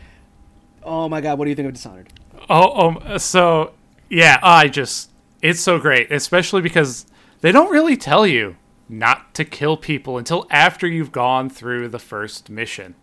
Oh 0.84 1.10
my 1.10 1.22
god 1.22 1.40
what 1.40 1.46
do 1.46 1.50
you 1.50 1.56
think 1.56 1.68
of 1.68 1.74
Dishonored? 1.74 2.10
Oh, 2.50 2.88
um, 2.88 3.20
so 3.20 3.74
yeah, 4.10 4.40
I 4.42 4.68
just 4.68 5.09
it's 5.42 5.62
so 5.62 5.80
great, 5.80 6.12
especially 6.12 6.62
because 6.62 7.06
they 7.42 7.52
don't 7.52 7.72
really 7.72 7.96
tell 7.98 8.26
you 8.28 8.56
not 8.88 9.34
to 9.36 9.46
kill 9.46 9.78
people 9.78 10.18
until 10.18 10.48
after 10.50 10.88
you've 10.88 11.12
gone 11.12 11.50
through 11.50 11.88
the 11.90 12.00
first 12.00 12.50
mission. 12.50 12.96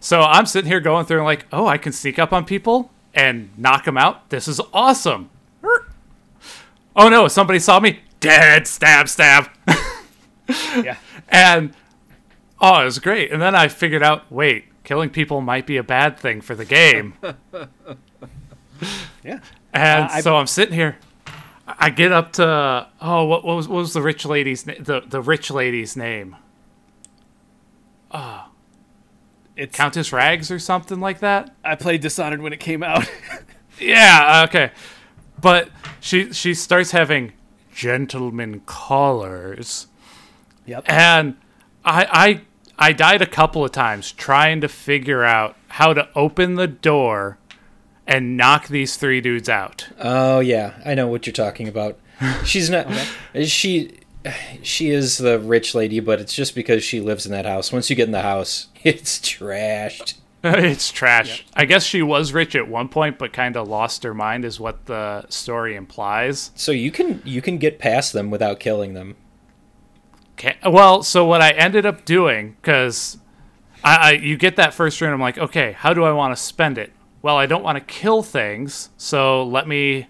So 0.00 0.20
I'm 0.22 0.46
sitting 0.46 0.68
here 0.70 0.80
going 0.80 1.06
through 1.06 1.18
and 1.18 1.24
like, 1.26 1.46
oh, 1.52 1.66
I 1.66 1.78
can 1.78 1.92
sneak 1.92 2.18
up 2.18 2.32
on 2.32 2.44
people 2.44 2.90
and 3.14 3.56
knock 3.56 3.84
them 3.84 3.96
out. 3.96 4.28
This 4.30 4.48
is 4.48 4.60
awesome. 4.72 5.30
Oh 6.96 7.08
no, 7.08 7.26
somebody 7.26 7.58
saw 7.58 7.80
me. 7.80 7.98
Dead. 8.20 8.68
Stab, 8.68 9.08
stab. 9.08 9.48
Yeah. 10.76 10.96
And 11.28 11.74
oh, 12.60 12.82
it 12.82 12.84
was 12.84 13.00
great. 13.00 13.32
And 13.32 13.42
then 13.42 13.54
I 13.56 13.66
figured 13.66 14.02
out, 14.04 14.30
wait, 14.30 14.66
killing 14.84 15.10
people 15.10 15.40
might 15.40 15.66
be 15.66 15.76
a 15.76 15.82
bad 15.82 16.18
thing 16.18 16.40
for 16.40 16.54
the 16.54 16.64
game. 16.64 17.14
Yeah. 19.24 19.40
And 19.72 20.04
Uh, 20.10 20.20
so 20.22 20.36
I'm 20.36 20.46
sitting 20.46 20.74
here. 20.74 20.98
I 21.66 21.90
get 21.90 22.12
up 22.12 22.32
to 22.34 22.88
oh, 23.00 23.24
what, 23.24 23.44
what 23.44 23.56
was 23.56 23.68
what 23.68 23.78
was 23.78 23.92
the 23.94 24.02
rich 24.02 24.24
lady's 24.24 24.66
name? 24.66 24.82
The 24.82 25.00
the 25.00 25.20
rich 25.20 25.50
lady's 25.50 25.96
name, 25.96 26.36
ah 28.10 28.50
It's 29.56 29.74
Countess 29.76 30.12
Rags 30.12 30.50
or 30.50 30.58
something 30.58 31.00
like 31.00 31.20
that. 31.20 31.54
I 31.64 31.74
played 31.74 32.02
Dishonored 32.02 32.42
when 32.42 32.52
it 32.52 32.60
came 32.60 32.82
out. 32.82 33.10
Yeah, 33.80 34.44
okay. 34.48 34.70
But 35.40 35.68
she 36.00 36.32
she 36.32 36.54
starts 36.54 36.92
having 36.92 37.32
gentleman 37.74 38.60
callers, 38.60 39.88
yep. 40.64 40.84
and 40.86 41.36
I 41.84 42.06
I 42.78 42.88
I 42.88 42.92
died 42.92 43.20
a 43.20 43.26
couple 43.26 43.64
of 43.64 43.72
times 43.72 44.12
trying 44.12 44.60
to 44.60 44.68
figure 44.68 45.24
out 45.24 45.56
how 45.68 45.92
to 45.92 46.08
open 46.14 46.54
the 46.54 46.66
door 46.68 47.38
and 48.06 48.36
knock 48.36 48.68
these 48.68 48.96
three 48.96 49.20
dudes 49.20 49.48
out. 49.48 49.88
Oh 49.98 50.40
yeah, 50.40 50.74
I 50.84 50.94
know 50.94 51.08
what 51.08 51.26
you're 51.26 51.32
talking 51.32 51.68
about. 51.68 51.98
She's 52.44 52.70
not. 52.70 52.86
She 53.44 53.98
she 54.62 54.90
is 54.90 55.18
the 55.18 55.38
rich 55.38 55.74
lady, 55.74 56.00
but 56.00 56.20
it's 56.20 56.34
just 56.34 56.54
because 56.54 56.82
she 56.82 57.00
lives 57.00 57.26
in 57.26 57.32
that 57.32 57.46
house. 57.46 57.72
Once 57.72 57.90
you 57.90 57.96
get 57.96 58.06
in 58.06 58.12
the 58.12 58.22
house, 58.22 58.68
it's 58.84 59.18
trashed. 59.18 60.14
it's 60.44 60.92
trash. 60.92 61.46
I 61.54 61.64
guess 61.64 61.84
she 61.84 62.02
was 62.02 62.34
rich 62.34 62.54
at 62.54 62.68
one 62.68 62.88
point, 62.88 63.18
but 63.18 63.32
kind 63.32 63.56
of 63.56 63.66
lost 63.66 64.02
her 64.02 64.12
mind, 64.12 64.44
is 64.44 64.60
what 64.60 64.84
the 64.84 65.26
story 65.30 65.74
implies. 65.74 66.50
So 66.54 66.70
you 66.70 66.90
can 66.90 67.22
you 67.24 67.40
can 67.40 67.58
get 67.58 67.78
past 67.78 68.12
them 68.12 68.30
without 68.30 68.60
killing 68.60 68.92
them. 68.92 69.16
Okay. 70.32 70.56
Well, 70.66 71.02
so 71.02 71.24
what 71.24 71.40
I 71.40 71.52
ended 71.52 71.86
up 71.86 72.04
doing, 72.04 72.56
because 72.60 73.16
I, 73.82 73.96
I 73.96 74.10
you 74.12 74.36
get 74.36 74.56
that 74.56 74.74
first 74.74 75.00
round, 75.00 75.14
I'm 75.14 75.20
like, 75.20 75.38
okay, 75.38 75.72
how 75.72 75.94
do 75.94 76.04
I 76.04 76.12
want 76.12 76.36
to 76.36 76.42
spend 76.42 76.76
it? 76.76 76.92
Well, 77.24 77.38
I 77.38 77.46
don't 77.46 77.62
want 77.62 77.78
to 77.78 77.80
kill 77.94 78.22
things, 78.22 78.90
so 78.98 79.42
let 79.42 79.66
me 79.66 80.08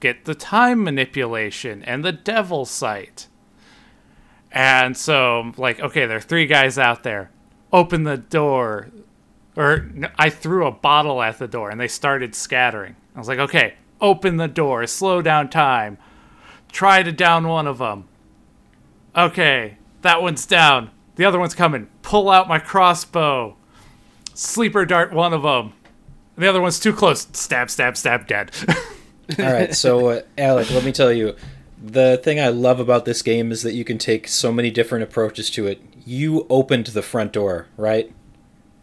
get 0.00 0.24
the 0.24 0.34
time 0.34 0.82
manipulation 0.82 1.82
and 1.82 2.02
the 2.02 2.10
devil 2.10 2.64
sight. 2.64 3.28
And 4.50 4.96
so, 4.96 5.52
like, 5.58 5.78
okay, 5.78 6.06
there 6.06 6.16
are 6.16 6.22
three 6.22 6.46
guys 6.46 6.78
out 6.78 7.02
there. 7.02 7.30
Open 7.70 8.04
the 8.04 8.16
door. 8.16 8.88
Or 9.56 9.90
I 10.18 10.30
threw 10.30 10.66
a 10.66 10.72
bottle 10.72 11.20
at 11.20 11.38
the 11.38 11.46
door 11.46 11.68
and 11.68 11.78
they 11.78 11.86
started 11.86 12.34
scattering. 12.34 12.96
I 13.14 13.18
was 13.18 13.28
like, 13.28 13.40
okay, 13.40 13.74
open 14.00 14.38
the 14.38 14.48
door, 14.48 14.86
slow 14.86 15.20
down 15.20 15.50
time. 15.50 15.98
Try 16.72 17.02
to 17.02 17.12
down 17.12 17.46
one 17.46 17.66
of 17.66 17.76
them. 17.76 18.08
Okay, 19.14 19.76
that 20.00 20.22
one's 20.22 20.46
down. 20.46 20.92
The 21.16 21.26
other 21.26 21.38
one's 21.38 21.54
coming. 21.54 21.88
Pull 22.00 22.30
out 22.30 22.48
my 22.48 22.58
crossbow. 22.58 23.54
Sleeper 24.32 24.86
dart 24.86 25.12
one 25.12 25.34
of 25.34 25.42
them. 25.42 25.74
The 26.38 26.48
other 26.48 26.62
one's 26.62 26.78
too 26.78 26.92
close. 26.92 27.26
Stab, 27.32 27.68
stab, 27.68 27.96
stab, 27.96 28.28
dead. 28.28 28.52
All 29.38 29.52
right, 29.52 29.74
so 29.74 30.08
uh, 30.08 30.22
Alec, 30.38 30.70
let 30.70 30.84
me 30.84 30.92
tell 30.92 31.12
you, 31.12 31.34
the 31.82 32.18
thing 32.22 32.40
I 32.40 32.48
love 32.48 32.78
about 32.80 33.04
this 33.04 33.22
game 33.22 33.50
is 33.50 33.62
that 33.62 33.74
you 33.74 33.84
can 33.84 33.98
take 33.98 34.28
so 34.28 34.52
many 34.52 34.70
different 34.70 35.02
approaches 35.02 35.50
to 35.50 35.66
it. 35.66 35.82
You 36.06 36.46
opened 36.48 36.86
the 36.86 37.02
front 37.02 37.32
door, 37.32 37.66
right? 37.76 38.12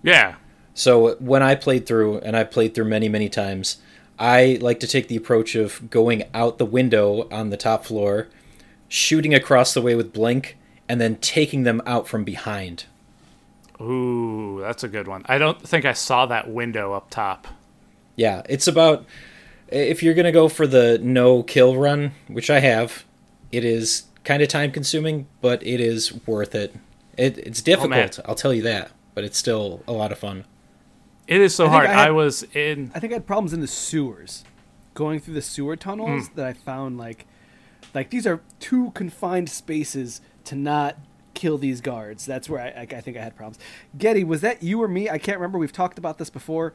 yeah. 0.04 0.36
So 0.74 1.16
when 1.16 1.42
I 1.42 1.56
played 1.56 1.86
through, 1.86 2.20
and 2.20 2.36
I 2.36 2.44
played 2.44 2.76
through 2.76 2.86
many, 2.86 3.08
many 3.08 3.30
times, 3.30 3.78
I 4.20 4.58
like 4.62 4.82
to 4.82 4.88
take 4.88 5.08
the 5.08 5.16
approach 5.16 5.56
of 5.56 5.90
going 5.90 6.24
out 6.34 6.58
the 6.58 6.66
window 6.66 7.30
on 7.32 7.50
the 7.50 7.58
top 7.58 7.86
floor, 7.86 8.28
shooting 8.90 9.34
across 9.34 9.74
the 9.74 9.82
way 9.82 9.96
with 9.96 10.12
Blink, 10.12 10.58
and 10.90 11.00
then 11.00 11.16
taking 11.16 11.64
them 11.64 11.82
out 11.86 12.10
from 12.10 12.26
behind. 12.26 12.86
Ooh, 13.80 14.45
that's 14.66 14.84
a 14.84 14.88
good 14.88 15.08
one. 15.08 15.24
I 15.28 15.38
don't 15.38 15.62
think 15.62 15.86
I 15.86 15.94
saw 15.94 16.26
that 16.28 16.50
window 16.50 16.94
up 16.94 17.10
top. 17.10 17.48
Yeah, 18.16 18.42
it's 18.50 18.68
about 18.68 19.06
if 19.68 20.02
you're 20.04 20.14
gonna 20.14 20.32
go 20.32 20.48
for 20.50 20.68
the 20.68 21.00
no 21.02 21.44
kill 21.44 21.76
run, 21.78 22.12
which 22.28 22.50
I 22.50 22.60
have, 22.60 23.06
it 23.52 23.64
is 23.66 24.04
kind 24.24 24.42
of 24.42 24.50
time 24.50 24.72
consuming, 24.72 25.28
but 25.42 25.66
it 25.66 25.80
is 25.80 26.26
worth 26.26 26.56
it. 26.56 26.76
It 27.18 27.38
it's 27.38 27.62
difficult, 27.62 28.20
I'll 28.26 28.36
tell 28.36 28.54
you 28.54 28.62
that, 28.64 28.92
but 29.14 29.24
it's 29.24 29.38
still 29.38 29.84
a 29.88 29.92
lot 29.94 30.12
of 30.12 30.18
fun. 30.18 30.46
It 31.28 31.42
is 31.42 31.56
so 31.56 31.66
I 31.66 31.70
hard. 31.70 31.88
I 31.88 32.08
I, 32.08 32.12
was 32.12 32.44
in. 32.54 32.92
I 32.94 33.00
think 33.00 33.12
I 33.14 33.16
had 33.16 33.26
problems 33.26 33.52
in 33.54 33.60
the 33.62 33.68
sewers, 33.68 34.44
going 34.94 35.20
through 35.20 35.34
the 35.34 35.42
sewer 35.42 35.76
tunnels 35.76 36.28
Hmm. 36.28 36.36
that 36.36 36.46
I 36.46 36.54
found 36.54 36.98
like, 36.98 37.26
like 37.94 38.10
these 38.12 38.28
are 38.28 38.42
two 38.60 38.92
confined 38.92 39.50
spaces 39.50 40.22
to 40.46 40.56
not 40.56 40.98
kill 41.36 41.58
these 41.58 41.82
guards. 41.82 42.26
That's 42.26 42.50
where 42.50 42.62
I, 42.62 42.68
I, 42.82 42.82
I 42.82 43.02
think 43.02 43.18
I 43.18 43.22
had 43.22 43.36
problems. 43.36 43.60
Getty, 43.98 44.24
was 44.24 44.42
that 44.42 44.64
you 44.64 44.82
or 44.82 44.88
me? 44.88 45.10
I 45.10 45.18
can't 45.18 45.38
remember. 45.38 45.58
We've 45.58 45.72
talked 45.72 45.98
about 45.98 46.18
this 46.18 46.30
before, 46.30 46.74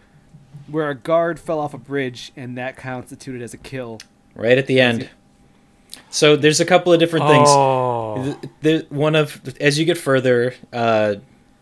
where 0.68 0.88
a 0.88 0.94
guard 0.94 1.40
fell 1.40 1.58
off 1.58 1.74
a 1.74 1.78
bridge 1.78 2.32
and 2.36 2.56
that 2.56 2.76
constituted 2.76 3.42
as 3.42 3.54
a 3.54 3.58
kill. 3.58 4.00
Right 4.34 4.58
at 4.58 4.66
the 4.66 4.80
end. 4.80 5.11
So 6.08 6.36
there's 6.36 6.61
a 6.61 6.64
couple 6.64 6.92
of 6.92 7.00
different 7.00 7.26
things. 7.26 7.48
Oh, 7.50 8.38
the, 8.62 8.78
the 8.78 8.86
one 8.94 9.16
of 9.16 9.40
as 9.61 9.78
you 9.78 9.84
get 9.84 9.98
further 9.98 10.54
uh 10.72 11.16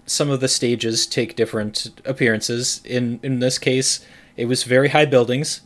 some 0.06 0.30
of 0.30 0.40
the 0.40 0.48
stages 0.48 1.06
take 1.06 1.36
different 1.36 2.00
appearances 2.04 2.80
in 2.84 3.20
in 3.22 3.40
this 3.40 3.58
case 3.58 4.04
it 4.36 4.46
was 4.46 4.64
very 4.64 4.88
high 4.88 5.04
buildings 5.04 5.60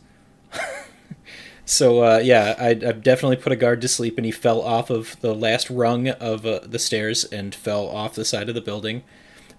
so 1.65 2.03
uh 2.03 2.17
yeah 2.17 2.55
I, 2.59 2.69
i've 2.69 3.01
definitely 3.03 3.37
put 3.37 3.51
a 3.51 3.55
guard 3.55 3.81
to 3.81 3.87
sleep 3.87 4.17
and 4.17 4.25
he 4.25 4.31
fell 4.31 4.61
off 4.61 4.89
of 4.89 5.19
the 5.21 5.33
last 5.33 5.69
rung 5.69 6.09
of 6.09 6.45
uh, 6.45 6.59
the 6.63 6.79
stairs 6.79 7.23
and 7.25 7.55
fell 7.55 7.87
off 7.87 8.15
the 8.15 8.25
side 8.25 8.49
of 8.49 8.55
the 8.55 8.61
building. 8.61 9.03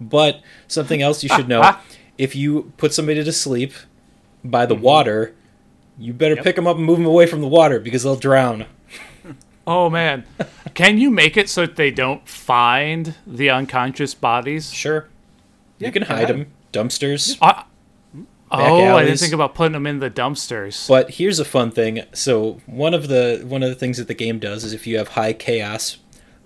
But 0.00 0.40
something 0.68 1.00
else 1.02 1.22
you 1.22 1.28
should 1.30 1.48
know 1.54 1.76
if 2.18 2.34
you 2.36 2.72
put 2.76 2.92
somebody 2.92 3.22
to 3.24 3.32
sleep 3.32 3.72
by 4.44 4.66
the 4.66 4.74
water 4.74 5.34
you 5.98 6.12
better 6.12 6.34
pick 6.34 6.40
'em 6.40 6.44
pick 6.44 6.56
them 6.56 6.66
up 6.66 6.76
and 6.76 6.84
move 6.84 6.98
them 6.98 7.06
away 7.06 7.26
from 7.26 7.40
the 7.40 7.46
water 7.48 7.78
because 7.80 8.02
they'll 8.02 8.16
drown. 8.16 8.66
Oh 9.66 9.88
man. 9.88 10.24
Can 10.74 10.98
you 10.98 11.10
make 11.10 11.36
it 11.38 11.48
so 11.48 11.62
that 11.62 11.76
they 11.76 11.90
don't 11.90 12.28
find 12.28 13.14
the 13.26 13.48
unconscious 13.48 14.12
bodies? 14.14 14.70
sure. 14.72 15.08
Yeah, 15.78 15.88
you 15.88 15.92
can 15.92 16.02
hide 16.02 16.28
them 16.28 16.52
dumpsters. 16.72 17.38
I, 17.40 17.64
oh, 18.50 18.96
I 18.96 19.04
didn't 19.04 19.18
think 19.18 19.32
about 19.32 19.54
putting 19.54 19.72
them 19.72 19.86
in 19.86 19.98
the 19.98 20.10
dumpsters. 20.10 20.88
But 20.88 21.10
here's 21.12 21.38
a 21.38 21.44
fun 21.44 21.70
thing. 21.70 22.02
So 22.12 22.60
one 22.66 22.94
of 22.94 23.08
the 23.08 23.44
one 23.46 23.62
of 23.62 23.68
the 23.68 23.74
things 23.74 23.98
that 23.98 24.08
the 24.08 24.14
game 24.14 24.38
does 24.38 24.64
is 24.64 24.72
if 24.72 24.86
you 24.86 24.98
have 24.98 25.08
high 25.08 25.32
chaos, 25.32 25.98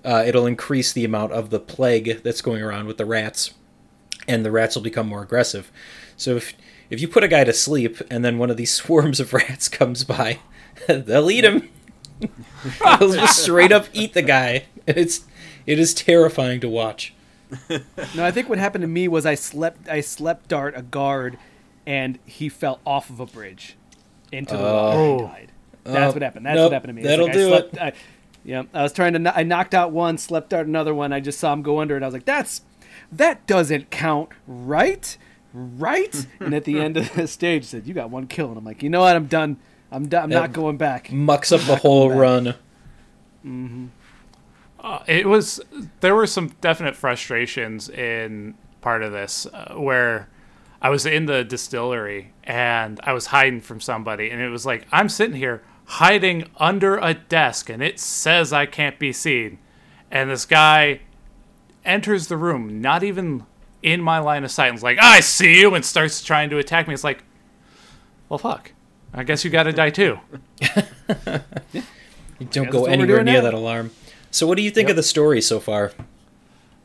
uh, 0.05 0.25
it'll 0.27 0.47
increase 0.47 0.93
the 0.93 1.05
amount 1.05 1.33
of 1.33 1.51
the 1.51 1.61
plague 1.61 2.23
that's 2.23 2.41
going 2.41 2.63
around 2.63 2.87
with 2.87 2.99
the 2.99 3.07
rats, 3.07 3.53
and 4.27 4.45
the 4.45 4.51
rats 4.51 4.75
will 4.75 4.83
become 4.83 5.09
more 5.09 5.23
aggressive. 5.23 5.71
So 6.17 6.37
if 6.37 6.55
if 6.91 7.01
you 7.01 7.09
put 7.09 7.25
a 7.25 7.29
guy 7.29 7.45
to 7.45 7.53
sleep 7.53 8.01
and 8.11 8.25
then 8.25 8.39
one 8.39 8.51
of 8.51 8.57
these 8.57 8.73
swarms 8.75 9.21
of 9.21 9.33
rats 9.33 9.69
comes 9.69 10.05
by, 10.05 10.39
they'll 10.89 11.31
eat 11.31 11.45
him. 11.45 11.69
they'll 12.21 13.13
just 13.13 13.43
straight 13.43 13.73
up 13.73 13.87
eat 13.93 14.15
the 14.15 14.23
guy. 14.23 14.65
It's 14.87 15.25
it 15.67 15.79
is 15.79 15.95
terrifying 15.95 16.61
to 16.61 16.69
watch. 16.69 17.15
No, 18.15 18.25
I 18.25 18.31
think 18.31 18.49
what 18.49 18.59
happened 18.59 18.83
to 18.83 18.89
me 18.89 19.09
was 19.09 19.25
I 19.25 19.35
slept 19.35 19.89
I 19.89 20.01
slept 20.01 20.49
dart 20.49 20.75
a 20.77 20.83
guard, 20.83 21.39
and 21.89 22.19
he 22.27 22.49
fell 22.51 22.81
off 22.85 23.09
of 23.09 23.19
a 23.19 23.25
bridge 23.27 23.75
into 24.31 24.55
the 24.57 24.63
water 24.63 24.99
and 24.99 25.21
Oh. 25.23 25.27
died. 25.27 25.53
That's 25.85 26.11
Oh, 26.11 26.13
what 26.17 26.23
happened. 26.23 26.45
That's 26.45 26.57
nope, 26.57 26.65
what 26.67 26.73
happened 26.75 26.89
to 26.91 26.93
me. 26.95 27.01
It's 27.01 27.09
that'll 27.09 27.25
like 27.27 27.35
do 27.35 27.47
I 27.47 27.49
slept, 27.49 27.79
I, 27.79 27.93
yeah, 28.45 28.63
I 28.75 28.83
was 28.83 28.93
trying 28.93 29.15
to. 29.15 29.19
kno- 29.19 29.33
I 29.35 29.43
knocked 29.43 29.73
out 29.75 29.91
one, 29.91 30.19
slept 30.19 30.53
out 30.53 30.67
another 30.67 30.95
one. 30.95 31.13
I 31.15 31.21
just 31.21 31.41
saw 31.41 31.53
him 31.53 31.63
go 31.63 31.81
under, 31.81 31.97
and 31.97 32.05
I 32.05 32.09
was 32.09 32.13
like, 32.13 32.27
"That's 32.27 32.61
that 33.11 33.47
doesn't 33.47 33.91
count, 33.91 34.29
right? 34.47 35.17
Right?" 35.55 36.27
and 36.41 36.53
at 36.55 36.65
the 36.65 36.79
end 36.79 36.99
of 36.99 37.13
the 37.15 37.27
stage, 37.27 37.63
he 37.65 37.69
said, 37.69 37.87
"You 37.87 37.95
got 37.95 38.11
one 38.11 38.27
kill," 38.27 38.49
and 38.51 38.59
I'm 38.59 38.65
like, 38.65 38.83
"You 38.83 38.91
know 38.91 39.01
what? 39.01 39.17
I'm 39.17 39.27
done. 39.27 39.57
I'm 39.91 40.09
done. 40.09 40.25
I'm 40.25 40.31
Yep. 40.33 40.41
not 40.43 40.53
going 40.53 40.77
back." 40.77 41.11
Mucks 41.11 41.53
up 41.53 41.63
the 41.63 41.77
whole 41.77 42.11
back. 42.11 42.19
run. 42.19 42.55
Uh, 44.81 45.03
it 45.07 45.27
was 45.27 45.61
there 46.01 46.15
were 46.15 46.27
some 46.27 46.53
definite 46.61 46.95
frustrations 46.95 47.89
in 47.89 48.55
part 48.81 49.03
of 49.03 49.11
this 49.13 49.47
uh, 49.47 49.75
where 49.77 50.29
I 50.81 50.91
was 50.91 51.07
in 51.07 51.27
the 51.27 51.45
distillery 51.45 52.33
and 52.45 53.01
I 53.03 53.13
was 53.13 53.27
hiding 53.27 53.61
from 53.61 53.81
somebody 53.81 54.31
and 54.31 54.41
it 54.41 54.49
was 54.49 54.65
like 54.65 54.87
I'm 54.93 55.09
sitting 55.09 55.37
here 55.37 55.63
hiding 55.85 56.49
under 56.57 56.99
a 56.99 57.15
desk 57.15 57.69
and 57.69 57.83
it 57.83 57.99
says 57.99 58.53
I 58.53 58.67
can't 58.67 58.99
be 58.99 59.13
seen 59.13 59.59
and 60.11 60.31
this 60.31 60.45
guy 60.45 61.01
enters 61.85 62.29
the 62.29 62.37
room 62.37 62.81
not 62.81 63.03
even 63.03 63.45
in 63.83 64.03
my 64.03 64.19
line 64.19 64.45
of 64.45 64.51
sight 64.51 64.69
and 64.69 64.77
is 64.77 64.83
like 64.83 64.99
I 65.01 65.21
see 65.21 65.61
you 65.61 65.75
and 65.75 65.85
starts 65.85 66.23
trying 66.23 66.51
to 66.51 66.59
attack 66.59 66.87
me 66.87 66.95
it's 66.95 67.05
like 67.05 67.25
well 68.29 68.39
fuck 68.39 68.73
I 69.15 69.25
guess 69.25 69.45
you 69.45 69.51
got 69.51 69.65
to 69.65 69.73
die 69.73 69.91
too 69.91 70.19
Don't 72.39 72.71
go 72.71 72.73
that's 72.73 72.75
what 72.75 72.83
we're 72.83 72.91
anywhere 72.91 73.25
near 73.25 73.35
now. 73.37 73.41
that 73.43 73.55
alarm. 73.55 73.91
So, 74.31 74.47
what 74.47 74.57
do 74.57 74.63
you 74.63 74.71
think 74.71 74.89
of 74.89 74.97
the 74.97 75.03
story 75.03 75.41
so 75.41 75.59
far? 75.59 75.93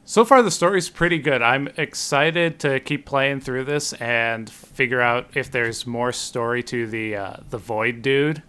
So 0.06 0.26
far, 0.26 0.42
the 0.42 0.52
story's 0.52 0.90
pretty 0.90 1.18
good. 1.18 1.42
I'm 1.42 1.70
excited 1.78 2.60
to 2.60 2.80
keep 2.82 3.06
playing 3.06 3.40
through 3.40 3.64
this 3.64 3.94
and 3.94 4.50
figure 4.50 5.00
out 5.02 5.30
if 5.36 5.50
there's 5.50 5.88
more 5.88 6.12
story 6.12 6.62
to 6.64 6.86
the 6.88 7.16
uh, 7.16 7.38
the 7.50 7.58
Void 7.58 8.02
dude. 8.02 8.44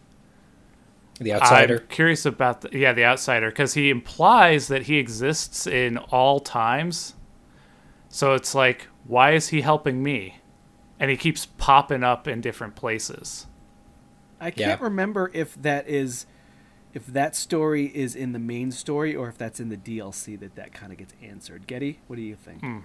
The 1.20 1.34
outsider. 1.34 1.78
I'm 1.82 1.86
curious 1.88 2.26
about 2.26 2.62
the 2.62 2.76
yeah 2.76 2.92
the 2.92 3.04
outsider 3.04 3.50
because 3.50 3.74
he 3.74 3.88
implies 3.88 4.66
that 4.66 4.82
he 4.82 4.98
exists 4.98 5.66
in 5.66 5.96
all 5.98 6.40
times. 6.40 7.14
So 8.08 8.34
it's 8.34 8.54
like, 8.54 8.88
why 9.04 9.32
is 9.32 9.48
he 9.48 9.60
helping 9.60 10.02
me? 10.02 10.38
And 10.98 11.10
he 11.10 11.16
keeps 11.16 11.46
popping 11.46 12.02
up 12.02 12.26
in 12.26 12.40
different 12.40 12.74
places. 12.74 13.46
I 14.40 14.50
can't 14.50 14.80
Yeah. 14.80 14.84
remember 14.84 15.30
if 15.32 15.54
that 15.62 15.88
is 15.88 16.26
if 16.94 17.06
that 17.08 17.34
story 17.34 17.86
is 17.94 18.14
in 18.14 18.32
the 18.32 18.38
main 18.38 18.70
story 18.70 19.14
or 19.14 19.28
if 19.28 19.36
that's 19.36 19.58
in 19.58 19.68
the 19.68 19.76
DLC 19.76 20.38
that 20.38 20.54
that 20.54 20.72
kind 20.72 20.92
of 20.92 20.98
gets 20.98 21.12
answered. 21.20 21.66
Getty, 21.66 21.98
what 22.06 22.16
do 22.16 22.22
you 22.22 22.36
think? 22.36 22.60
Hmm. 22.60 22.78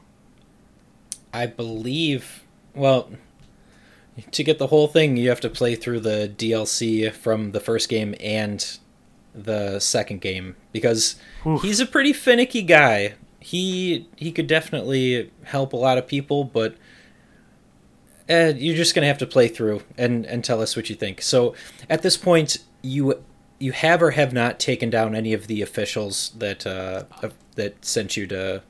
I 1.32 1.46
believe. 1.46 2.44
Well, 2.74 3.12
to 4.32 4.44
get 4.44 4.58
the 4.58 4.68
whole 4.68 4.88
thing, 4.88 5.16
you 5.16 5.30
have 5.30 5.40
to 5.42 5.50
play 5.50 5.76
through 5.76 6.00
the 6.02 6.34
DLC 6.36 7.12
from 7.14 7.52
the 7.52 7.60
first 7.60 7.88
game 7.88 8.16
and 8.20 8.80
the 9.34 9.80
second 9.80 10.22
game 10.22 10.56
because 10.72 11.16
Oof. 11.46 11.62
he's 11.62 11.80
a 11.80 11.86
pretty 11.86 12.12
finicky 12.12 12.64
guy. 12.64 13.14
He 13.40 14.08
he 14.16 14.32
could 14.32 14.48
definitely 14.48 15.32
help 15.44 15.72
a 15.72 15.78
lot 15.78 16.00
of 16.00 16.08
people, 16.08 16.44
but 16.44 16.76
uh, 18.28 18.54
you're 18.56 18.76
just 18.76 18.96
gonna 18.96 19.08
have 19.08 19.20
to 19.20 19.28
play 19.28 19.48
through 19.48 19.84
and 19.98 20.26
and 20.26 20.44
tell 20.44 20.62
us 20.62 20.76
what 20.76 20.90
you 20.90 20.96
think. 20.96 21.22
So 21.22 21.54
at 21.90 22.02
this 22.02 22.18
point, 22.18 22.58
you 22.82 23.24
you 23.60 23.72
have 23.72 24.02
or 24.02 24.12
have 24.12 24.34
not 24.34 24.60
taken 24.60 24.90
down 24.90 25.16
any 25.16 25.34
of 25.34 25.48
the 25.48 25.62
officials 25.62 26.32
that 26.38 26.66
uh, 26.66 27.04
that 27.56 27.84
sent 27.84 28.18
you 28.18 28.26
to 28.28 28.64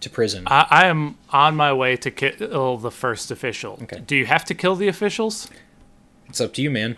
to 0.00 0.10
prison. 0.10 0.44
I, 0.46 0.66
I 0.70 0.86
am 0.86 1.16
on 1.30 1.56
my 1.56 1.72
way 1.72 1.96
to 1.96 2.10
kill 2.10 2.76
the 2.76 2.90
first 2.90 3.30
official. 3.30 3.78
Okay. 3.82 4.00
Do 4.00 4.14
you 4.14 4.26
have 4.26 4.44
to 4.46 4.54
kill 4.54 4.76
the 4.76 4.88
officials? 4.88 5.50
It's 6.28 6.40
up 6.40 6.52
to 6.54 6.62
you, 6.62 6.70
man. 6.70 6.96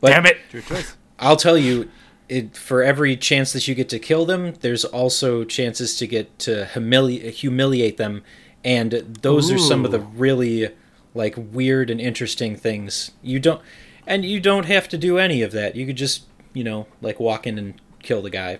But 0.00 0.10
Damn 0.10 0.26
it! 0.26 0.38
Your 0.52 0.62
choice. 0.62 0.96
I'll 1.18 1.36
tell 1.36 1.56
you, 1.56 1.90
it, 2.28 2.56
for 2.56 2.82
every 2.82 3.16
chance 3.16 3.52
that 3.52 3.68
you 3.68 3.74
get 3.74 3.88
to 3.90 3.98
kill 3.98 4.26
them, 4.26 4.54
there's 4.60 4.84
also 4.84 5.44
chances 5.44 5.96
to 5.98 6.06
get 6.06 6.38
to 6.40 6.68
humili- 6.72 7.30
humiliate 7.30 7.96
them, 7.96 8.22
and 8.64 8.92
those 8.92 9.50
are 9.50 9.58
some 9.58 9.84
of 9.84 9.92
the 9.92 10.00
really 10.00 10.70
like 11.14 11.34
weird 11.36 11.90
and 11.90 12.00
interesting 12.00 12.56
things. 12.56 13.12
You 13.22 13.38
don't, 13.38 13.62
and 14.06 14.24
you 14.24 14.40
don't 14.40 14.66
have 14.66 14.88
to 14.88 14.98
do 14.98 15.18
any 15.18 15.42
of 15.42 15.52
that. 15.52 15.76
You 15.76 15.86
could 15.86 15.96
just, 15.96 16.24
you 16.54 16.64
know, 16.64 16.86
like 17.02 17.20
walk 17.20 17.46
in 17.46 17.58
and 17.58 17.74
kill 18.02 18.22
the 18.22 18.30
guy, 18.30 18.58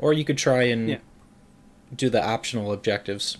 or 0.00 0.12
you 0.12 0.24
could 0.24 0.38
try 0.38 0.64
and 0.64 0.88
Yeah. 0.88 0.98
do 1.94 2.10
the 2.10 2.22
optional 2.24 2.72
objectives. 2.72 3.38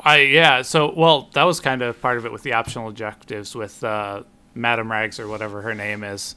I 0.00 0.18
yeah. 0.20 0.62
So 0.62 0.92
well, 0.94 1.28
that 1.34 1.44
was 1.44 1.58
kind 1.60 1.82
of 1.82 2.00
part 2.00 2.18
of 2.18 2.26
it 2.26 2.32
with 2.32 2.42
the 2.42 2.52
optional 2.52 2.88
objectives 2.88 3.54
with 3.54 3.82
uh, 3.82 4.22
Madame 4.54 4.90
Rags 4.90 5.18
or 5.18 5.26
whatever 5.26 5.62
her 5.62 5.74
name 5.74 6.04
is, 6.04 6.36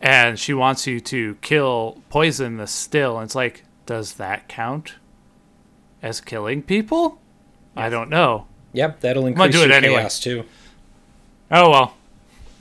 and 0.00 0.38
she 0.38 0.52
wants 0.52 0.86
you 0.86 0.98
to 1.00 1.36
kill 1.36 2.02
poison 2.10 2.56
the 2.56 2.66
still. 2.66 3.16
And 3.18 3.24
it's 3.24 3.34
like, 3.36 3.62
does 3.86 4.14
that 4.14 4.48
count 4.48 4.94
as 6.02 6.20
killing 6.20 6.62
people? 6.62 7.20
I 7.76 7.88
don't 7.88 8.10
know. 8.10 8.46
Yep, 8.72 9.00
that'll 9.00 9.22
gonna 9.22 9.32
increase 9.32 9.54
do 9.54 9.62
it 9.62 9.68
your 9.68 9.76
anyway. 9.76 9.96
chaos 10.00 10.18
too. 10.20 10.44
Oh 11.50 11.70
well, 11.70 11.94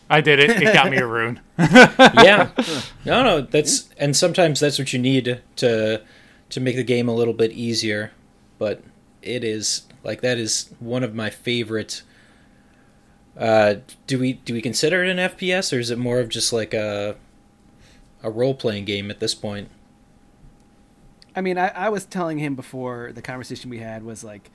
I 0.09 0.21
did 0.21 0.39
it. 0.39 0.49
It 0.61 0.73
got 0.73 0.89
me 0.91 0.97
a 0.97 1.07
rune. 1.15 1.39
yeah 1.57 2.49
no 3.05 3.23
no 3.23 3.41
that's 3.41 3.89
and 3.97 4.15
sometimes 4.15 4.59
that's 4.59 4.77
what 4.77 4.93
you 4.93 4.99
need 4.99 5.41
to 5.57 6.01
to 6.49 6.59
make 6.59 6.75
the 6.75 6.83
game 6.83 7.07
a 7.07 7.13
little 7.13 7.33
bit 7.33 7.51
easier 7.51 8.11
but 8.59 8.83
it 9.21 9.43
is 9.43 9.83
like 10.03 10.21
that 10.21 10.37
is 10.37 10.69
one 10.79 11.03
of 11.03 11.15
my 11.15 11.29
favorite 11.29 12.03
uh 13.37 13.75
do 14.05 14.19
we 14.19 14.33
do 14.33 14.53
we 14.53 14.61
consider 14.61 15.03
it 15.03 15.09
an 15.09 15.17
fps 15.31 15.75
or 15.75 15.79
is 15.79 15.89
it 15.89 15.97
more 15.97 16.19
of 16.19 16.29
just 16.29 16.53
like 16.53 16.73
a 16.73 17.15
a 18.21 18.29
role-playing 18.29 18.85
game 18.85 19.09
at 19.09 19.19
this 19.19 19.33
point 19.33 19.69
I 21.37 21.41
mean, 21.41 21.57
I, 21.57 21.67
I 21.67 21.89
was 21.89 22.05
telling 22.05 22.37
him 22.37 22.55
before 22.55 23.11
the 23.13 23.21
conversation 23.21 23.69
we 23.69 23.79
had 23.79 24.03
was 24.03 24.23
like, 24.23 24.51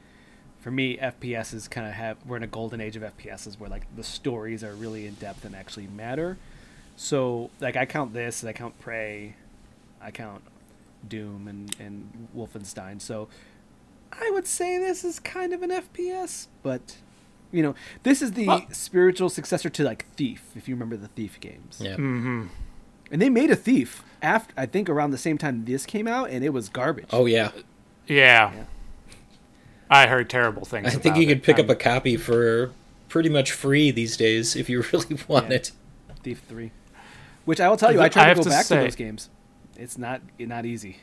for 0.61 0.71
me, 0.71 0.97
FPSs 0.99 1.55
is 1.55 1.69
kind 1.69 1.87
of 1.87 1.95
have 1.95 2.17
we're 2.27 2.37
in 2.37 2.43
a 2.43 2.47
golden 2.49 2.81
age 2.81 2.97
of 2.97 3.03
FPSs 3.03 3.59
where 3.59 3.71
like 3.71 3.85
the 3.97 4.05
stories 4.05 4.63
are 4.63 4.75
really 4.75 5.07
in 5.07 5.15
depth 5.15 5.45
and 5.45 5.55
actually 5.57 5.87
matter. 5.87 6.37
So 6.97 7.51
like 7.61 7.77
I 7.77 7.87
count 7.87 8.13
this, 8.13 8.45
I 8.45 8.53
count 8.53 8.79
Prey, 8.81 9.35
I 10.03 10.11
count 10.11 10.43
Doom 11.09 11.49
and 11.49 11.75
and 11.81 12.29
Wolfenstein. 12.37 13.01
So 13.01 13.29
I 14.13 14.31
would 14.33 14.47
say 14.47 14.77
this 14.79 15.05
is 15.05 15.19
kind 15.19 15.53
of 15.53 15.63
an 15.63 15.71
FPS, 15.71 16.49
but 16.63 16.97
you 17.53 17.63
know, 17.63 17.75
this 18.03 18.23
is 18.23 18.33
the 18.33 18.47
Well- 18.47 18.67
spiritual 18.71 19.29
successor 19.31 19.71
to 19.71 19.83
like 19.85 20.05
Thief, 20.17 20.43
if 20.55 20.69
you 20.69 20.75
remember 20.75 20.97
the 20.97 21.09
Thief 21.09 21.41
games. 21.41 21.79
yeah 21.81 21.97
hmm 21.97 22.47
And 23.11 23.21
they 23.23 23.29
made 23.31 23.51
a 23.51 23.57
Thief 23.57 24.05
after 24.23 24.53
I 24.57 24.67
think 24.67 24.89
around 24.91 25.11
the 25.13 25.19
same 25.19 25.39
time 25.39 25.65
this 25.65 25.87
came 25.87 26.07
out, 26.07 26.31
and 26.31 26.45
it 26.45 26.51
was 26.51 26.69
garbage. 26.69 27.07
oh 27.13 27.25
yeah 27.27 27.51
Yeah. 28.07 28.53
Yeah. 28.53 28.65
I 29.91 30.07
heard 30.07 30.31
terrible 30.31 30.65
things. 30.65 30.87
i 30.95 30.99
think 30.99 31.17
you 31.17 31.27
could 31.27 31.39
it. 31.39 31.43
pick 31.43 31.57
I'm- 31.57 31.65
up 31.67 31.71
a 31.71 31.75
copy 31.77 32.17
for 32.17 32.71
pretty 33.09 33.29
much 33.29 33.51
free 33.53 33.91
these 33.91 34.17
days 34.17 34.55
if 34.57 34.69
you 34.71 34.83
really 34.93 35.19
want 35.29 35.49
Yeah. 35.51 35.57
it 35.57 35.73
Thief 36.23 36.43
Three, 36.49 36.71
which 37.47 37.61
I 37.61 37.69
will 37.69 37.77
tell 37.79 37.93
you, 37.93 38.01
I 38.01 38.05
I 38.05 38.09
tried 38.09 38.25
have 38.27 38.37
to 38.37 38.41
go 38.41 38.45
to 38.45 38.51
back 38.51 38.65
say- 38.67 38.77
to 38.77 38.83
those 38.85 38.95
games. 38.97 39.31
It's 39.77 39.97
not 39.99 40.21
not 40.39 40.65
easy. 40.67 40.99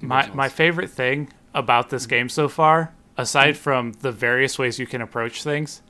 My 0.00 0.28
my 0.34 0.48
favorite 0.48 0.90
thing 0.90 1.32
about 1.54 1.90
this 1.90 2.06
game 2.06 2.28
so 2.28 2.48
far, 2.48 2.92
aside 3.16 3.56
from 3.56 3.92
the 4.00 4.12
various 4.12 4.58
ways 4.58 4.78
you 4.78 4.86
can 4.86 5.00
approach 5.00 5.42
things, 5.42 5.80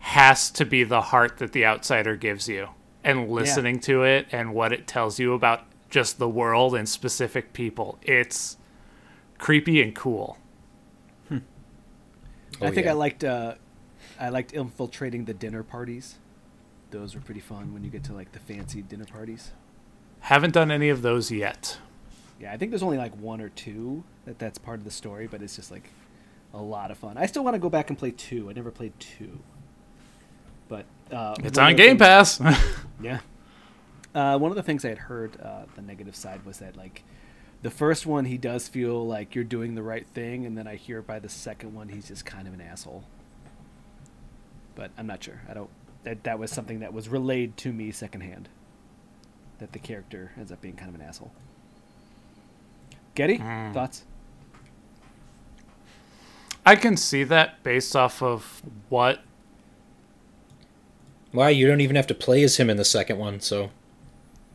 has 0.00 0.50
to 0.50 0.64
be 0.64 0.84
the 0.84 1.00
heart 1.00 1.38
that 1.38 1.52
the 1.52 1.64
outsider 1.64 2.16
gives 2.16 2.48
you 2.48 2.68
and 3.02 3.28
listening 3.30 3.78
to 3.80 4.02
it 4.02 4.26
and 4.32 4.52
what 4.54 4.72
it 4.72 4.86
tells 4.86 5.18
you 5.18 5.34
about 5.34 5.62
just 5.90 6.18
the 6.18 6.28
world 6.28 6.74
and 6.74 6.88
specific 6.88 7.52
people. 7.52 7.98
It's 8.02 8.56
creepy 9.38 9.80
and 9.82 9.94
cool. 9.94 10.36
Oh, 12.60 12.66
I 12.66 12.70
think 12.70 12.84
yeah. 12.86 12.92
I 12.92 12.94
liked 12.94 13.24
uh, 13.24 13.54
I 14.18 14.28
liked 14.28 14.52
infiltrating 14.52 15.24
the 15.24 15.34
dinner 15.34 15.62
parties. 15.62 16.16
Those 16.90 17.14
were 17.14 17.20
pretty 17.20 17.40
fun 17.40 17.72
when 17.74 17.82
you 17.84 17.90
get 17.90 18.04
to 18.04 18.12
like 18.12 18.32
the 18.32 18.38
fancy 18.38 18.82
dinner 18.82 19.04
parties. 19.06 19.52
Haven't 20.20 20.54
done 20.54 20.70
any 20.70 20.88
of 20.88 21.02
those 21.02 21.30
yet. 21.30 21.78
Yeah, 22.40 22.52
I 22.52 22.56
think 22.56 22.70
there's 22.70 22.82
only 22.82 22.98
like 22.98 23.14
one 23.16 23.40
or 23.40 23.48
two 23.50 24.04
that 24.24 24.38
that's 24.38 24.58
part 24.58 24.78
of 24.78 24.84
the 24.84 24.90
story, 24.90 25.26
but 25.26 25.42
it's 25.42 25.56
just 25.56 25.70
like 25.70 25.90
a 26.52 26.60
lot 26.62 26.90
of 26.90 26.98
fun. 26.98 27.16
I 27.18 27.26
still 27.26 27.44
want 27.44 27.54
to 27.54 27.58
go 27.58 27.68
back 27.68 27.90
and 27.90 27.98
play 27.98 28.10
two. 28.12 28.48
I 28.48 28.52
never 28.52 28.70
played 28.70 28.92
two, 29.00 29.38
but 30.68 30.84
uh, 31.12 31.34
It's 31.40 31.58
on 31.58 31.74
Game 31.76 31.98
things- 31.98 32.38
Pass. 32.38 32.40
Yeah. 33.02 33.20
Uh, 34.14 34.38
one 34.38 34.52
of 34.52 34.56
the 34.56 34.62
things 34.62 34.84
I 34.84 34.90
had 34.90 34.98
heard, 34.98 35.40
uh, 35.40 35.64
the 35.74 35.82
negative 35.82 36.14
side, 36.14 36.44
was 36.46 36.58
that 36.60 36.76
like 36.76 37.02
the 37.64 37.70
first 37.70 38.04
one 38.04 38.26
he 38.26 38.36
does 38.36 38.68
feel 38.68 39.06
like 39.06 39.34
you're 39.34 39.42
doing 39.42 39.74
the 39.74 39.82
right 39.82 40.06
thing, 40.06 40.44
and 40.44 40.56
then 40.56 40.66
I 40.68 40.76
hear 40.76 41.00
by 41.00 41.18
the 41.18 41.30
second 41.30 41.72
one 41.74 41.88
he's 41.88 42.06
just 42.08 42.26
kind 42.26 42.46
of 42.46 42.52
an 42.52 42.60
asshole. 42.60 43.04
But 44.74 44.90
I'm 44.98 45.06
not 45.06 45.24
sure. 45.24 45.40
I 45.48 45.54
don't. 45.54 45.70
That 46.02 46.24
that 46.24 46.38
was 46.38 46.50
something 46.50 46.80
that 46.80 46.92
was 46.92 47.08
relayed 47.08 47.56
to 47.58 47.72
me 47.72 47.90
secondhand. 47.90 48.50
That 49.60 49.72
the 49.72 49.78
character 49.78 50.32
ends 50.36 50.52
up 50.52 50.60
being 50.60 50.76
kind 50.76 50.90
of 50.90 50.94
an 51.00 51.00
asshole. 51.06 51.32
Getty, 53.14 53.38
Mm. 53.38 53.72
thoughts? 53.72 54.04
I 56.66 56.76
can 56.76 56.96
see 56.98 57.24
that 57.24 57.62
based 57.62 57.96
off 57.96 58.22
of 58.22 58.62
what 58.90 59.20
why 61.32 61.48
you 61.50 61.66
don't 61.66 61.80
even 61.80 61.96
have 61.96 62.06
to 62.08 62.14
play 62.14 62.42
as 62.42 62.58
him 62.58 62.68
in 62.68 62.76
the 62.76 62.84
second 62.84 63.18
one 63.18 63.40
so 63.40 63.70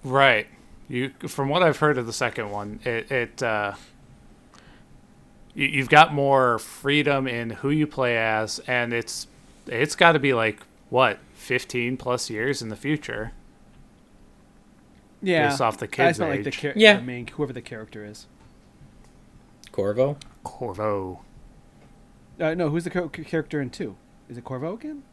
Right. 0.04 0.48
You 0.90 1.12
from 1.28 1.48
what 1.50 1.62
I've 1.64 1.78
heard 1.78 1.98
of 1.98 2.06
the 2.08 2.14
second 2.14 2.50
one, 2.52 2.80
it, 2.84 3.12
it 3.12 3.44
uh, 3.44 3.74
you, 5.54 5.68
you've 5.68 5.90
got 5.90 6.14
more 6.14 6.58
freedom 6.60 7.28
in 7.28 7.52
who 7.52 7.70
you 7.70 7.86
play 7.88 8.18
as, 8.18 8.60
and 8.68 8.92
it's 8.92 9.28
it's 9.68 9.96
got 9.96 10.14
to 10.14 10.20
be 10.20 10.34
like 10.34 10.60
what 10.90 11.20
fifteen 11.36 11.96
plus 11.96 12.30
years 12.30 12.62
in 12.64 12.70
the 12.70 12.76
future. 12.76 13.32
Yeah. 15.22 15.50
Based 15.50 15.62
off 15.62 15.78
the 15.78 15.88
kid's 15.88 16.12
just 16.12 16.20
meant, 16.22 16.32
like 16.32 16.44
the, 16.44 16.48
age. 16.50 16.58
char- 16.58 16.74
Yeah. 16.76 16.96
the 16.98 17.04
main 17.04 17.28
whoever 17.28 17.54
the 17.54 17.62
character 17.62 18.04
is. 18.06 18.26
corvo 19.72 20.18
Corvo. 20.44 21.22
Uh, 22.40 22.54
no, 22.56 22.70
who's 22.70 22.86
the 22.86 22.90
char- 22.90 23.10
character 23.10 23.60
in 23.62 23.70
two? 23.70 23.96
Is 24.30 24.38
it 24.38 24.44
Corvo 24.46 24.74
again? 24.76 25.04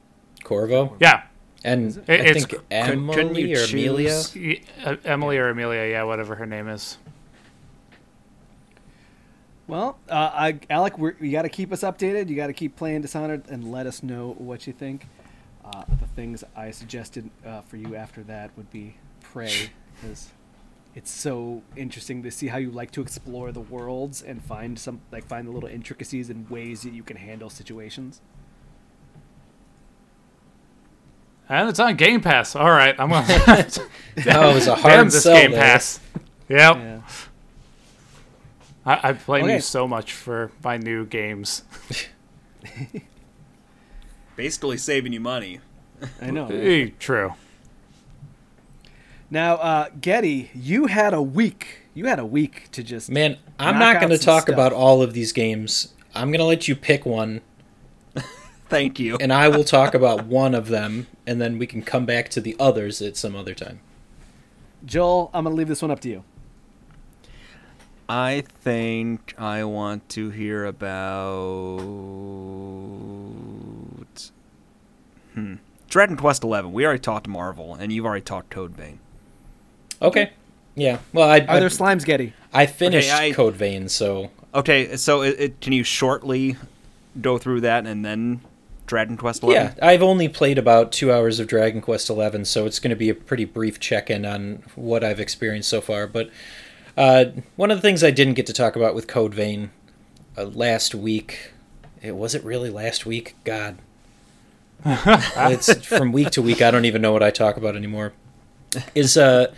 corvo 0.45 0.97
Yeah, 1.01 1.25
and 1.67 1.97
it? 1.97 2.05
i 2.09 2.13
it's- 2.15 2.45
think 2.47 2.49
Couldn't- 2.71 3.09
couldn't 3.09 3.19
emily 3.37 3.51
you 3.51 3.61
or 3.61 3.65
amelia 3.65 4.09
choose- 4.09 4.37
E- 4.37 4.63
uh, 4.85 4.97
Emily 5.05 5.39
or 5.39 5.49
Amelia, 5.51 5.91
yeah, 5.91 6.03
whatever 6.05 6.35
her 6.37 6.47
name 6.47 6.69
is. 6.69 6.99
Well, 9.67 9.99
uh, 10.09 10.31
I, 10.33 10.61
Alec, 10.71 10.97
we're, 10.97 11.17
you 11.21 11.33
got 11.33 11.43
to 11.43 11.49
keep 11.49 11.73
us 11.73 11.83
updated. 11.83 12.29
You 12.29 12.37
got 12.37 12.47
to 12.47 12.53
keep 12.53 12.77
playing 12.77 13.01
Dishonored 13.03 13.49
and 13.49 13.73
let 13.73 13.87
us 13.87 14.03
know 14.03 14.35
what 14.39 14.67
you 14.67 14.73
think. 14.73 15.07
Uh, 15.65 15.85
the 16.01 16.07
things 16.15 16.45
I 16.55 16.71
suggested 16.71 17.29
uh, 17.45 17.63
for 17.63 17.77
you 17.77 17.97
after 17.97 18.23
that 18.25 18.51
would 18.57 18.71
be 18.71 18.95
Prey, 19.21 19.71
because 20.01 20.29
it's 20.95 21.11
so 21.11 21.63
interesting 21.75 22.23
to 22.23 22.31
see 22.31 22.47
how 22.47 22.59
you 22.59 22.71
like 22.71 22.93
to 22.93 23.01
explore 23.01 23.51
the 23.51 23.61
worlds 23.61 24.23
and 24.23 24.41
find 24.45 24.79
some 24.79 25.01
like 25.11 25.27
find 25.27 25.49
the 25.49 25.51
little 25.51 25.69
intricacies 25.69 26.31
and 26.31 26.49
ways 26.49 26.83
that 26.83 26.93
you 26.93 27.03
can 27.03 27.17
handle 27.17 27.51
situations. 27.51 28.21
And 31.49 31.69
it's 31.69 31.79
on 31.79 31.95
Game 31.97 32.21
Pass. 32.21 32.57
All 32.57 32.71
right, 32.71 32.99
I'm 32.99 33.11
gonna. 33.11 33.27
That 34.25 34.55
was 34.55 34.67
a 34.67 34.75
hard 34.75 34.95
Damn 34.95 35.05
this 35.07 35.23
sell 35.23 35.37
Game 35.37 35.51
there. 35.53 35.61
Pass. 35.61 36.01
Yep. 36.49 36.77
Yeah. 36.77 37.01
I, 38.87 39.09
I 39.09 39.13
blame 39.13 39.45
Okay. 39.45 39.55
you 39.57 39.61
so 39.61 39.87
much 39.87 40.13
for 40.13 40.51
my 40.65 40.79
new 40.79 41.05
games. 41.05 41.63
Basically 44.37 44.77
saving 44.79 45.13
you 45.13 45.21
money. 45.21 45.61
I 46.21 46.31
know. 46.31 46.47
Eh, 46.49 46.91
True. 46.99 47.35
Now, 49.31 49.55
uh, 49.57 49.89
Getty, 50.01 50.51
you 50.55 50.87
had 50.87 51.15
a 51.15 51.23
week. 51.23 51.83
You 51.95 52.07
had 52.07 52.19
a 52.19 52.27
week 52.27 52.69
to 52.73 52.83
just 52.83 53.11
Man, 53.11 53.39
I'm 53.59 53.79
Knock 53.79 53.95
not 53.95 54.01
going 54.01 54.19
to 54.19 54.25
talk 54.25 54.43
stuff. 54.45 54.55
about 54.55 54.73
all 54.73 55.03
of 55.03 55.15
these 55.15 55.33
games. 55.33 55.95
I'm 56.15 56.29
going 56.29 56.39
to 56.39 56.45
let 56.45 56.69
you 56.69 56.77
pick 56.77 57.05
one, 57.07 57.41
Thank 58.69 58.99
you. 58.99 59.17
and 59.21 59.33
I 59.33 59.49
will 59.49 59.65
talk 59.65 59.95
about 59.95 60.27
one 60.27 60.55
of 60.55 60.69
them, 60.69 61.07
and 61.27 61.41
then 61.41 61.59
we 61.59 61.67
can 61.67 61.83
come 61.83 62.05
back 62.05 62.29
to 62.31 62.41
the 62.41 62.57
others 62.59 63.01
at 63.01 63.17
some 63.17 63.37
other 63.37 63.55
time. 63.55 63.81
Joel. 64.85 65.31
I'm 65.33 65.45
gonna 65.45 65.55
leave 65.55 65.69
this 65.69 65.83
one 65.83 65.91
up 65.91 66.01
to 66.01 66.09
you. 66.09 66.25
I 68.09 68.45
think 68.61 69.35
I 69.37 69.65
want 69.65 70.09
to 70.11 70.31
hear 70.31 70.65
about 70.65 71.81
hmm. 75.35 75.55
Dragon 75.89 76.17
Quest 76.17 76.45
Eleven. 76.45 76.73
We 76.73 76.85
already 76.85 77.01
talked 77.01 77.27
Marvel, 77.27 77.75
and 77.75 77.93
you've 77.93 78.07
already 78.07 78.23
talked 78.23 78.51
Code 78.51 78.73
Vein. 78.73 79.01
Okay. 80.01 80.33
Yeah. 80.77 80.99
Well, 81.13 81.29
I 81.29 81.39
Are 81.41 81.57
I, 81.57 81.61
there 81.61 81.69
slimes, 81.69 82.05
Getty? 82.05 82.33
I 82.53 82.67
finished 82.67 83.11
I- 83.13 83.33
Code 83.33 83.55
Vein, 83.55 83.89
so 83.89 84.31
Okay, 84.57 84.97
so 84.97 85.21
it, 85.21 85.37
it, 85.39 85.61
can 85.61 85.75
you 85.75 85.85
shortly 85.85 86.57
go 87.21 87.37
through 87.37 87.61
that 87.61 87.87
and 87.87 88.03
then 88.03 88.41
Dragon 88.87 89.17
Quest 89.17 89.43
Eleven? 89.43 89.75
yeah, 89.77 89.87
I've 89.87 90.03
only 90.03 90.29
played 90.29 90.59
about 90.59 90.93
two 90.93 91.13
hours 91.13 91.41
of 91.41 91.47
Dragon 91.47 91.81
Quest 91.81 92.07
XI, 92.07 92.45
so 92.45 92.67
it's 92.67 92.79
going 92.79 92.91
to 92.91 92.97
be 92.97 93.09
a 93.09 93.15
pretty 93.15 93.45
brief 93.45 93.79
check-in 93.81 94.25
on 94.25 94.63
what 94.75 95.05
I've 95.05 95.21
experienced 95.21 95.69
so 95.69 95.81
far. 95.81 96.07
But 96.07 96.31
uh, 96.97 97.27
one 97.57 97.71
of 97.71 97.79
the 97.79 97.83
things 97.83 98.03
I 98.03 98.11
didn't 98.11 98.35
get 98.35 98.47
to 98.47 98.53
talk 98.53 98.77
about 98.77 98.95
with 98.95 99.07
Code 99.07 99.35
Vein 99.35 99.71
uh, 100.37 100.45
last 100.45 100.95
week, 100.95 101.53
it 102.03 102.17
was 102.17 102.35
it 102.35 102.45
really 102.45 102.71
last 102.71 103.05
week? 103.05 103.37
God, 103.45 103.79
it's 104.85 105.87
from 105.87 106.13
week 106.13 106.31
to 106.31 106.43
week. 106.43 106.63
I 106.63 106.71
don't 106.71 106.85
even 106.85 107.03
know 107.03 107.13
what 107.13 107.23
I 107.23 107.31
talk 107.31 107.57
about 107.57 107.77
anymore. 107.77 108.13
Is 108.95 109.17
uh, 109.17 109.53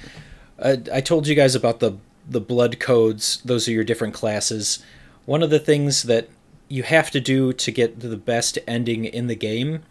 I, 0.63 0.81
I 0.93 1.01
told 1.01 1.27
you 1.27 1.35
guys 1.35 1.55
about 1.55 1.81
the 1.81 1.99
the 2.29 2.41
blood 2.41 2.79
codes. 2.79 3.41
Those 3.45 3.69
are 3.69 3.73
your 3.73 3.85
different 3.85 4.15
classes. 4.15 4.83
One 5.25 5.43
of 5.43 5.51
the 5.51 5.59
things 5.59 6.05
that 6.05 6.29
you 6.69 6.83
have 6.83 7.11
to 7.11 7.21
do 7.21 7.53
to 7.53 7.71
get 7.71 8.01
the 8.01 8.17
best 8.17 8.59
ending 8.67 9.05
in 9.05 9.27
the 9.27 9.35
game 9.35 9.83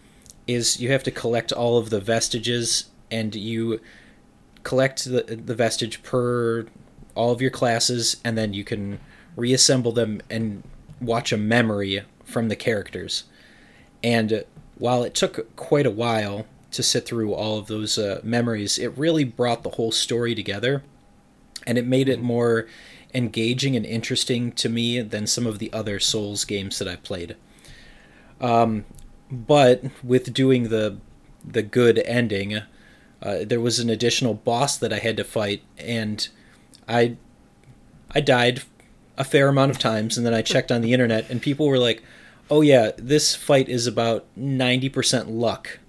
is 0.45 0.79
you 0.79 0.91
have 0.91 1.03
to 1.03 1.11
collect 1.11 1.51
all 1.51 1.77
of 1.77 1.89
the 1.89 1.99
vestiges, 1.99 2.85
and 3.11 3.35
you 3.35 3.79
collect 4.63 5.05
the 5.05 5.23
the 5.23 5.55
vestige 5.55 6.03
per 6.03 6.65
all 7.15 7.31
of 7.31 7.41
your 7.41 7.51
classes, 7.51 8.17
and 8.23 8.37
then 8.37 8.53
you 8.53 8.63
can 8.63 8.99
reassemble 9.35 9.91
them 9.91 10.21
and 10.29 10.63
watch 11.01 11.31
a 11.31 11.37
memory 11.37 12.03
from 12.23 12.49
the 12.49 12.55
characters. 12.55 13.23
And 14.03 14.45
while 14.77 15.03
it 15.03 15.15
took 15.15 15.55
quite 15.55 15.85
a 15.85 15.91
while 15.91 16.45
to 16.71 16.83
sit 16.83 17.05
through 17.05 17.33
all 17.33 17.57
of 17.57 17.67
those 17.67 17.97
uh, 17.97 18.21
memories, 18.23 18.77
it 18.77 18.97
really 18.97 19.23
brought 19.23 19.63
the 19.63 19.71
whole 19.71 19.91
story 19.91 20.35
together. 20.35 20.83
And 21.65 21.77
it 21.77 21.85
made 21.85 22.07
it 22.07 22.21
more 22.21 22.67
engaging 23.17 23.75
and 23.75 23.85
interesting 23.85 24.51
to 24.51 24.69
me 24.69 25.01
than 25.01 25.25
some 25.25 25.47
of 25.47 25.57
the 25.57 25.73
other 25.73 25.99
Souls 25.99 26.45
games 26.45 26.77
that 26.77 26.87
I 26.87 26.95
played. 26.95 27.35
Um, 28.39 28.85
but 29.31 29.83
with 30.03 30.31
doing 30.33 30.69
the 30.69 30.97
the 31.43 31.63
good 31.63 31.99
ending, 32.05 32.61
uh, 33.21 33.39
there 33.43 33.59
was 33.59 33.79
an 33.79 33.89
additional 33.89 34.35
boss 34.35 34.77
that 34.77 34.93
I 34.93 34.99
had 34.99 35.17
to 35.17 35.23
fight, 35.23 35.63
and 35.77 36.27
I 36.87 37.17
I 38.11 38.21
died 38.21 38.61
a 39.17 39.23
fair 39.23 39.47
amount 39.47 39.71
of 39.71 39.79
times, 39.79 40.15
and 40.15 40.25
then 40.25 40.35
I 40.35 40.43
checked 40.43 40.71
on 40.71 40.81
the 40.81 40.93
internet, 40.93 41.27
and 41.29 41.41
people 41.41 41.67
were 41.67 41.79
like, 41.79 42.03
"Oh 42.51 42.61
yeah, 42.61 42.91
this 42.97 43.35
fight 43.35 43.67
is 43.67 43.87
about 43.87 44.25
ninety 44.35 44.89
percent 44.89 45.29
luck, 45.31 45.79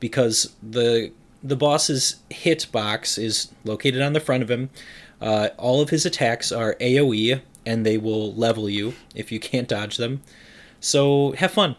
because 0.00 0.54
the 0.62 1.12
the 1.42 1.56
boss's 1.56 2.16
hitbox 2.30 3.22
is 3.22 3.52
located 3.64 4.00
on 4.00 4.14
the 4.14 4.20
front 4.20 4.42
of 4.42 4.50
him. 4.50 4.70
Uh, 5.20 5.48
all 5.56 5.80
of 5.80 5.90
his 5.90 6.06
attacks 6.06 6.52
are 6.52 6.74
AOE, 6.80 7.40
and 7.66 7.84
they 7.84 7.98
will 7.98 8.34
level 8.34 8.68
you 8.68 8.94
if 9.14 9.32
you 9.32 9.40
can't 9.40 9.68
dodge 9.68 9.96
them. 9.96 10.22
So 10.80 11.32
have 11.32 11.52
fun." 11.52 11.76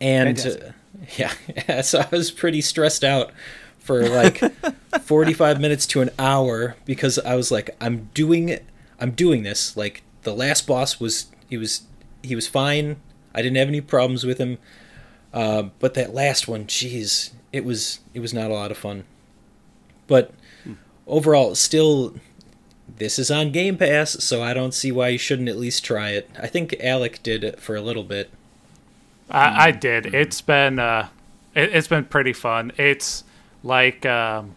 And 0.00 0.38
uh, 0.38 0.72
yeah, 1.16 1.80
so 1.82 2.00
I 2.00 2.08
was 2.10 2.30
pretty 2.30 2.60
stressed 2.60 3.04
out 3.04 3.32
for 3.78 4.08
like 4.08 4.42
45 5.02 5.60
minutes 5.60 5.86
to 5.88 6.00
an 6.00 6.10
hour 6.18 6.76
because 6.84 7.18
I 7.20 7.36
was 7.36 7.50
like, 7.50 7.70
I'm 7.80 8.10
doing, 8.14 8.58
I'm 9.00 9.12
doing 9.12 9.44
this. 9.44 9.76
Like 9.76 10.02
the 10.22 10.34
last 10.34 10.66
boss 10.66 10.98
was, 10.98 11.26
he 11.48 11.56
was, 11.56 11.82
he 12.22 12.34
was 12.34 12.48
fine. 12.48 12.96
I 13.34 13.42
didn't 13.42 13.56
have 13.56 13.68
any 13.68 13.80
problems 13.80 14.24
with 14.24 14.38
him. 14.38 14.58
Uh, 15.32 15.64
but 15.78 15.94
that 15.94 16.14
last 16.14 16.48
one, 16.48 16.66
geez, 16.66 17.32
it 17.52 17.64
was, 17.64 18.00
it 18.12 18.20
was 18.20 18.34
not 18.34 18.50
a 18.50 18.54
lot 18.54 18.70
of 18.70 18.76
fun. 18.76 19.04
But 20.06 20.32
overall, 21.06 21.54
still, 21.54 22.14
this 22.98 23.18
is 23.18 23.30
on 23.30 23.52
Game 23.52 23.76
Pass, 23.76 24.22
so 24.22 24.42
I 24.42 24.54
don't 24.54 24.74
see 24.74 24.92
why 24.92 25.08
you 25.08 25.18
shouldn't 25.18 25.48
at 25.48 25.56
least 25.56 25.84
try 25.84 26.10
it. 26.10 26.30
I 26.38 26.46
think 26.46 26.76
Alec 26.80 27.22
did 27.22 27.44
it 27.44 27.60
for 27.60 27.76
a 27.76 27.80
little 27.80 28.04
bit. 28.04 28.30
I, 29.30 29.68
I 29.68 29.70
did. 29.72 30.14
It's 30.14 30.40
been 30.40 30.78
uh, 30.78 31.08
it, 31.54 31.74
it's 31.74 31.88
been 31.88 32.04
pretty 32.04 32.32
fun. 32.32 32.72
It's 32.76 33.24
like 33.62 34.06
um, 34.06 34.54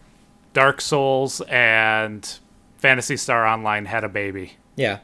Dark 0.52 0.80
Souls 0.80 1.40
and 1.48 2.38
Phantasy 2.78 3.16
Star 3.16 3.46
Online 3.46 3.86
had 3.86 4.04
a 4.04 4.08
baby. 4.08 4.52
Yeah, 4.76 5.00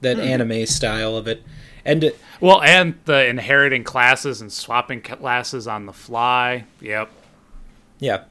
that 0.00 0.18
anime 0.18 0.66
style 0.66 1.16
of 1.16 1.28
it, 1.28 1.42
and 1.84 2.04
uh, 2.04 2.10
Well, 2.40 2.62
and 2.62 2.94
the 3.04 3.26
inheriting 3.26 3.84
classes 3.84 4.40
and 4.40 4.50
swapping 4.50 5.02
classes 5.02 5.66
on 5.66 5.86
the 5.86 5.92
fly. 5.92 6.64
Yep. 6.80 7.10
yeah. 7.98 8.24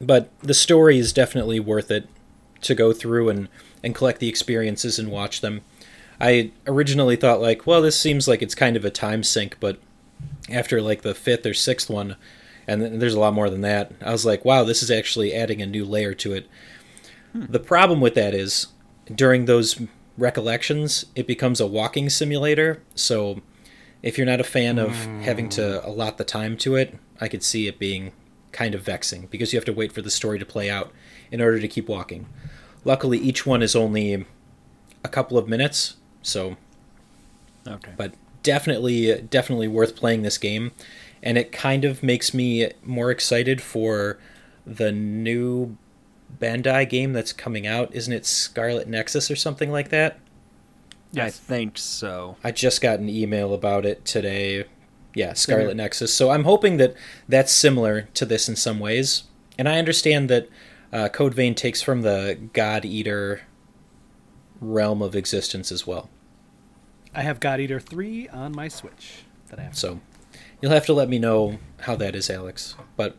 But 0.00 0.30
the 0.40 0.54
story 0.54 0.98
is 0.98 1.12
definitely 1.12 1.60
worth 1.60 1.90
it 1.90 2.08
to 2.62 2.74
go 2.74 2.92
through 2.92 3.28
and 3.28 3.48
and 3.82 3.94
collect 3.94 4.18
the 4.18 4.28
experiences 4.28 4.98
and 4.98 5.10
watch 5.10 5.40
them. 5.40 5.60
I 6.20 6.52
originally 6.66 7.16
thought 7.16 7.40
like, 7.40 7.66
well, 7.66 7.82
this 7.82 7.98
seems 7.98 8.26
like 8.26 8.40
it's 8.40 8.54
kind 8.54 8.76
of 8.76 8.84
a 8.84 8.90
time 8.90 9.22
sink, 9.22 9.58
but 9.60 9.78
after 10.50 10.80
like 10.80 11.02
the 11.02 11.14
fifth 11.14 11.44
or 11.44 11.54
sixth 11.54 11.90
one, 11.90 12.16
and 12.66 12.80
th- 12.80 13.00
there's 13.00 13.14
a 13.14 13.20
lot 13.20 13.34
more 13.34 13.50
than 13.50 13.60
that, 13.60 13.92
I 14.02 14.10
was 14.10 14.24
like, 14.24 14.44
wow, 14.44 14.64
this 14.64 14.82
is 14.82 14.90
actually 14.90 15.34
adding 15.34 15.60
a 15.60 15.66
new 15.66 15.84
layer 15.84 16.14
to 16.14 16.32
it. 16.32 16.48
Hmm. 17.32 17.46
The 17.48 17.60
problem 17.60 18.00
with 18.00 18.14
that 18.14 18.34
is 18.34 18.68
during 19.14 19.44
those 19.44 19.80
recollections, 20.16 21.04
it 21.14 21.26
becomes 21.26 21.60
a 21.60 21.66
walking 21.66 22.08
simulator. 22.08 22.82
So 22.94 23.42
if 24.02 24.16
you're 24.16 24.26
not 24.26 24.40
a 24.40 24.44
fan 24.44 24.78
of 24.78 24.94
having 25.22 25.48
to 25.50 25.80
hmm. 25.80 25.86
allot 25.86 26.16
the 26.16 26.24
time 26.24 26.56
to 26.58 26.76
it, 26.76 26.98
I 27.20 27.28
could 27.28 27.42
see 27.42 27.68
it 27.68 27.78
being 27.78 28.12
kind 28.54 28.74
of 28.74 28.80
vexing 28.80 29.26
because 29.30 29.52
you 29.52 29.58
have 29.58 29.66
to 29.66 29.72
wait 29.74 29.92
for 29.92 30.00
the 30.00 30.10
story 30.10 30.38
to 30.38 30.46
play 30.46 30.70
out 30.70 30.90
in 31.30 31.42
order 31.42 31.60
to 31.60 31.68
keep 31.68 31.88
walking. 31.88 32.26
Luckily, 32.84 33.18
each 33.18 33.44
one 33.44 33.62
is 33.62 33.76
only 33.76 34.24
a 35.04 35.08
couple 35.08 35.36
of 35.36 35.46
minutes, 35.48 35.96
so 36.22 36.56
Okay. 37.66 37.92
but 37.96 38.14
definitely 38.42 39.22
definitely 39.30 39.66
worth 39.68 39.96
playing 39.96 40.20
this 40.22 40.36
game 40.38 40.72
and 41.22 41.38
it 41.38 41.50
kind 41.50 41.84
of 41.86 42.02
makes 42.02 42.34
me 42.34 42.70
more 42.82 43.10
excited 43.10 43.62
for 43.62 44.18
the 44.66 44.92
new 44.92 45.76
Bandai 46.38 46.86
game 46.86 47.14
that's 47.14 47.32
coming 47.32 47.66
out 47.66 47.94
isn't 47.94 48.12
it 48.12 48.26
Scarlet 48.26 48.86
Nexus 48.86 49.30
or 49.30 49.36
something 49.36 49.72
like 49.72 49.88
that 49.88 50.18
I 51.16 51.30
think 51.30 51.78
so. 51.78 52.36
I 52.44 52.50
just 52.50 52.82
got 52.82 52.98
an 52.98 53.08
email 53.08 53.54
about 53.54 53.86
it 53.86 54.04
today 54.04 54.64
yeah 55.14 55.32
Scarlet 55.32 55.76
Nexus 55.76 56.12
so 56.12 56.30
I'm 56.30 56.44
hoping 56.44 56.76
that 56.78 56.94
that's 57.28 57.52
similar 57.52 58.02
to 58.14 58.24
this 58.26 58.48
in 58.48 58.56
some 58.56 58.78
ways 58.78 59.24
and 59.58 59.68
I 59.68 59.78
understand 59.78 60.28
that 60.30 60.48
uh, 60.92 61.08
Code 61.08 61.34
Vein 61.34 61.54
takes 61.54 61.82
from 61.82 62.02
the 62.02 62.38
God 62.52 62.84
Eater 62.84 63.42
realm 64.60 65.02
of 65.02 65.14
existence 65.14 65.70
as 65.72 65.86
well 65.86 66.08
I 67.14 67.22
have 67.22 67.40
God 67.40 67.60
Eater 67.60 67.78
three 67.78 68.28
on 68.28 68.54
my 68.54 68.68
Switch 68.68 69.24
that 69.48 69.58
I 69.58 69.62
have. 69.62 69.76
So 69.76 70.00
you'll 70.60 70.72
have 70.72 70.86
to 70.86 70.92
let 70.92 71.08
me 71.08 71.18
know 71.18 71.58
how 71.80 71.94
that 71.96 72.16
is, 72.16 72.28
Alex. 72.28 72.74
But 72.96 73.16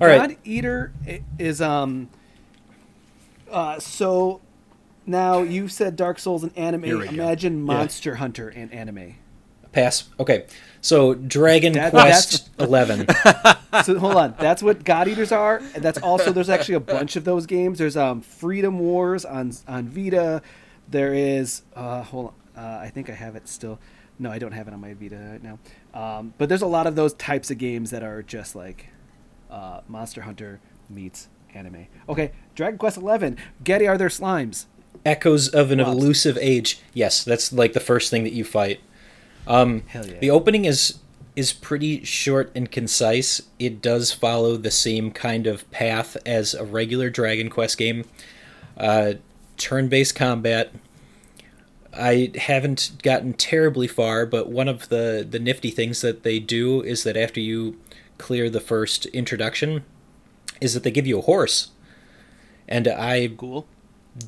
all 0.00 0.06
right, 0.06 0.30
God 0.30 0.36
Eater 0.44 0.92
is 1.38 1.60
um. 1.60 2.08
Uh, 3.50 3.78
so 3.78 4.40
now 5.06 5.42
you 5.42 5.68
said 5.68 5.96
Dark 5.96 6.18
Souls 6.18 6.42
and 6.42 6.56
anime. 6.56 6.84
Here 6.84 6.98
we 6.98 7.04
go. 7.06 7.12
Imagine 7.12 7.62
Monster 7.62 8.16
Hunter 8.16 8.48
and 8.48 8.72
anime. 8.72 9.16
Pass. 9.72 10.08
Okay. 10.18 10.46
So 10.86 11.14
Dragon 11.14 11.72
That- 11.72 11.90
Quest 11.90 12.48
Eleven. 12.60 13.06
so 13.84 13.98
hold 13.98 14.14
on. 14.14 14.34
That's 14.38 14.62
what 14.62 14.84
God 14.84 15.08
Eaters 15.08 15.32
are. 15.32 15.56
And 15.74 15.82
that's 15.82 15.98
also 15.98 16.30
there's 16.30 16.48
actually 16.48 16.76
a 16.76 16.80
bunch 16.80 17.16
of 17.16 17.24
those 17.24 17.44
games. 17.46 17.78
There's 17.78 17.96
um 17.96 18.20
Freedom 18.20 18.78
Wars 18.78 19.24
on 19.24 19.52
on 19.66 19.88
Vita. 19.88 20.42
There 20.88 21.12
is 21.12 21.62
uh 21.74 22.02
hold 22.04 22.26
on. 22.26 22.64
Uh, 22.64 22.78
I 22.82 22.88
think 22.90 23.10
I 23.10 23.14
have 23.14 23.34
it 23.34 23.48
still. 23.48 23.80
No, 24.18 24.30
I 24.30 24.38
don't 24.38 24.52
have 24.52 24.68
it 24.68 24.72
on 24.74 24.80
my 24.80 24.94
Vita 24.94 25.16
right 25.32 25.42
now. 25.42 25.58
Um, 25.92 26.32
but 26.38 26.48
there's 26.48 26.62
a 26.62 26.66
lot 26.66 26.86
of 26.86 26.94
those 26.94 27.14
types 27.14 27.50
of 27.50 27.58
games 27.58 27.90
that 27.90 28.02
are 28.04 28.22
just 28.22 28.54
like 28.54 28.86
uh, 29.50 29.80
Monster 29.88 30.22
Hunter 30.22 30.60
meets 30.88 31.28
anime. 31.52 31.88
Okay, 32.08 32.30
Dragon 32.54 32.78
Quest 32.78 32.96
Eleven. 32.96 33.36
Getty, 33.64 33.88
are 33.88 33.98
there 33.98 34.08
slimes? 34.08 34.66
Echoes 35.04 35.48
of 35.48 35.70
an 35.72 35.80
Lots. 35.80 35.90
elusive 35.90 36.38
age. 36.40 36.78
Yes, 36.94 37.24
that's 37.24 37.52
like 37.52 37.72
the 37.74 37.80
first 37.80 38.08
thing 38.10 38.22
that 38.24 38.32
you 38.32 38.44
fight. 38.44 38.80
Um, 39.46 39.82
Hell 39.86 40.06
yeah. 40.06 40.18
The 40.18 40.30
opening 40.30 40.64
is 40.64 40.98
is 41.34 41.52
pretty 41.52 42.02
short 42.02 42.50
and 42.54 42.70
concise. 42.72 43.42
It 43.58 43.82
does 43.82 44.10
follow 44.10 44.56
the 44.56 44.70
same 44.70 45.10
kind 45.10 45.46
of 45.46 45.70
path 45.70 46.16
as 46.24 46.54
a 46.54 46.64
regular 46.64 47.10
Dragon 47.10 47.50
Quest 47.50 47.76
game. 47.76 48.06
Uh, 48.76 49.14
turn-based 49.58 50.14
combat. 50.14 50.72
I 51.92 52.32
haven't 52.36 52.92
gotten 53.02 53.34
terribly 53.34 53.86
far, 53.86 54.26
but 54.26 54.48
one 54.48 54.68
of 54.68 54.88
the 54.88 55.26
the 55.28 55.38
nifty 55.38 55.70
things 55.70 56.00
that 56.00 56.22
they 56.22 56.38
do 56.38 56.82
is 56.82 57.04
that 57.04 57.16
after 57.16 57.40
you 57.40 57.78
clear 58.18 58.48
the 58.48 58.60
first 58.60 59.06
introduction, 59.06 59.84
is 60.60 60.74
that 60.74 60.82
they 60.82 60.90
give 60.90 61.06
you 61.06 61.18
a 61.18 61.22
horse. 61.22 61.70
And 62.68 62.88
I 62.88 63.28
Cool. 63.36 63.66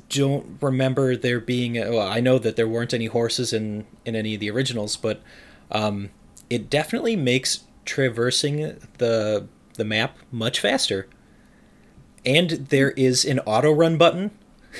Don't 0.08 0.58
remember 0.60 1.16
there 1.16 1.40
being. 1.40 1.74
Well, 1.74 2.06
I 2.06 2.20
know 2.20 2.38
that 2.38 2.56
there 2.56 2.68
weren't 2.68 2.92
any 2.94 3.06
horses 3.06 3.52
in 3.52 3.86
in 4.04 4.14
any 4.16 4.34
of 4.34 4.40
the 4.40 4.50
originals, 4.50 4.96
but 4.96 5.22
um, 5.70 6.10
it 6.50 6.68
definitely 6.70 7.16
makes 7.16 7.64
traversing 7.84 8.78
the 8.98 9.46
the 9.74 9.84
map 9.84 10.18
much 10.30 10.60
faster. 10.60 11.08
And 12.26 12.50
there 12.50 12.90
is 12.92 13.24
an 13.24 13.38
auto 13.40 13.72
run 13.72 13.96
button 13.96 14.32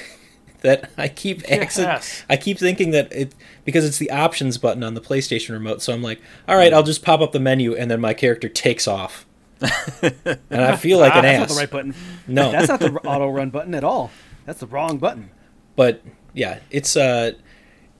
that 0.61 0.91
I 0.99 1.09
keep 1.09 1.41
accident- 1.51 1.95
Yes. 1.95 2.25
I 2.29 2.37
keep 2.37 2.59
thinking 2.59 2.91
that 2.91 3.11
it 3.13 3.35
because 3.65 3.85
it's 3.87 3.99
the 3.99 4.11
options 4.11 4.59
button 4.59 4.83
on 4.83 4.95
the 4.95 5.01
PlayStation 5.01 5.51
remote. 5.53 5.81
So 5.81 5.93
I'm 5.95 6.03
like, 6.03 6.21
all 6.47 6.57
right, 6.57 6.75
I'll 6.75 6.83
just 6.83 7.03
pop 7.03 7.21
up 7.21 7.33
the 7.33 7.41
menu, 7.41 7.75
and 7.75 7.91
then 7.91 8.01
my 8.01 8.13
character 8.13 8.49
takes 8.49 8.87
off. 8.89 9.25
and 9.61 10.63
I 10.63 10.77
feel 10.77 10.99
like 10.99 11.15
an 11.17 11.23
That's 11.23 11.41
not 11.41 11.49
the 11.49 11.55
right 11.61 11.71
button. 11.71 11.95
No. 12.27 12.53
that's 12.53 12.69
not 12.69 12.79
the 12.81 12.93
auto 13.05 13.29
run 13.29 13.51
button 13.51 13.75
at 13.75 13.83
all. 13.85 14.11
That's 14.49 14.61
the 14.61 14.66
wrong 14.66 14.96
button. 14.96 15.28
but 15.76 16.03
yeah, 16.32 16.61
it's 16.70 16.96
uh, 16.96 17.32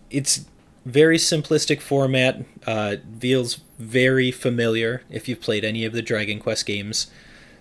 it's 0.09 0.47
very 0.87 1.19
simplistic 1.19 1.83
format. 1.83 2.43
Uh, 2.67 2.97
feels 3.21 3.61
very 3.79 4.31
familiar 4.31 5.03
if 5.11 5.29
you've 5.29 5.43
played 5.43 5.63
any 5.63 5.85
of 5.85 5.93
the 5.93 6.01
Dragon 6.01 6.41
Quest 6.41 6.65
games. 6.65 7.09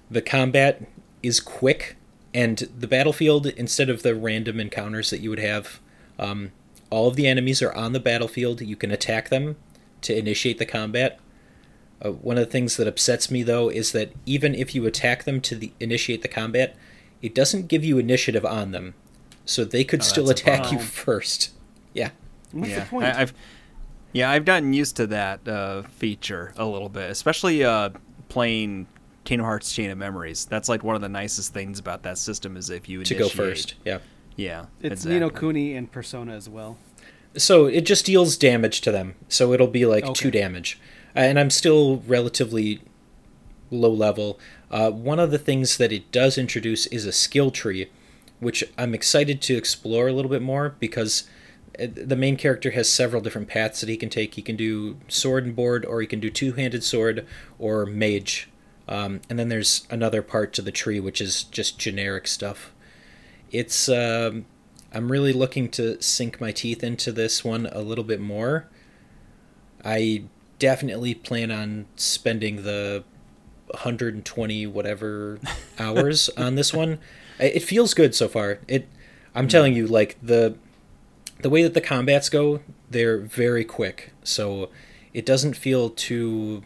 The 0.09 0.21
combat 0.21 0.87
is 1.21 1.41
quick, 1.41 1.97
and 2.33 2.59
the 2.59 2.87
battlefield 2.87 3.47
instead 3.47 3.89
of 3.89 4.03
the 4.03 4.15
random 4.15 4.57
encounters 4.57 5.09
that 5.09 5.19
you 5.19 5.31
would 5.31 5.39
have, 5.39 5.81
um, 6.17 6.53
all 6.89 7.09
of 7.09 7.17
the 7.17 7.27
enemies 7.27 7.61
are 7.61 7.73
on 7.73 7.91
the 7.91 7.99
battlefield. 7.99 8.61
You 8.61 8.77
can 8.77 8.91
attack 8.91 9.27
them 9.27 9.57
to 10.03 10.17
initiate 10.17 10.59
the 10.59 10.65
combat. 10.65 11.19
Uh, 12.01 12.11
one 12.11 12.37
of 12.37 12.45
the 12.45 12.51
things 12.51 12.77
that 12.77 12.87
upsets 12.87 13.29
me 13.29 13.43
though 13.43 13.67
is 13.67 13.91
that 13.91 14.13
even 14.25 14.55
if 14.55 14.73
you 14.73 14.85
attack 14.85 15.25
them 15.25 15.41
to 15.41 15.55
the, 15.55 15.73
initiate 15.81 16.21
the 16.21 16.29
combat, 16.29 16.73
it 17.21 17.33
doesn't 17.35 17.67
give 17.67 17.83
you 17.83 17.97
initiative 17.97 18.45
on 18.45 18.71
them, 18.71 18.93
so 19.45 19.63
they 19.65 19.83
could 19.83 20.03
still 20.03 20.29
attack 20.29 20.71
you 20.71 20.79
first. 20.79 21.51
Yeah, 21.93 22.11
What's 22.51 22.69
yeah, 22.71 22.79
the 22.81 22.85
point? 22.89 23.05
I, 23.05 23.21
I've 23.21 23.33
yeah, 24.13 24.31
I've 24.31 24.45
gotten 24.45 24.73
used 24.73 24.95
to 24.97 25.07
that 25.07 25.47
uh, 25.47 25.83
feature 25.83 26.53
a 26.57 26.65
little 26.65 26.89
bit, 26.89 27.09
especially 27.11 27.63
uh, 27.63 27.89
playing 28.29 28.87
Kingdom 29.25 29.45
Hearts 29.45 29.73
Chain 29.73 29.89
of 29.89 29.97
Memories. 29.97 30.45
That's 30.45 30.69
like 30.69 30.83
one 30.83 30.95
of 30.95 31.01
the 31.01 31.09
nicest 31.09 31.53
things 31.53 31.77
about 31.79 32.03
that 32.03 32.17
system 32.17 32.55
is 32.57 32.69
if 32.69 32.87
you 32.87 33.03
to 33.03 33.15
go 33.15 33.27
first. 33.29 33.75
Yeah, 33.85 33.99
Yeah, 34.35 34.65
it's 34.81 35.05
exactly. 35.05 35.13
Ni 35.13 35.19
no 35.19 35.29
Kuni 35.29 35.75
and 35.75 35.91
Persona 35.91 36.33
as 36.33 36.47
well. 36.49 36.77
so 37.35 37.65
it 37.65 37.81
just 37.81 38.05
deals 38.05 38.37
damage 38.37 38.81
to 38.81 38.91
them. 38.91 39.15
So 39.27 39.53
it'll 39.53 39.67
be 39.67 39.85
like 39.85 40.03
Okay. 40.05 40.13
two 40.13 40.31
damage, 40.31 40.79
Uh, 41.15 41.19
and 41.19 41.39
I'm 41.39 41.49
still 41.49 41.97
relatively 42.07 42.79
low 43.69 43.91
level. 43.91 44.39
Uh, 44.69 44.91
one 44.91 45.19
of 45.19 45.31
the 45.31 45.37
things 45.37 45.77
that 45.77 45.91
it 45.91 46.11
does 46.11 46.37
introduce 46.37 46.87
is 46.87 47.05
a 47.05 47.11
skill 47.11 47.51
tree, 47.51 47.89
which 48.39 48.63
I'm 48.77 48.93
excited 48.93 49.41
to 49.43 49.55
explore 49.55 50.07
a 50.07 50.13
little 50.13 50.29
bit 50.29 50.41
more 50.41 50.75
because 50.79 51.27
uh, 51.79 51.87
the 51.93 52.15
main 52.15 52.37
character 52.37 52.71
has 52.71 52.91
several 52.91 53.21
different 53.21 53.47
paths 53.47 53.81
that 53.81 53.89
he 53.89 53.97
can 53.97 54.09
take. 54.09 54.33
He 54.33 54.41
can 54.41 54.55
do 54.55 54.97
sword 55.07 55.45
and 55.45 55.55
board, 55.55 55.85
or 55.85 56.01
he 56.01 56.07
can 56.07 56.19
do 56.19 56.29
two 56.29 56.53
handed 56.53 56.83
sword, 56.83 57.25
or 57.57 57.85
mage. 57.85 58.49
Um, 58.87 59.21
and 59.29 59.37
then 59.37 59.49
there's 59.49 59.87
another 59.89 60.21
part 60.21 60.53
to 60.53 60.61
the 60.61 60.71
tree, 60.71 60.99
which 60.99 61.21
is 61.21 61.43
just 61.43 61.79
generic 61.79 62.27
stuff. 62.27 62.71
It's. 63.51 63.89
Um, 63.89 64.45
I'm 64.93 65.11
really 65.11 65.33
looking 65.33 65.69
to 65.71 66.01
sink 66.01 66.39
my 66.39 66.51
teeth 66.51 66.83
into 66.83 67.11
this 67.11 67.43
one 67.43 67.67
a 67.67 67.81
little 67.81 68.05
bit 68.05 68.21
more. 68.21 68.67
I 69.83 70.23
definitely 70.59 71.13
plan 71.13 71.51
on 71.51 71.85
spending 71.97 72.63
the 72.63 73.03
120 73.67 74.67
whatever 74.67 75.39
hours 75.79 76.29
on 76.37 76.55
this 76.55 76.73
one. 76.73 76.99
It 77.39 77.61
feels 77.61 77.93
good 77.93 78.15
so 78.15 78.27
far. 78.27 78.59
It 78.67 78.87
I'm 79.35 79.45
hmm. 79.45 79.49
telling 79.49 79.73
you 79.73 79.87
like 79.87 80.17
the 80.21 80.55
the 81.39 81.49
way 81.49 81.61
that 81.63 81.73
the 81.73 81.81
combats 81.81 82.29
go, 82.29 82.61
they're 82.89 83.19
very 83.19 83.63
quick. 83.63 84.11
So 84.23 84.69
it 85.13 85.25
doesn't 85.25 85.55
feel 85.55 85.89
too 85.89 86.63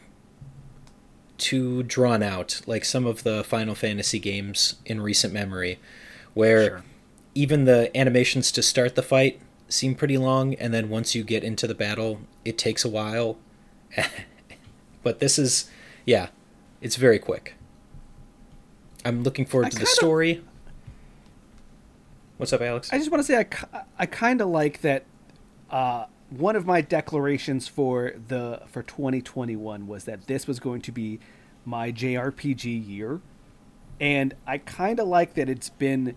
too 1.38 1.84
drawn 1.84 2.22
out 2.22 2.62
like 2.68 2.86
some 2.86 3.06
of 3.06 3.24
the 3.24 3.44
Final 3.44 3.74
Fantasy 3.74 4.20
games 4.20 4.76
in 4.86 5.02
recent 5.02 5.34
memory 5.34 5.80
where 6.34 6.66
Sure. 6.66 6.84
even 7.34 7.66
the 7.66 7.96
animations 7.98 8.52
to 8.52 8.62
start 8.62 8.96
the 8.96 9.02
fight 9.02 9.42
seem 9.68 9.96
pretty 9.96 10.18
long 10.18 10.54
and 10.56 10.74
then 10.74 10.88
once 10.90 11.16
you 11.16 11.24
get 11.24 11.44
into 11.44 11.66
the 11.66 11.74
battle 11.74 12.22
it 12.46 12.58
takes 12.60 12.86
a 12.86 12.90
while 12.90 13.38
but 15.04 15.20
this 15.20 15.40
is 15.40 15.70
yeah 16.06 16.28
it's 16.82 16.96
very 16.96 17.20
quick. 17.20 17.56
I'm 19.06 19.24
looking 19.24 19.46
forward 19.46 19.68
I 19.68 19.70
to 19.70 19.80
the 19.80 19.86
story. 19.86 20.44
What's 22.38 22.54
up 22.54 22.62
alex? 22.62 22.92
I 22.92 22.98
just 22.98 23.12
want 23.12 23.22
to 23.22 23.24
say 23.24 23.38
I, 23.38 23.84
I 24.00 24.06
kind 24.08 24.42
of 24.42 24.50
like 24.50 24.82
that. 24.82 25.06
Uh, 25.70 26.06
one 26.32 26.56
of 26.56 26.66
my 26.66 26.82
declarations 26.82 27.68
for 27.68 28.14
the 28.28 28.62
for 28.68 28.82
2021 28.84 29.88
was 29.88 30.06
that 30.06 30.28
this 30.28 30.48
was 30.48 30.60
going 30.60 30.82
to 30.82 30.92
be 30.92 31.20
my 31.66 31.92
JRPG 31.92 32.88
year, 32.88 33.22
and 34.00 34.34
I 34.48 34.58
kind 34.58 35.00
of 35.00 35.08
like 35.08 35.36
that 35.36 35.50
it's 35.50 35.70
been 35.70 36.16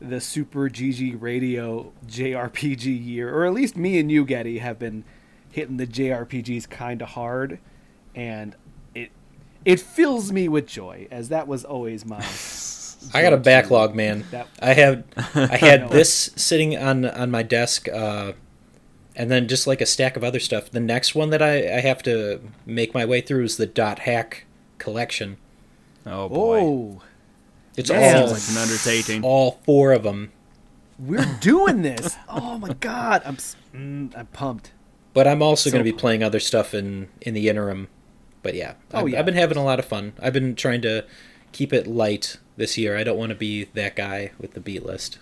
the 0.00 0.20
Super 0.20 0.70
GG 0.70 1.20
Radio 1.20 1.92
JRPG 2.06 3.06
year, 3.06 3.34
or 3.34 3.44
at 3.44 3.52
least 3.52 3.76
me 3.76 3.98
and 3.98 4.10
you, 4.10 4.24
Getty, 4.24 4.58
have 4.58 4.78
been 4.78 5.04
hitting 5.50 5.76
the 5.76 5.86
JRPGs 5.86 6.70
kind 6.70 7.02
of 7.02 7.10
hard, 7.10 7.58
and 8.14 8.56
it 9.64 9.72
it 9.72 9.80
fills 9.80 10.32
me 10.32 10.48
with 10.48 10.66
joy, 10.66 11.06
as 11.10 11.28
that 11.28 11.46
was 11.48 11.64
always 11.64 12.04
my. 12.06 12.24
i 13.14 13.22
got 13.22 13.32
a 13.32 13.38
backlog 13.38 13.94
man 13.94 14.24
That- 14.30 14.46
i 14.60 14.74
had 14.74 15.04
i 15.16 15.30
know. 15.40 15.46
had 15.56 15.88
this 15.90 16.30
sitting 16.36 16.76
on 16.76 17.06
on 17.06 17.30
my 17.30 17.42
desk 17.42 17.88
uh 17.88 18.32
and 19.16 19.30
then 19.30 19.48
just 19.48 19.66
like 19.66 19.80
a 19.80 19.86
stack 19.86 20.16
of 20.18 20.22
other 20.22 20.38
stuff 20.38 20.70
the 20.70 20.80
next 20.80 21.14
one 21.14 21.30
that 21.30 21.40
i 21.40 21.54
i 21.78 21.80
have 21.80 22.02
to 22.02 22.42
make 22.66 22.92
my 22.92 23.06
way 23.06 23.22
through 23.22 23.44
is 23.44 23.56
the 23.56 23.64
dot 23.64 24.00
hack 24.00 24.44
collection 24.76 25.38
Oh 26.04 26.28
boy, 26.28 26.58
Oh, 26.60 27.02
it's 27.74 27.88
Yeah. 27.88 28.20
all 28.20 28.32
like 28.32 28.42
an 28.50 28.58
undertaking. 28.58 29.24
all 29.24 29.60
four 29.64 29.92
of 29.92 30.02
them 30.02 30.32
we're 30.98 31.24
doing 31.40 31.80
this! 31.90 32.16
Oh 32.28 32.58
my 32.58 32.74
god, 32.74 33.22
I'm 33.24 33.36
mm, 33.36 34.14
I'm 34.14 34.26
pumped. 34.26 34.72
But 35.14 35.26
I'm 35.26 35.42
also 35.42 35.70
So 35.70 35.72
going 35.72 35.84
to 35.84 35.90
be 35.90 35.96
playing 35.98 36.22
other 36.22 36.38
stuff 36.40 36.74
in 36.74 37.08
in 37.22 37.32
the 37.32 37.48
interim. 37.48 37.88
But 38.42 38.54
yeah, 38.54 38.74
Oh, 38.92 39.00
I've, 39.00 39.08
yeah. 39.10 39.18
I've 39.18 39.26
been 39.26 39.34
having 39.34 39.58
a 39.58 39.64
lot 39.64 39.78
of 39.78 39.84
fun. 39.84 40.12
I've 40.20 40.32
been 40.32 40.54
trying 40.54 40.80
to 40.82 41.04
keep 41.52 41.72
it 41.72 41.86
light 41.86 42.38
this 42.56 42.78
year. 42.78 42.96
I 42.96 43.04
don't 43.04 43.18
want 43.18 43.30
to 43.30 43.34
be 43.36 43.64
that 43.74 43.96
guy 43.96 44.32
with 44.38 44.54
the 44.54 44.60
beat 44.60 44.84
list. 44.84 45.18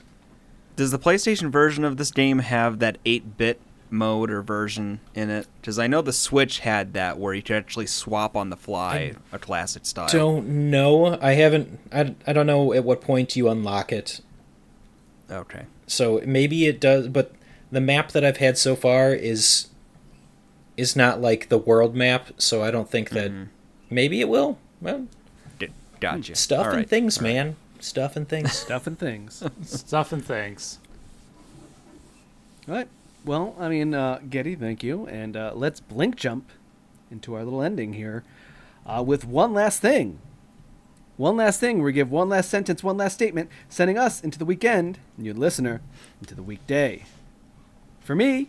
Does 0.76 0.90
the 0.92 0.98
PlayStation 0.98 1.50
version 1.50 1.84
of 1.84 1.96
this 1.96 2.10
game 2.12 2.38
have 2.38 2.78
that 2.78 3.02
8-bit 3.04 3.60
mode 3.90 4.30
or 4.30 4.42
version 4.42 5.00
in 5.14 5.30
it? 5.30 5.48
Because 5.60 5.78
I 5.78 5.88
know 5.88 6.02
the 6.02 6.12
Switch 6.12 6.60
had 6.60 6.92
that 6.92 7.18
where 7.18 7.34
you 7.34 7.42
could 7.42 7.56
actually 7.56 7.86
swap 7.86 8.36
on 8.36 8.50
the 8.50 8.56
fly, 8.56 9.14
a 9.32 9.38
classic 9.40 9.86
style. 9.86 10.08
Don't 10.08 10.70
know. 10.70 11.18
I 11.20 11.32
haven't. 11.32 11.80
I, 11.92 12.14
I 12.26 12.32
don't 12.32 12.46
know 12.46 12.72
at 12.72 12.84
what 12.84 13.00
point 13.00 13.34
you 13.34 13.48
unlock 13.48 13.90
it. 13.92 14.20
Okay. 15.30 15.64
So 15.88 16.20
maybe 16.24 16.66
it 16.66 16.80
does. 16.80 17.08
But 17.08 17.32
the 17.72 17.80
map 17.80 18.12
that 18.12 18.24
I've 18.24 18.36
had 18.36 18.56
so 18.56 18.76
far 18.76 19.12
is 19.12 19.66
is 20.78 20.96
not 20.96 21.20
like 21.20 21.48
the 21.50 21.58
world 21.58 21.94
map. 21.94 22.28
So 22.38 22.62
I 22.62 22.70
don't 22.70 22.88
think 22.90 23.10
that. 23.10 23.30
Maybe 23.90 24.20
it 24.20 24.28
will. 24.28 24.58
Well, 24.80 25.06
G- 25.58 25.68
Gotcha. 26.00 26.34
stuff 26.34 26.60
All 26.66 26.70
and 26.72 26.76
right. 26.78 26.88
things, 26.88 27.18
All 27.18 27.24
right. 27.24 27.34
man. 27.34 27.56
Stuff 27.80 28.16
and 28.16 28.28
things. 28.28 28.52
Stuff 28.64 28.86
and 28.86 28.98
things. 28.98 29.42
Stuff 29.62 30.12
and 30.12 30.24
things. 30.24 30.78
All 32.68 32.74
right. 32.74 32.88
Well, 33.24 33.54
I 33.58 33.68
mean, 33.68 33.94
uh, 33.94 34.20
Getty, 34.28 34.54
thank 34.54 34.82
you, 34.82 35.06
and 35.06 35.36
uh, 35.36 35.52
let's 35.54 35.80
blink 35.80 36.16
jump 36.16 36.50
into 37.10 37.34
our 37.34 37.44
little 37.44 37.62
ending 37.62 37.94
here 37.94 38.22
uh, 38.86 39.02
with 39.04 39.24
one 39.24 39.52
last 39.54 39.80
thing. 39.80 40.18
One 41.16 41.36
last 41.36 41.58
thing. 41.60 41.82
We 41.82 41.92
give 41.92 42.10
one 42.10 42.28
last 42.28 42.48
sentence, 42.50 42.84
one 42.84 42.96
last 42.96 43.14
statement, 43.14 43.50
sending 43.68 43.98
us 43.98 44.20
into 44.22 44.38
the 44.38 44.44
weekend, 44.44 44.98
and 45.16 45.26
you 45.26 45.34
listener, 45.34 45.80
into 46.20 46.34
the 46.34 46.42
weekday. 46.42 47.04
For 48.00 48.14
me, 48.14 48.48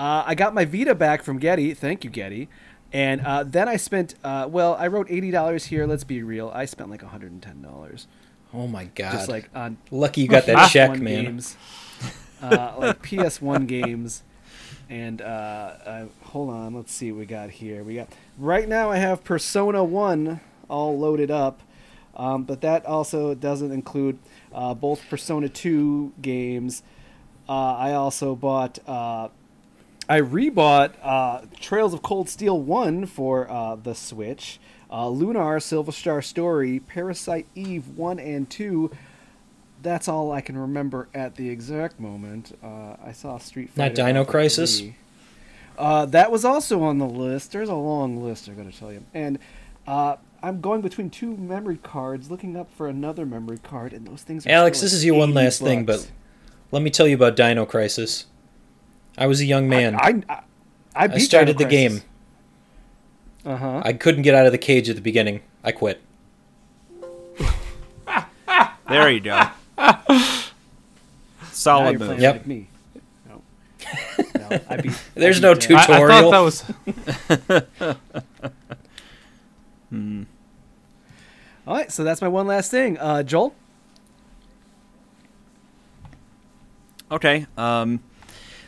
uh, 0.00 0.24
I 0.26 0.34
got 0.34 0.54
my 0.54 0.64
Vita 0.64 0.94
back 0.94 1.22
from 1.22 1.38
Getty. 1.38 1.74
Thank 1.74 2.04
you, 2.04 2.10
Getty. 2.10 2.48
And 2.90 3.20
uh, 3.20 3.44
then 3.44 3.68
I 3.68 3.76
spent, 3.76 4.14
uh, 4.24 4.48
well, 4.50 4.74
I 4.74 4.86
wrote 4.86 5.08
eighty 5.10 5.30
dollars 5.30 5.66
here. 5.66 5.86
Let's 5.86 6.04
be 6.04 6.22
real. 6.22 6.50
I 6.54 6.64
spent 6.64 6.88
like 6.90 7.02
hundred 7.02 7.32
and 7.32 7.42
ten 7.42 7.60
dollars, 7.60 8.08
Oh 8.54 8.66
my 8.66 8.86
god! 8.86 9.12
just 9.12 9.28
like 9.28 9.50
on 9.54 9.76
lucky 9.90 10.22
you 10.22 10.28
got 10.28 10.46
that 10.46 10.70
check, 10.72 10.90
PS1 10.92 11.00
man. 11.00 11.24
Games, 11.24 11.56
uh, 12.42 12.74
like 12.78 13.02
PS1 13.02 13.66
games, 13.68 14.22
and 14.88 15.20
uh, 15.20 15.24
uh, 15.24 16.04
hold 16.22 16.50
on, 16.50 16.74
let's 16.74 16.92
see 16.92 17.12
what 17.12 17.18
we 17.20 17.26
got 17.26 17.50
here. 17.50 17.84
We 17.84 17.94
got 17.96 18.08
right 18.38 18.68
now. 18.68 18.90
I 18.90 18.96
have 18.96 19.22
Persona 19.22 19.84
One 19.84 20.40
all 20.68 20.98
loaded 20.98 21.30
up, 21.30 21.60
um, 22.16 22.42
but 22.44 22.62
that 22.62 22.86
also 22.86 23.34
doesn't 23.34 23.70
include 23.70 24.18
uh, 24.52 24.74
both 24.74 25.02
Persona 25.10 25.48
Two 25.50 26.12
games. 26.22 26.82
Uh, 27.46 27.76
I 27.76 27.92
also 27.92 28.34
bought. 28.34 28.78
I 30.10 30.20
rebought 30.20 30.94
uh, 31.04 31.42
Trails 31.60 31.94
of 31.94 32.02
Cold 32.02 32.28
Steel 32.28 32.60
1 32.60 33.06
for 33.06 33.48
uh, 33.48 33.76
the 33.76 33.94
Switch, 33.94 34.58
uh, 34.90 35.08
Lunar, 35.08 35.60
Silver 35.60 35.92
Star 35.92 36.20
Story, 36.20 36.80
Parasite 36.80 37.46
Eve 37.54 37.86
1 37.96 38.18
and 38.18 38.50
2. 38.50 38.90
That's 39.80 40.08
all 40.08 40.32
I 40.32 40.40
can 40.40 40.58
remember 40.58 41.06
at 41.14 41.36
the 41.36 41.48
exact 41.48 42.00
moment. 42.00 42.58
Uh, 42.60 42.96
I 43.00 43.12
saw 43.12 43.38
Street 43.38 43.70
Fighter. 43.70 43.88
Not 43.88 43.94
Dino 43.94 44.24
Crisis? 44.24 44.82
Uh, 45.78 46.06
that 46.06 46.32
was 46.32 46.44
also 46.44 46.82
on 46.82 46.98
the 46.98 47.06
list. 47.06 47.52
There's 47.52 47.68
a 47.68 47.74
long 47.76 48.20
list, 48.20 48.48
I 48.48 48.52
gotta 48.54 48.76
tell 48.76 48.92
you. 48.92 49.04
And 49.14 49.38
uh, 49.86 50.16
I'm 50.42 50.60
going 50.60 50.80
between 50.80 51.10
two 51.10 51.36
memory 51.36 51.78
cards, 51.84 52.32
looking 52.32 52.56
up 52.56 52.68
for 52.74 52.88
another 52.88 53.24
memory 53.24 53.58
card, 53.58 53.92
and 53.92 54.08
those 54.08 54.22
things 54.22 54.44
are 54.44 54.50
Alex, 54.50 54.80
this 54.80 54.92
is 54.92 55.04
your 55.04 55.16
one 55.16 55.30
80 55.30 55.34
last 55.36 55.62
thing, 55.62 55.84
but 55.84 56.10
let 56.72 56.82
me 56.82 56.90
tell 56.90 57.06
you 57.06 57.14
about 57.14 57.36
Dino 57.36 57.64
Crisis. 57.64 58.26
I 59.18 59.26
was 59.26 59.40
a 59.40 59.44
young 59.44 59.68
man. 59.68 59.94
I, 59.96 59.98
I, 59.98 60.34
I, 60.34 60.42
I, 60.94 61.04
I 61.14 61.18
started 61.18 61.58
the 61.58 61.64
game. 61.64 62.02
Uh 63.44 63.56
huh. 63.56 63.82
I 63.84 63.92
couldn't 63.92 64.22
get 64.22 64.34
out 64.34 64.46
of 64.46 64.52
the 64.52 64.58
cage 64.58 64.88
at 64.88 64.96
the 64.96 65.02
beginning. 65.02 65.40
I 65.64 65.72
quit. 65.72 66.00
There 68.88 69.08
you 69.10 69.20
go. 69.20 69.40
Solid 71.52 71.98
move. 72.00 72.18
Yep. 72.18 72.34
like 72.34 72.46
me. 72.46 72.66
No. 73.28 73.42
No, 74.50 74.60
I 74.68 74.76
beat, 74.76 74.92
There's 75.14 75.38
I 75.38 75.40
no 75.42 75.54
beat, 75.54 75.70
uh, 75.70 75.74
I, 75.74 75.78
I 75.78 75.84
Tutorial. 75.86 76.30
thought 76.30 76.30
that 76.30 76.40
was 76.40 76.64
All 81.66 81.74
right, 81.76 81.92
so 81.92 82.02
that's 82.04 82.20
my 82.20 82.28
one 82.28 82.46
last 82.48 82.70
thing. 82.70 82.98
Uh, 82.98 83.22
Joel. 83.22 83.54
Okay. 87.12 87.46
Um, 87.56 88.00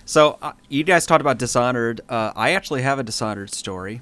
so 0.05 0.39
uh, 0.43 0.53
you 0.69 0.85
guys 0.85 1.07
talked 1.07 1.21
about 1.21 1.39
Dishonored. 1.39 2.01
Uh, 2.09 2.33
I 2.35 2.53
actually 2.53 2.83
have 2.83 2.99
a 2.99 3.03
Dishonored 3.03 3.53
story. 3.53 4.01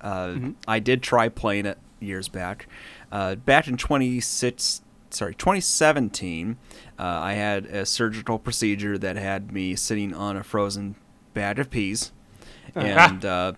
Uh, 0.00 0.34
I 0.66 0.78
did 0.78 1.02
try 1.02 1.28
playing 1.28 1.66
it 1.66 1.78
years 2.00 2.28
back. 2.28 2.66
Uh, 3.10 3.34
back 3.34 3.66
in 3.66 3.76
26, 3.76 4.82
sorry, 5.10 5.34
2017, 5.34 6.56
uh, 6.98 7.02
I 7.02 7.32
had 7.34 7.66
a 7.66 7.84
surgical 7.86 8.38
procedure 8.38 8.96
that 8.98 9.16
had 9.16 9.50
me 9.52 9.74
sitting 9.74 10.14
on 10.14 10.36
a 10.36 10.42
frozen 10.44 10.94
bag 11.34 11.58
of 11.58 11.70
peas, 11.70 12.12
and 12.74 13.24
uh, 13.24 13.52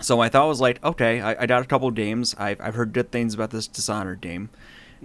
so 0.00 0.16
my 0.16 0.28
thought 0.28 0.48
was 0.48 0.60
like, 0.60 0.82
okay, 0.84 1.20
I, 1.20 1.42
I 1.42 1.46
got 1.46 1.62
a 1.62 1.66
couple 1.66 1.88
of 1.88 1.94
games. 1.94 2.34
I've, 2.38 2.60
I've 2.60 2.74
heard 2.74 2.92
good 2.92 3.10
things 3.12 3.34
about 3.34 3.50
this 3.50 3.66
Dishonored 3.66 4.20
game, 4.20 4.50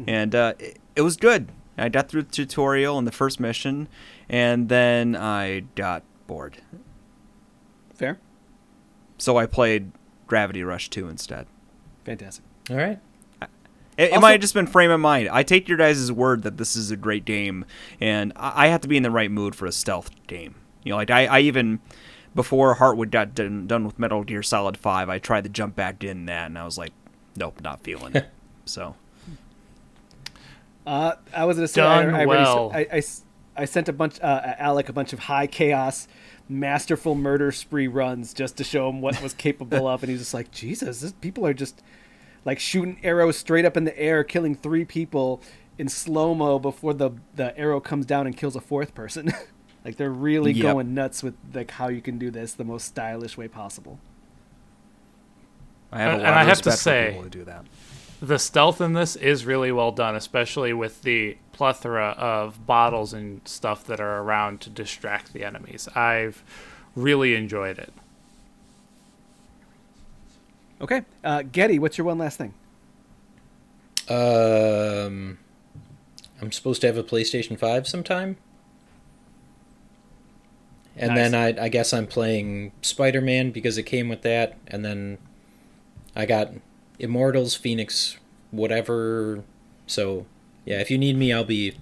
and 0.08 0.34
uh, 0.36 0.54
it, 0.60 0.80
it 0.96 1.02
was 1.02 1.16
good. 1.18 1.50
I 1.78 1.90
got 1.90 2.10
through 2.10 2.24
the 2.24 2.32
tutorial 2.32 2.98
and 2.98 3.06
the 3.06 3.12
first 3.12 3.40
mission, 3.40 3.88
and 4.30 4.68
then 4.70 5.16
I 5.16 5.62
got 5.76 6.04
bored. 6.26 6.58
Fair. 7.94 8.20
So 9.18 9.38
I 9.38 9.46
played 9.46 9.92
Gravity 10.28 10.64
Rush 10.64 10.90
2 10.90 11.08
instead. 11.08 11.48
Fantastic. 12.06 12.44
All 12.70 12.78
right. 12.78 13.00
It, 13.42 13.50
it 13.98 14.12
Also- 14.12 14.22
might 14.22 14.32
have 14.34 14.42
just 14.42 14.54
been 14.54 14.68
frame 14.68 14.92
of 14.92 15.00
mind. 15.00 15.30
I 15.32 15.44
take 15.44 15.68
your 15.68 15.78
guys' 15.78 16.12
word 16.12 16.44
that 16.44 16.58
this 16.58 16.76
is 16.76 16.92
a 16.92 16.96
great 16.98 17.26
game, 17.26 17.66
and 18.00 18.32
I, 18.36 18.66
I 18.66 18.68
have 18.68 18.82
to 18.82 18.88
be 18.88 18.98
in 18.98 19.04
the 19.04 19.12
right 19.12 19.32
mood 19.32 19.56
for 19.56 19.66
a 19.66 19.72
stealth 19.72 20.12
game. 20.28 20.56
You 20.84 20.92
know, 20.92 20.98
like 20.98 21.10
I, 21.10 21.26
I 21.26 21.40
even 21.40 21.80
before 22.36 22.76
Heartwood 22.76 23.10
got 23.10 23.34
done, 23.34 23.66
done 23.66 23.86
with 23.86 23.98
Metal 23.98 24.24
Gear 24.24 24.44
Solid 24.44 24.78
Five, 24.78 25.10
I 25.10 25.18
tried 25.18 25.44
to 25.46 25.50
jump 25.50 25.76
back 25.76 26.04
in 26.04 26.28
that, 26.28 26.46
and 26.46 26.58
I 26.60 26.66
was 26.66 26.78
like, 26.78 26.94
nope, 27.36 27.60
not 27.62 27.82
feeling 27.82 28.16
it. 28.16 28.28
So 28.66 28.96
Uh, 30.88 31.16
I 31.36 31.44
was 31.46 31.58
gonna 31.58 31.68
say 31.68 31.82
I- 31.82 32.04
Done 32.04 32.14
I, 32.16 32.18
already 32.24 32.28
well. 32.28 32.72
s- 32.72 32.76
I, 32.76 32.80
I 32.96 32.98
s- 33.00 33.24
I 33.58 33.66
sent 33.66 33.90
a 33.90 33.94
bunch 33.94 34.22
uh, 34.22 34.54
Alec 34.58 34.88
a 34.90 34.94
bunch 34.94 35.12
of 35.14 35.20
high 35.20 35.48
chaos, 35.48 36.08
masterful 36.48 37.14
murder 37.16 37.52
spree 37.52 37.88
runs 37.88 38.34
just 38.34 38.56
to 38.58 38.64
show 38.64 38.88
him 38.90 39.02
what 39.02 39.22
was 39.22 39.34
capable 39.34 39.88
of, 39.88 40.02
and 40.04 40.10
he's 40.10 40.20
just 40.20 40.34
like, 40.34 40.50
Jesus, 40.52 41.02
this, 41.02 41.12
people 41.12 41.46
are 41.46 41.54
just 41.54 41.82
like 42.46 42.60
shooting 42.60 43.00
arrows 43.04 43.36
straight 43.38 43.66
up 43.66 43.76
in 43.76 43.84
the 43.84 44.00
air, 44.00 44.24
killing 44.24 44.56
three 44.56 44.86
people 44.86 45.42
in 45.78 45.90
slow 45.90 46.34
mo 46.34 46.58
before 46.58 46.94
the 46.94 47.12
the 47.36 47.58
arrow 47.58 47.80
comes 47.82 48.06
down 48.06 48.26
and 48.26 48.38
kills 48.38 48.56
a 48.56 48.62
fourth 48.62 48.96
person. 48.96 49.34
like 49.84 49.98
they're 49.98 50.10
really 50.10 50.52
Yep. 50.54 50.64
going 50.64 50.94
nuts 50.94 51.22
with 51.22 51.36
like 51.54 51.72
how 51.72 51.90
you 51.90 52.02
can 52.02 52.18
do 52.18 52.32
this 52.32 52.54
the 52.54 52.64
most 52.64 52.86
stylish 52.86 53.38
way 53.38 53.48
possible. 53.50 54.00
I 55.92 56.00
have 56.00 56.08
a 56.10 56.14
And- 56.14 56.22
lot 56.24 56.28
and 56.30 56.36
of 56.36 56.42
I 56.42 56.50
have 56.50 56.62
to 56.62 56.72
say- 56.72 57.06
for 57.06 57.10
people 57.12 57.24
who 57.24 57.30
do 57.30 57.44
that. 57.46 57.66
The 58.22 58.40
stealth 58.40 58.82
in 58.82 58.94
this 58.94 59.16
is 59.16 59.46
really 59.46 59.72
well 59.72 59.92
done, 59.92 60.16
especially 60.16 60.74
with 60.74 61.04
the 61.04 61.38
plethora 61.54 62.10
of 62.18 62.66
bottles 62.66 63.14
and 63.14 63.42
stuff 63.48 63.84
that 63.86 64.00
are 64.00 64.20
around 64.22 64.62
to 64.62 64.70
distract 64.70 65.34
the 65.34 65.44
enemies. 65.44 65.88
I've 65.96 66.44
really 66.96 67.36
enjoyed 67.36 67.78
it. 67.78 67.94
Okay, 70.80 71.04
uh, 71.24 71.44
Getty, 71.44 71.80
what's 71.80 71.98
your 71.98 72.06
one 72.06 72.18
last 72.18 72.38
thing? 72.38 72.54
Um, 74.10 75.40
I'm 76.42 76.52
supposed 76.52 76.82
to 76.82 76.88
have 76.88 76.98
a 76.98 77.04
PlayStation 77.04 77.58
5 77.58 77.88
sometime. 77.88 78.38
And 80.96 81.10
Nice. 81.10 81.32
then 81.32 81.36
I, 81.36 81.66
I 81.66 81.70
guess 81.70 81.94
I'm 81.94 82.08
playing 82.08 82.72
Spider 82.82 83.22
Man 83.22 83.52
because 83.52 83.78
it 83.78 83.84
came 83.84 84.10
with 84.10 84.24
that. 84.24 84.58
And 84.68 84.84
then 84.84 85.20
I 86.16 86.26
got 86.26 86.52
Immortals, 87.00 87.58
Fenyx, 87.58 88.18
whatever. 88.52 89.44
So, 89.86 90.26
yeah, 90.66 90.80
if 90.80 90.90
you 90.92 90.98
need 90.98 91.18
me, 91.18 91.32
I'll 91.32 91.44
be 91.44 91.76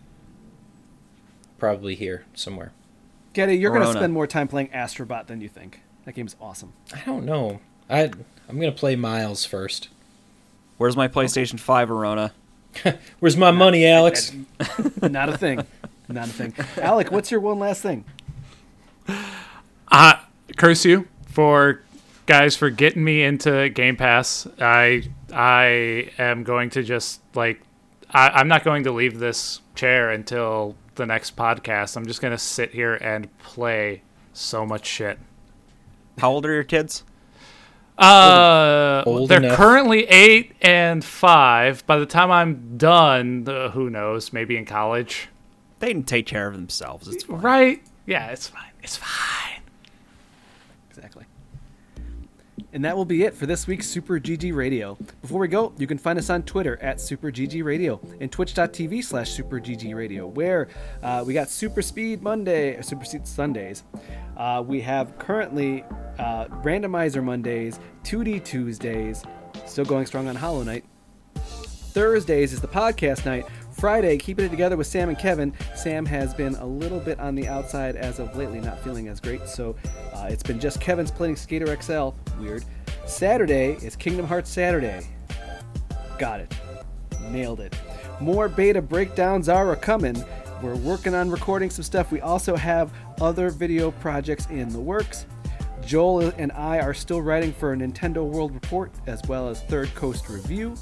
probably 1.58 1.96
here 1.96 2.26
somewhere. 2.34 2.72
Getty, 3.34 3.58
you're 3.58 3.72
gonna 3.72 3.92
spend 3.92 4.14
more 4.14 4.28
time 4.28 4.48
playing 4.48 4.70
Astrobot 4.70 5.28
than 5.28 5.42
you 5.42 5.50
think. 5.50 5.82
That 6.06 6.16
game's 6.16 6.36
awesome. 6.40 6.74
I 6.94 7.02
don't 7.06 7.26
know. 7.26 7.60
I 7.90 8.12
I'm 8.48 8.60
gonna 8.60 8.72
play 8.72 8.96
Miles 8.96 9.46
first. 9.46 9.90
Where's 10.78 10.96
my 10.96 11.08
PlayStation 11.08 11.60
Five, 11.60 11.90
Arona? 11.90 12.34
Where's 13.20 13.38
my 13.38 13.52
money, 13.52 13.86
Alex? 13.86 14.34
Not 15.02 15.30
a 15.30 15.38
thing. 15.38 15.66
Not 16.08 16.28
a 16.28 16.32
thing. 16.32 16.54
Alec, 16.78 17.12
what's 17.12 17.32
your 17.32 17.40
one 17.40 17.60
last 17.60 17.82
thing? 17.82 18.06
Uh, 19.90 20.16
curse 20.58 20.86
you 20.86 21.08
for 21.28 21.82
guys 22.26 22.56
for 22.56 22.70
getting 22.70 23.04
me 23.04 23.24
into 23.24 23.70
Game 23.70 23.96
Pass. 23.96 24.48
I 24.60 25.04
I 25.34 26.12
am 26.18 26.44
going 26.44 26.70
to 26.72 26.84
just 26.84 27.22
like 27.36 27.62
I, 28.10 28.30
I'm 28.30 28.48
not 28.48 28.64
going 28.64 28.84
to 28.84 28.92
leave 28.92 29.20
this 29.20 29.62
chair 29.76 30.12
until 30.12 30.76
the 30.96 31.06
next 31.06 31.36
podcast. 31.36 31.98
I'm 31.98 32.06
just 32.06 32.22
gonna 32.22 32.38
sit 32.38 32.72
here 32.72 32.96
and 32.96 33.36
play 33.40 34.02
so 34.34 34.66
much 34.66 34.86
shit. 34.86 35.20
How 36.18 36.32
old 36.32 36.46
are 36.46 36.54
your 36.54 36.64
kids? 36.64 37.04
Uh, 37.98 39.04
Old 39.06 39.30
they're 39.30 39.38
enough. 39.40 39.56
currently 39.58 40.04
eight 40.08 40.54
and 40.62 41.04
five. 41.04 41.86
By 41.88 41.98
the 41.98 42.06
time 42.06 42.30
I'm 42.30 42.78
done, 42.78 43.48
uh, 43.48 43.70
who 43.72 43.90
knows? 43.90 44.34
Maybe 44.34 44.58
in 44.58 44.66
college. 44.66 45.30
They 45.80 45.92
can 45.92 46.04
take 46.04 46.26
care 46.26 46.48
of 46.48 46.56
themselves. 46.56 47.08
It's 47.08 47.24
fine. 47.24 47.40
Right? 47.42 47.84
Yeah, 48.06 48.28
it's 48.32 48.48
fine. 48.48 48.72
It's 48.84 48.98
fine. 48.98 49.62
And 52.76 52.84
that 52.84 52.98
will 52.98 53.06
be 53.06 53.24
it 53.24 53.34
for 53.34 53.46
this 53.46 53.68
week's 53.68 53.88
Super 53.88 54.20
GG 54.20 54.54
Radio. 54.54 54.98
Before 55.22 55.40
we 55.40 55.48
go, 55.48 55.72
you 55.78 55.88
can 55.88 55.98
find 55.98 56.20
us 56.20 56.30
on 56.30 56.44
Twitter 56.44 56.78
at 56.82 57.00
Super 57.00 57.32
GG 57.32 57.64
Radio 57.64 58.02
and 58.20 58.30
twitch.tv 58.30 59.02
slash 59.02 59.32
Super 59.32 59.62
GG 59.62 59.96
Radio, 59.96 60.28
where 60.28 60.68
uh, 61.02 61.24
we 61.26 61.34
got 61.34 61.50
Super 61.50 61.82
Speed 61.82 62.22
Monday, 62.22 62.76
or 62.76 62.84
Super 62.84 63.06
Speed 63.06 63.26
Sundays. 63.26 63.86
Uh, 64.36 64.62
we 64.68 64.82
have 64.82 65.18
currently 65.18 65.86
uh, 66.20 66.48
Randomizer 66.66 67.24
Mondays, 67.24 67.80
2D 68.04 68.44
Tuesdays, 68.44 69.24
still 69.66 69.86
going 69.86 70.06
strong 70.06 70.28
on 70.28 70.36
Hollow 70.36 70.64
Knight. 70.64 70.84
Thursdays 71.36 72.52
is 72.52 72.60
the 72.60 72.68
podcast 72.68 73.26
night 73.26 73.46
Friday, 73.76 74.18
keeping 74.18 74.46
it 74.46 74.50
together 74.50 74.78
with 74.78 74.88
Sam 74.88 75.10
and 75.10 75.18
Kevin. 75.18 75.54
Sam 75.76 76.06
has 76.06 76.34
been 76.34 76.56
a 76.56 76.66
little 76.66 77.00
bit 77.00 77.20
on 77.20 77.36
the 77.36 77.48
outside 77.48 77.98
as 77.98 78.20
of 78.20 78.36
lately, 78.38 78.62
not 78.62 78.82
feeling 78.82 79.10
as 79.10 79.20
great, 79.20 79.48
so 79.50 79.76
uh, 80.14 80.28
it's 80.30 80.44
been 80.44 80.62
just 80.62 80.80
Kevin's 80.80 81.12
playing 81.12 81.36
Skater 81.36 81.76
XL. 81.82 82.10
Weird. 82.40 82.64
Saturday 83.06 83.74
is 83.82 83.98
Kingdom 83.98 84.26
Hearts 84.26 84.50
Saturday. 84.50 85.06
Got 86.18 86.40
it. 86.40 86.56
Nailed 87.30 87.60
it. 87.60 87.76
More 88.22 88.48
beta 88.48 88.82
breakdowns 88.82 89.50
are 89.50 89.76
coming. 89.76 90.24
We're 90.62 90.78
working 90.78 91.14
on 91.14 91.30
recording 91.30 91.70
some 91.70 91.84
stuff. 91.84 92.14
We 92.14 92.22
also 92.22 92.56
have 92.56 92.94
other 93.20 93.50
video 93.50 93.92
projects 93.92 94.46
in 94.48 94.70
the 94.70 94.80
works. 94.80 95.26
Joel 95.86 96.32
and 96.38 96.52
I 96.54 96.80
are 96.80 96.94
still 96.94 97.22
writing 97.22 97.52
for 97.52 97.74
a 97.74 97.76
Nintendo 97.76 98.26
World 98.26 98.54
Report 98.54 98.90
as 99.06 99.22
well 99.28 99.50
as 99.50 99.62
Third 99.64 99.94
Coast 99.96 100.30
Review. 100.30 100.76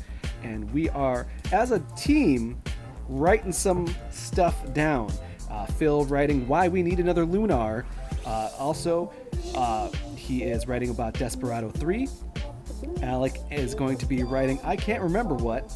And 0.44 0.72
we 0.72 0.90
are, 0.90 1.26
as 1.52 1.72
a 1.72 1.80
team, 1.98 2.62
writing 3.08 3.52
some 3.52 3.94
stuff 4.12 4.74
down. 4.74 5.12
Uh, 5.50 5.66
Phil 5.66 6.06
writing 6.06 6.48
why 6.48 6.68
we 6.68 6.82
need 6.82 7.00
another 7.00 7.26
Lunar. 7.26 7.86
Uh, 8.26 8.50
also, 8.58 9.12
uh, 9.56 9.90
he 10.16 10.44
is 10.44 10.68
writing 10.68 10.90
about 10.90 11.14
Desperado 11.14 11.70
3. 11.70 12.08
Alec 13.02 13.40
is 13.52 13.76
going 13.76 13.98
to 13.98 14.06
be 14.06 14.24
writing, 14.24 14.60
I 14.64 14.76
can't 14.76 15.02
remember 15.02 15.36
what. 15.36 15.72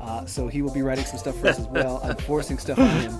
Uh, 0.00 0.24
so 0.24 0.48
he 0.48 0.62
will 0.62 0.72
be 0.72 0.82
writing 0.82 1.04
some 1.04 1.18
stuff 1.18 1.38
for 1.38 1.48
us 1.48 1.58
as 1.58 1.66
well. 1.68 2.00
I'm 2.02 2.16
forcing 2.16 2.58
stuff 2.58 2.78
on 2.78 2.88
him. 2.88 3.14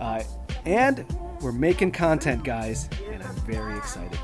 Uh, 0.00 0.22
and 0.66 1.04
we're 1.40 1.52
making 1.52 1.92
content, 1.92 2.44
guys, 2.44 2.88
and 3.10 3.22
I'm 3.22 3.34
very 3.48 3.76
excited. 3.78 4.18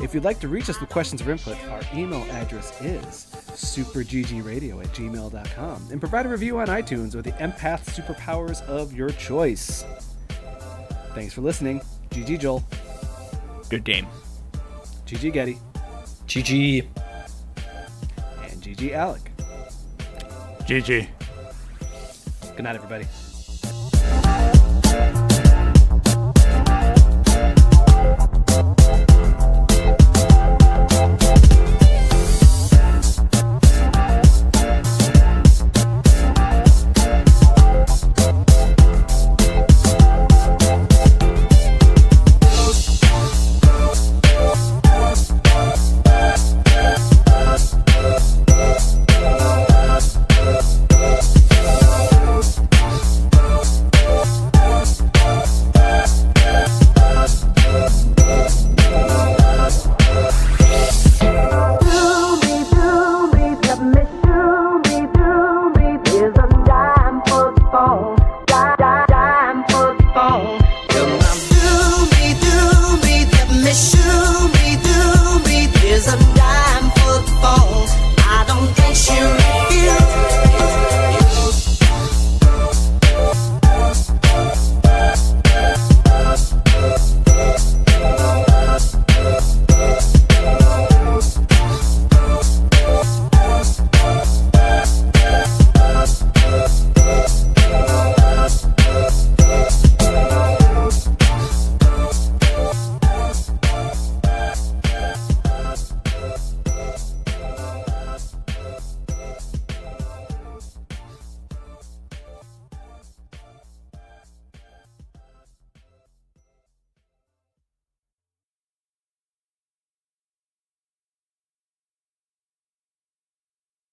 If 0.00 0.14
you'd 0.14 0.24
like 0.24 0.40
to 0.40 0.48
reach 0.48 0.68
us 0.68 0.80
with 0.80 0.90
questions 0.90 1.22
or 1.22 1.30
input, 1.30 1.56
our 1.68 1.80
email 1.94 2.22
address 2.32 2.80
is 2.80 3.26
superggradio 3.52 4.82
at 4.82 4.92
gmail.com 4.92 5.88
and 5.90 6.00
provide 6.00 6.26
a 6.26 6.28
review 6.28 6.58
on 6.58 6.66
iTunes 6.66 7.14
or 7.14 7.22
the 7.22 7.32
empath 7.32 7.84
superpowers 7.86 8.62
of 8.66 8.92
your 8.92 9.10
choice. 9.10 9.84
Thanks 11.14 11.32
for 11.32 11.42
listening. 11.42 11.80
GG 12.10 12.40
Joel. 12.40 12.64
Good 13.70 13.84
game. 13.84 14.06
GG 15.06 15.32
Getty. 15.32 15.58
GG. 16.26 16.86
And 18.42 18.62
GG 18.62 18.92
Alec. 18.92 19.30
GG. 20.62 21.06
Good 22.56 22.62
night, 22.62 22.74
everybody. 22.74 23.06